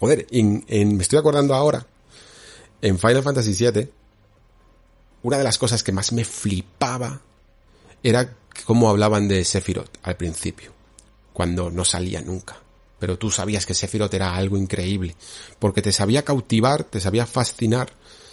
[0.00, 0.64] joder, en,
[0.96, 1.86] me estoy acordando ahora,
[2.82, 3.88] en Final Fantasy VII,
[5.22, 7.20] una de las cosas que más me flipaba
[8.02, 8.34] era
[8.66, 10.72] cómo hablaban de Sephiroth al principio,
[11.32, 12.56] cuando no salía nunca
[13.00, 15.16] pero tú sabías que Sephiroth era algo increíble,
[15.58, 17.90] porque te sabía cautivar, te sabía fascinar,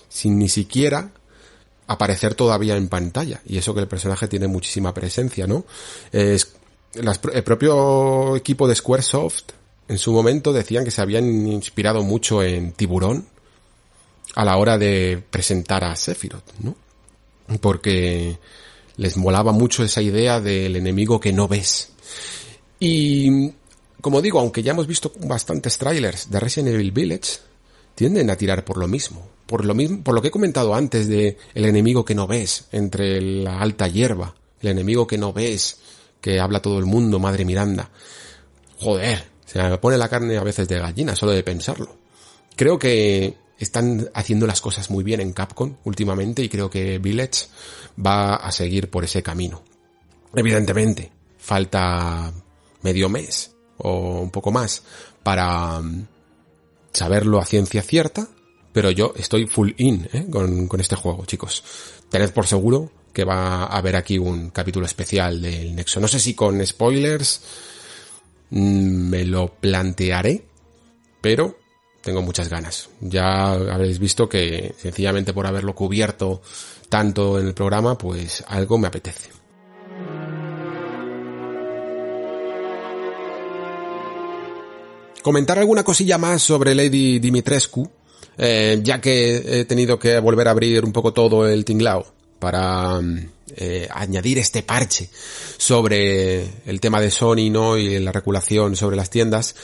[0.09, 1.11] sin ni siquiera
[1.87, 5.65] aparecer todavía en pantalla, y eso que el personaje tiene muchísima presencia, ¿no?
[6.11, 6.53] Es,
[6.93, 9.51] el propio equipo de Squaresoft
[9.87, 13.25] en su momento decían que se habían inspirado mucho en Tiburón
[14.35, 16.75] a la hora de presentar a Sephiroth, ¿no?
[17.61, 18.37] Porque
[18.97, 21.91] les molaba mucho esa idea del enemigo que no ves.
[22.79, 23.51] Y
[24.01, 27.39] como digo, aunque ya hemos visto bastantes trailers de Resident Evil Village,
[27.95, 29.36] tienden a tirar por lo mismo.
[29.47, 32.67] Por lo mismo, por lo que he comentado antes de el enemigo que no ves
[32.71, 35.79] entre la alta hierba, el enemigo que no ves,
[36.21, 37.89] que habla todo el mundo, madre Miranda.
[38.79, 41.95] Joder, se me pone la carne a veces de gallina solo de pensarlo.
[42.55, 47.47] Creo que están haciendo las cosas muy bien en Capcom últimamente y creo que Village
[48.03, 49.63] va a seguir por ese camino.
[50.35, 52.31] Evidentemente, falta
[52.81, 54.83] medio mes o un poco más
[55.23, 56.07] para mm,
[56.91, 58.27] saberlo a ciencia cierta,
[58.71, 60.27] pero yo estoy full in ¿eh?
[60.31, 61.63] con, con este juego, chicos.
[62.09, 65.99] Tened por seguro que va a haber aquí un capítulo especial del Nexo.
[65.99, 67.41] No sé si con spoilers
[68.51, 70.45] mm, me lo plantearé,
[71.21, 71.57] pero
[72.01, 72.89] tengo muchas ganas.
[73.01, 76.41] Ya habréis visto que sencillamente por haberlo cubierto
[76.89, 79.37] tanto en el programa, pues algo me apetece.
[85.27, 87.91] comentar alguna cosilla más sobre Lady Dimitrescu,
[88.37, 92.05] eh, ya que he tenido que volver a abrir un poco todo el tinglao
[92.39, 95.09] para mm, eh, añadir este parche
[95.57, 97.77] sobre el tema de Sony, ¿no?
[97.77, 99.55] Y la regulación sobre las tiendas,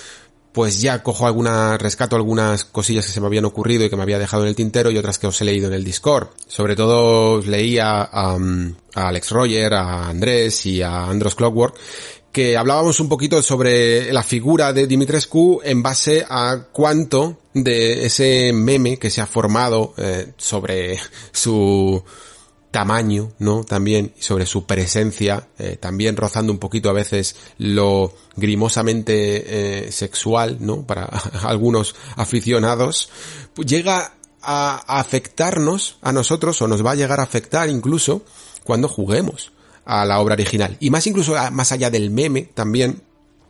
[0.51, 4.03] pues ya cojo alguna, rescato algunas cosillas que se me habían ocurrido y que me
[4.03, 6.29] había dejado en el tintero y otras que os he leído en el Discord.
[6.47, 11.75] Sobre todo leía a, mm, a Alex Roger, a Andrés y a Andros Clockwork
[12.33, 18.51] que hablábamos un poquito sobre la figura de Dimitrescu en base a cuánto de ese
[18.53, 20.97] meme que se ha formado eh, sobre
[21.31, 22.03] su
[22.71, 23.63] tamaño, ¿no?
[23.63, 30.57] También sobre su presencia, eh, también rozando un poquito a veces lo grimosamente eh, sexual,
[30.59, 30.87] ¿no?
[30.87, 31.03] Para
[31.43, 33.09] algunos aficionados,
[33.53, 38.25] pues llega a afectarnos a nosotros o nos va a llegar a afectar incluso
[38.63, 39.53] cuando juguemos
[39.85, 40.77] a la obra original.
[40.79, 43.01] Y más incluso más allá del meme también,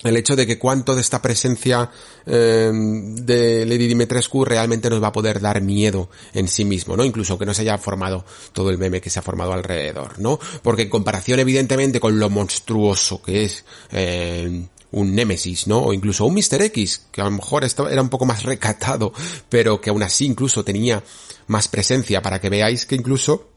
[0.03, 1.89] el hecho de que cuánto de esta presencia
[2.25, 7.05] eh, de Lady Dimitrescu realmente nos va a poder dar miedo en sí mismo, ¿no?
[7.05, 10.39] Incluso que no se haya formado todo el meme que se ha formado alrededor, ¿no?
[10.61, 15.79] Porque en comparación evidentemente con lo monstruoso que es eh, un Nemesis, ¿no?
[15.79, 16.61] O incluso un Mr.
[16.63, 19.13] X, que a lo mejor era un poco más recatado,
[19.49, 21.01] pero que aún así incluso tenía
[21.47, 23.52] más presencia para que veáis que incluso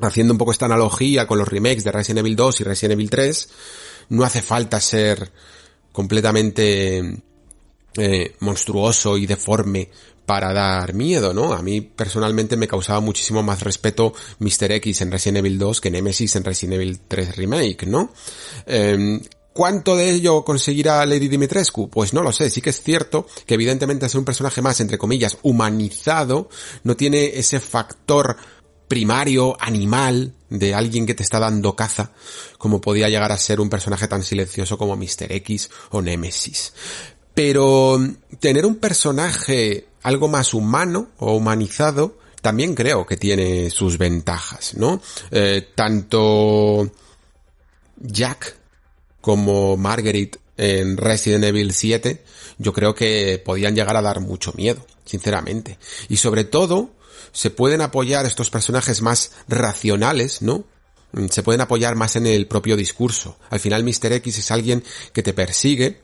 [0.00, 3.10] haciendo un poco esta analogía con los remakes de Resident Evil 2 y Resident Evil
[3.10, 3.48] 3,
[4.10, 5.30] no hace falta ser
[5.92, 7.22] completamente
[7.96, 9.88] eh, monstruoso y deforme
[10.26, 11.52] para dar miedo, ¿no?
[11.52, 14.72] A mí personalmente me causaba muchísimo más respeto Mr.
[14.72, 18.12] X en Resident Evil 2 que Nemesis en Resident Evil 3 Remake, ¿no?
[18.66, 19.20] Em,
[19.52, 21.88] ¿Cuánto de ello conseguirá Lady Dimitrescu?
[21.88, 24.98] Pues no lo sé, sí que es cierto que evidentemente es un personaje más, entre
[24.98, 26.48] comillas, humanizado,
[26.82, 28.36] no tiene ese factor
[28.94, 32.12] primario, animal, de alguien que te está dando caza,
[32.58, 35.32] como podía llegar a ser un personaje tan silencioso como Mr.
[35.32, 36.72] X o Nemesis.
[37.34, 37.98] Pero
[38.38, 45.02] tener un personaje algo más humano o humanizado, también creo que tiene sus ventajas, ¿no?
[45.32, 46.88] Eh, tanto
[47.96, 48.56] Jack
[49.20, 52.22] como Margaret en Resident Evil 7,
[52.58, 55.78] yo creo que podían llegar a dar mucho miedo, sinceramente.
[56.08, 56.92] Y sobre todo,
[57.34, 60.64] se pueden apoyar estos personajes más racionales, ¿no?
[61.12, 63.36] Mm, se pueden apoyar más en el propio discurso.
[63.50, 64.12] Al final Mr.
[64.12, 64.82] X es alguien
[65.12, 66.00] que te persigue,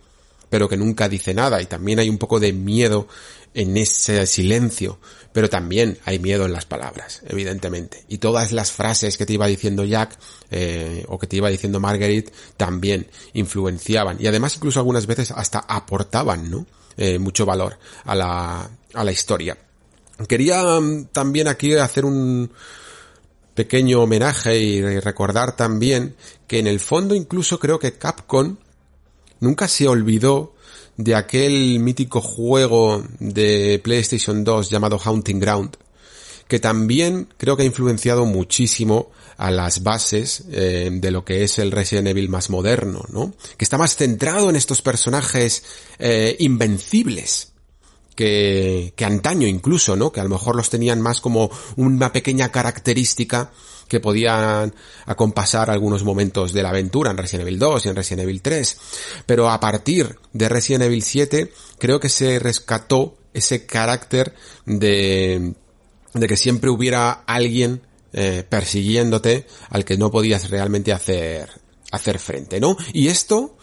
[0.51, 3.07] pero que nunca dice nada y también hay un poco de miedo
[3.55, 4.99] en ese silencio,
[5.33, 8.05] pero también hay miedo en las palabras, evidentemente.
[8.09, 10.19] Y todas las frases que te iba diciendo Jack
[10.51, 15.61] eh, o que te iba diciendo Margaret también influenciaban y además incluso algunas veces hasta
[15.61, 16.67] aportaban, ¿no?
[16.97, 19.57] Eh, mucho valor a la, a la historia.
[20.29, 22.51] Quería mm, también aquí hacer un
[23.55, 26.17] pequeño homenaje y recordar también
[26.47, 28.57] que en el fondo incluso creo que Capcom
[29.41, 30.55] nunca se olvidó
[30.97, 35.77] de aquel mítico juego de PlayStation 2 llamado Haunting Ground,
[36.47, 41.59] que también creo que ha influenciado muchísimo a las bases eh, de lo que es
[41.59, 43.33] el Resident Evil más moderno, ¿no?
[43.57, 45.63] Que está más centrado en estos personajes
[45.99, 47.53] eh, invencibles,
[48.21, 50.13] que, que antaño incluso, ¿no?
[50.13, 53.51] Que a lo mejor los tenían más como una pequeña característica
[53.89, 54.75] que podían
[55.07, 58.77] acompasar algunos momentos de la aventura en Resident Evil 2 y en Resident Evil 3.
[59.25, 64.35] Pero a partir de Resident Evil 7 creo que se rescató ese carácter
[64.67, 65.55] de,
[66.13, 67.81] de que siempre hubiera alguien
[68.13, 71.49] eh, persiguiéndote al que no podías realmente hacer,
[71.91, 72.77] hacer frente, ¿no?
[72.93, 73.57] Y esto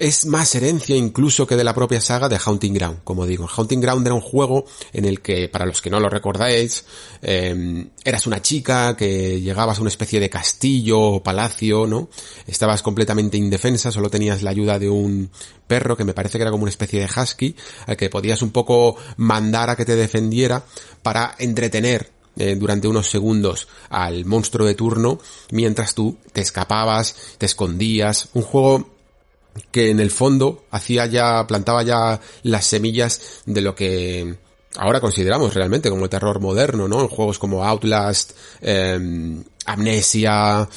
[0.00, 3.48] es más herencia incluso que de la propia saga de Haunting Ground, como digo.
[3.48, 6.84] Haunting Ground era un juego en el que, para los que no lo recordáis,
[7.22, 12.08] em, eras una chica que llegabas a una especie de castillo o palacio, ¿no?
[12.46, 15.30] Estabas completamente indefensa, solo tenías la ayuda de un
[15.66, 17.54] perro que me parece que era como una especie de husky,
[17.86, 20.64] al que podías un poco mandar a que te defendiera
[21.02, 22.10] para entretener
[22.40, 25.18] eh, durante unos segundos al monstruo de turno
[25.50, 28.28] mientras tú te escapabas, te escondías.
[28.34, 28.97] Un juego
[29.70, 34.36] que en el fondo hacía ya, plantaba ya las semillas de lo que
[34.76, 37.00] ahora consideramos realmente como el terror moderno, ¿no?
[37.00, 40.68] En juegos como Outlast, eh, Amnesia,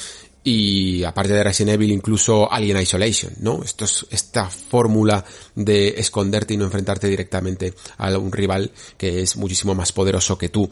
[0.44, 3.62] y aparte de Resident Evil incluso Alien Isolation, ¿no?
[3.62, 5.24] Esto es esta fórmula
[5.54, 10.48] de esconderte y no enfrentarte directamente a un rival que es muchísimo más poderoso que
[10.48, 10.68] tú.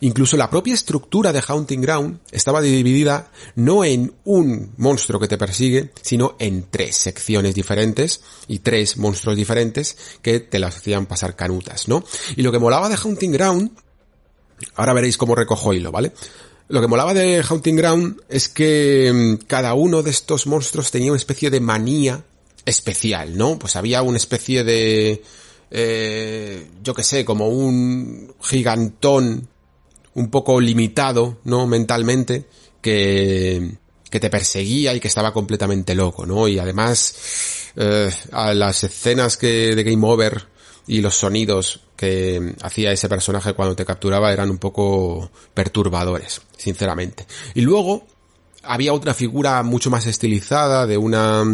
[0.00, 5.38] Incluso la propia estructura de Haunting Ground estaba dividida no en un monstruo que te
[5.38, 11.36] persigue, sino en tres secciones diferentes y tres monstruos diferentes que te las hacían pasar
[11.36, 12.04] canutas, ¿no?
[12.36, 13.70] Y lo que molaba de Haunting Ground,
[14.74, 16.12] ahora veréis cómo recojo hilo, ¿vale?
[16.72, 21.12] Lo que molaba de Haunting Ground es que mm, cada uno de estos monstruos tenía
[21.12, 22.24] una especie de manía
[22.64, 23.58] especial, ¿no?
[23.58, 25.22] Pues había una especie de,
[25.70, 29.48] eh, yo que sé, como un gigantón
[30.14, 31.66] un poco limitado, ¿no?
[31.66, 32.46] Mentalmente,
[32.80, 33.72] que,
[34.08, 36.48] que te perseguía y que estaba completamente loco, ¿no?
[36.48, 37.14] Y además,
[37.76, 40.46] eh, a las escenas que de Game Over
[40.86, 47.26] y los sonidos que hacía ese personaje cuando te capturaba eran un poco perturbadores, sinceramente.
[47.54, 48.06] Y luego
[48.62, 51.44] había otra figura mucho más estilizada de una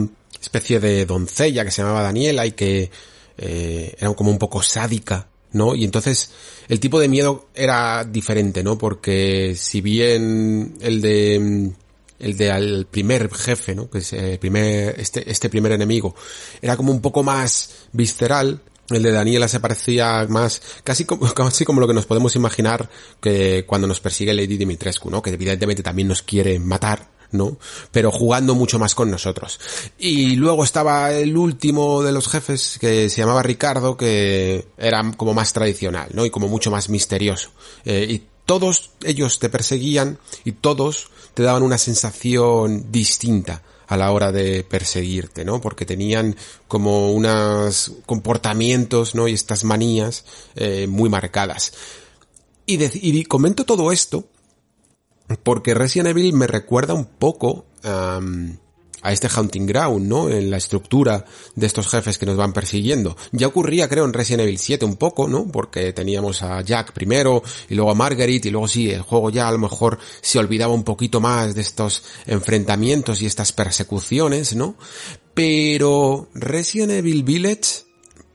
[0.40, 2.90] especie de doncella que se llamaba Daniela y que
[3.36, 5.74] eh, era como un poco sádica, ¿no?
[5.74, 6.32] Y entonces
[6.68, 8.78] el tipo de miedo era diferente, ¿no?
[8.78, 11.72] Porque si bien el de
[12.18, 13.88] el de al primer jefe, ¿no?
[13.88, 16.14] Que es el eh, primer, este, este primer enemigo,
[16.60, 18.60] era como un poco más visceral,
[18.90, 22.89] el de Daniela se parecía más, casi como, casi como lo que nos podemos imaginar
[23.20, 25.23] que cuando nos persigue Lady Dimitrescu, ¿no?
[25.23, 27.59] Que evidentemente también nos quiere matar, ¿no?
[27.93, 29.60] Pero jugando mucho más con nosotros.
[29.98, 35.35] Y luego estaba el último de los jefes que se llamaba Ricardo, que era como
[35.35, 36.24] más tradicional, ¿no?
[36.24, 37.51] Y como mucho más misterioso.
[37.85, 44.12] Eh, y todos ellos te perseguían y todos te daban una sensación distinta a la
[44.12, 45.60] hora de perseguirte, ¿no?
[45.60, 46.36] Porque tenían
[46.69, 49.27] como unos comportamientos, ¿no?
[49.27, 50.24] Y estas manías
[50.55, 51.73] eh, muy marcadas.
[52.66, 54.28] Y, y comento todo esto
[55.43, 57.66] porque Resident Evil me recuerda un poco
[59.02, 60.28] a este Hunting Ground, ¿no?
[60.28, 63.16] En la estructura de estos jefes que nos van persiguiendo.
[63.32, 65.46] Ya ocurría, creo, en Resident Evil 7 un poco, ¿no?
[65.46, 69.48] Porque teníamos a Jack primero y luego a Margaret y luego sí, el juego ya
[69.48, 74.76] a lo mejor se olvidaba un poquito más de estos enfrentamientos y estas persecuciones, ¿no?
[75.34, 77.86] Pero Resident Evil Village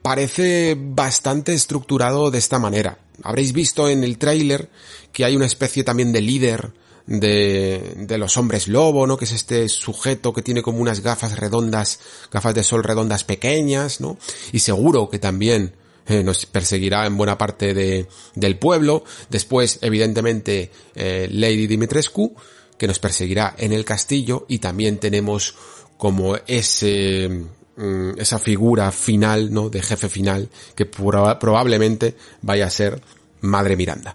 [0.02, 2.98] parece bastante estructurado de esta manera.
[3.22, 4.70] Habréis visto en el tráiler
[5.12, 6.72] que hay una especie también de líder
[7.06, 9.16] de, de los hombres lobo, ¿no?
[9.16, 12.00] Que es este sujeto que tiene como unas gafas redondas,
[12.30, 14.18] gafas de sol redondas pequeñas, ¿no?
[14.52, 15.74] Y seguro que también
[16.06, 19.04] eh, nos perseguirá en buena parte de, del pueblo.
[19.30, 22.34] Después, evidentemente, eh, Lady Dimitrescu,
[22.76, 24.44] que nos perseguirá en el castillo.
[24.48, 25.54] Y también tenemos
[25.96, 27.28] como ese,
[27.76, 29.70] mm, esa figura final, ¿no?
[29.70, 33.00] De jefe final, que probablemente vaya a ser
[33.40, 34.14] Madre Miranda.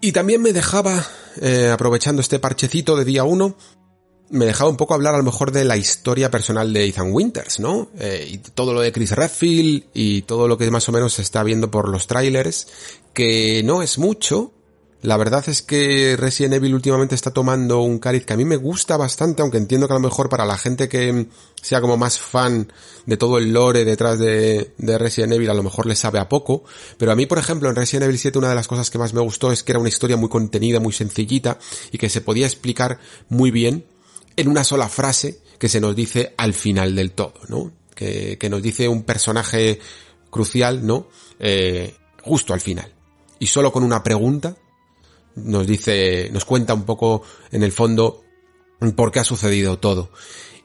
[0.00, 1.04] Y también me dejaba,
[1.40, 3.56] eh, aprovechando este parchecito de día 1,
[4.30, 7.60] me dejaba un poco hablar a lo mejor de la historia personal de Ethan Winters,
[7.60, 7.90] ¿no?
[7.98, 11.22] Eh, y todo lo de Chris Redfield y todo lo que más o menos se
[11.22, 12.68] está viendo por los trailers,
[13.12, 14.52] que no es mucho,
[15.00, 18.56] la verdad es que Resident Evil últimamente está tomando un cariz que a mí me
[18.56, 21.28] gusta bastante, aunque entiendo que a lo mejor para la gente que
[21.62, 22.72] sea como más fan
[23.06, 26.64] de todo el lore detrás de, Resident Evil a lo mejor le sabe a poco,
[26.96, 29.14] pero a mí por ejemplo en Resident Evil 7 una de las cosas que más
[29.14, 31.58] me gustó es que era una historia muy contenida, muy sencillita
[31.92, 32.98] y que se podía explicar
[33.28, 33.86] muy bien
[34.34, 37.72] en una sola frase que se nos dice al final del todo, ¿no?
[37.94, 39.78] Que, que nos dice un personaje
[40.30, 41.08] crucial, ¿no?
[41.38, 42.92] Eh, justo al final.
[43.40, 44.56] Y solo con una pregunta
[45.44, 48.24] nos dice, nos cuenta un poco en el fondo
[48.96, 50.10] por qué ha sucedido todo.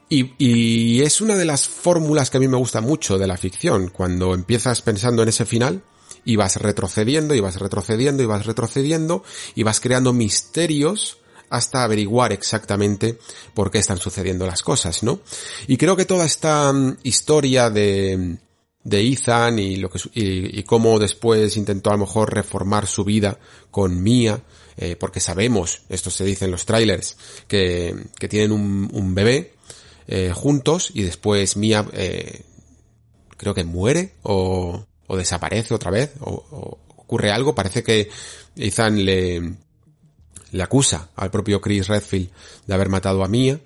[0.08, 3.88] Y, es una de las fórmulas que a mí me gusta mucho de la ficción,
[3.88, 5.82] cuando empiezas pensando en ese final
[6.24, 9.24] y vas retrocediendo y vas retrocediendo y vas retrocediendo
[9.54, 11.18] y vas creando misterios
[11.50, 13.18] hasta averiguar exactamente
[13.54, 15.20] por qué están sucediendo las cosas, ¿no?
[15.66, 18.38] Y creo que toda esta mm, historia de,
[18.84, 23.38] de Ethan y lo que y, cómo después intentó a lo mejor reformar su vida
[23.70, 24.42] con Mia
[24.76, 27.16] eh, porque sabemos, esto se dice en los trailers,
[27.48, 29.54] que, que tienen un, un bebé
[30.06, 32.42] eh, juntos y después Mia eh,
[33.36, 38.08] creo que muere o, o desaparece otra vez o, ocurre algo, parece que
[38.56, 39.54] Ethan le,
[40.50, 42.30] le acusa al propio Chris Redfield
[42.66, 43.60] de haber matado a Mia,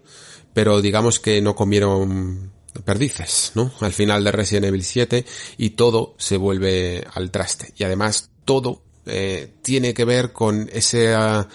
[0.53, 2.53] pero digamos que no comieron
[2.85, 3.73] perdices, ¿no?
[3.81, 5.25] Al final de Resident Evil 7
[5.57, 7.73] y todo se vuelve al traste.
[7.77, 11.49] Y además todo eh, tiene que ver con ese ah,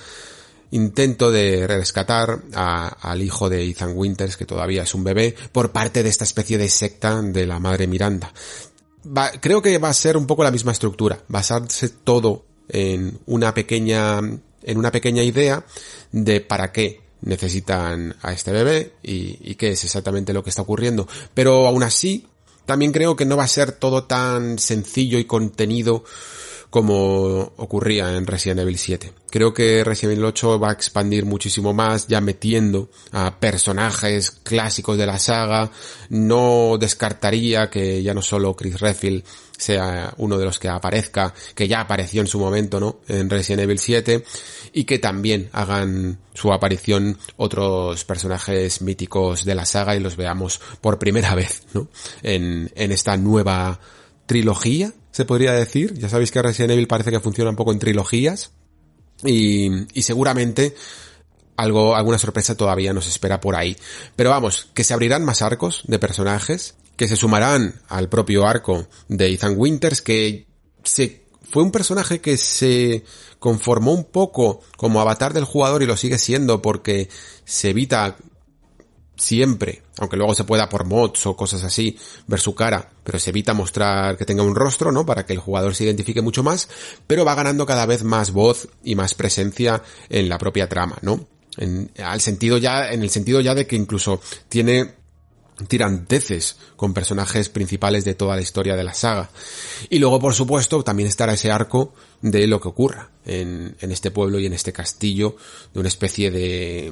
[0.72, 6.02] intento de rescatar al hijo de Ethan Winters, que todavía es un bebé, por parte
[6.02, 8.34] de esta especie de secta de la madre Miranda.
[9.40, 14.18] creo que va a ser un poco la misma estructura, basarse todo en una pequeña,
[14.18, 15.64] en una pequeña idea
[16.12, 20.64] de para qué necesitan a este bebé y, y qué es exactamente lo que está
[20.64, 21.08] ocurriendo.
[21.36, 22.26] Pero aún así,
[22.66, 26.04] también creo que no va a ser todo tan sencillo y contenido
[26.74, 29.14] como ocurría en Resident Evil 7.
[29.30, 34.98] Creo que Resident Evil 8 va a expandir muchísimo más, ya metiendo a personajes clásicos
[34.98, 35.70] de la saga.
[36.10, 39.24] No descartaría que ya no solo Chris Redfield
[39.56, 43.02] sea uno de los que aparezca, que ya apareció en su momento, ¿no?
[43.08, 44.26] En Resident Evil 7,
[44.74, 50.60] y que también hagan su aparición otros personajes míticos de la saga y los veamos
[50.82, 51.88] por primera vez, ¿no?
[52.24, 53.80] En, en esta nueva
[54.26, 55.94] trilogía se podría decir.
[55.94, 58.52] Ya sabéis que Resident Evil parece que funciona un poco en trilogías.
[59.24, 60.76] Y, y seguramente
[61.56, 63.78] algo, alguna sorpresa todavía nos espera por ahí.
[64.16, 68.88] Pero vamos, que se abrirán más arcos de personajes, que se sumarán al propio arco
[69.08, 70.48] de Ethan Winters, que
[70.84, 73.04] se, fue un personaje que se
[73.38, 77.08] conformó un poco como avatar del jugador y lo sigue siendo porque
[77.46, 78.18] se evita
[79.16, 83.30] siempre, aunque luego se pueda por mods o cosas así, ver su cara, pero se
[83.30, 85.06] evita mostrar que tenga un rostro, ¿no?
[85.06, 86.70] Para que el jugador se identifique mucho más,
[87.08, 91.28] pero va ganando cada vez más voz y más presencia en la propia trama, ¿no?
[91.58, 94.20] En, al sentido ya, en el sentido ya de que incluso
[94.50, 94.96] tiene
[95.68, 99.30] tiranteces con personajes principales de toda la historia de la saga.
[99.90, 104.10] Y luego, por supuesto, también estará ese arco de lo que ocurra en, en este
[104.10, 105.36] pueblo y en este castillo
[105.72, 106.92] de una especie de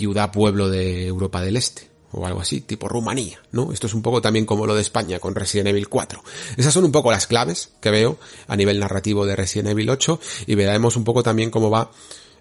[0.00, 3.70] ciudad-pueblo de Europa del Este o algo así, tipo Rumanía, ¿no?
[3.70, 6.22] Esto es un poco también como lo de España con Resident Evil 4.
[6.56, 8.18] Esas son un poco las claves que veo
[8.48, 11.92] a nivel narrativo de Resident Evil 8 y veremos un poco también cómo va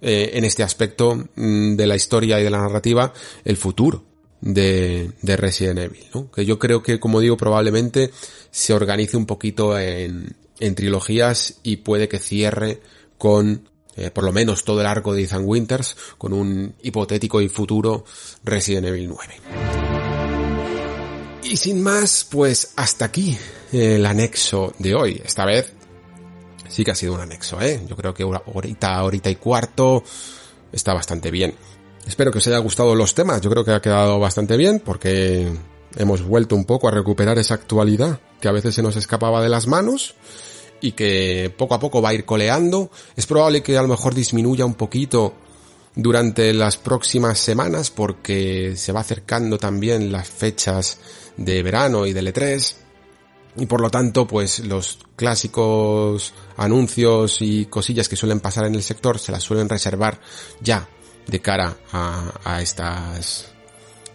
[0.01, 3.13] eh, en este aspecto mm, de la historia y de la narrativa
[3.43, 4.03] el futuro
[4.41, 6.07] de, de Resident Evil.
[6.33, 8.09] Que yo creo que, como digo, probablemente
[8.49, 12.81] se organice un poquito en, en trilogías y puede que cierre
[13.19, 17.49] con eh, por lo menos todo el arco de Ethan Winters, con un hipotético y
[17.49, 18.05] futuro
[18.43, 19.33] Resident Evil 9.
[21.43, 23.37] Y sin más, pues hasta aquí
[23.71, 25.21] el anexo de hoy.
[25.23, 25.73] Esta vez
[26.67, 27.81] sí que ha sido un anexo, ¿eh?
[27.87, 30.03] Yo creo que ahorita, ahorita y cuarto
[30.71, 31.55] está bastante bien.
[32.07, 35.51] Espero que os haya gustado los temas, yo creo que ha quedado bastante bien porque
[35.97, 39.49] hemos vuelto un poco a recuperar esa actualidad que a veces se nos escapaba de
[39.49, 40.15] las manos
[40.81, 42.89] y que poco a poco va a ir coleando.
[43.15, 45.33] Es probable que a lo mejor disminuya un poquito
[45.95, 50.99] durante las próximas semanas porque se va acercando también las fechas
[51.35, 52.75] de verano y del E3
[53.57, 58.83] y por lo tanto pues los clásicos anuncios y cosillas que suelen pasar en el
[58.83, 60.19] sector se las suelen reservar
[60.61, 60.87] ya
[61.27, 63.51] de cara a, estas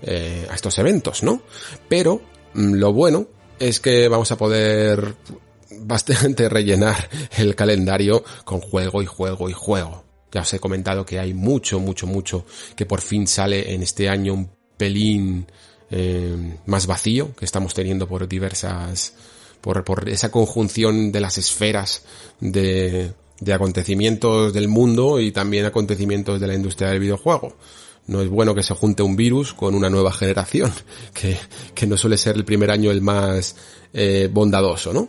[0.03, 1.43] eh, a estos eventos no
[1.89, 2.23] pero
[2.55, 3.27] mm, lo bueno
[3.59, 5.15] es que vamos a poder
[5.81, 10.05] bastante rellenar el calendario con juego y juego y juego.
[10.33, 12.45] Ya os he comentado que hay mucho, mucho, mucho
[12.75, 15.47] que por fin sale en este año un pelín
[15.91, 19.15] eh, más vacío que estamos teniendo por diversas,
[19.61, 22.03] por, por esa conjunción de las esferas
[22.41, 27.57] de, de acontecimientos del mundo y también acontecimientos de la industria del videojuego
[28.07, 30.73] no es bueno que se junte un virus con una nueva generación,
[31.15, 31.37] que,
[31.75, 33.57] que no suele ser el primer año el más
[33.93, 35.09] eh, bondadoso, ¿no?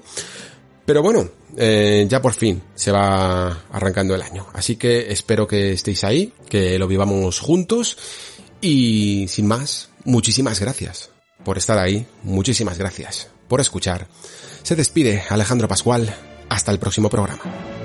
[0.86, 4.48] Pero bueno, eh, ya por fin se va arrancando el año.
[4.54, 7.98] Así que espero que estéis ahí, que lo vivamos juntos.
[8.62, 11.10] Y sin más, muchísimas gracias
[11.44, 12.06] por estar ahí.
[12.24, 14.08] Muchísimas gracias por escuchar.
[14.64, 16.14] Se despide Alejandro Pascual.
[16.50, 17.85] Hasta el próximo programa.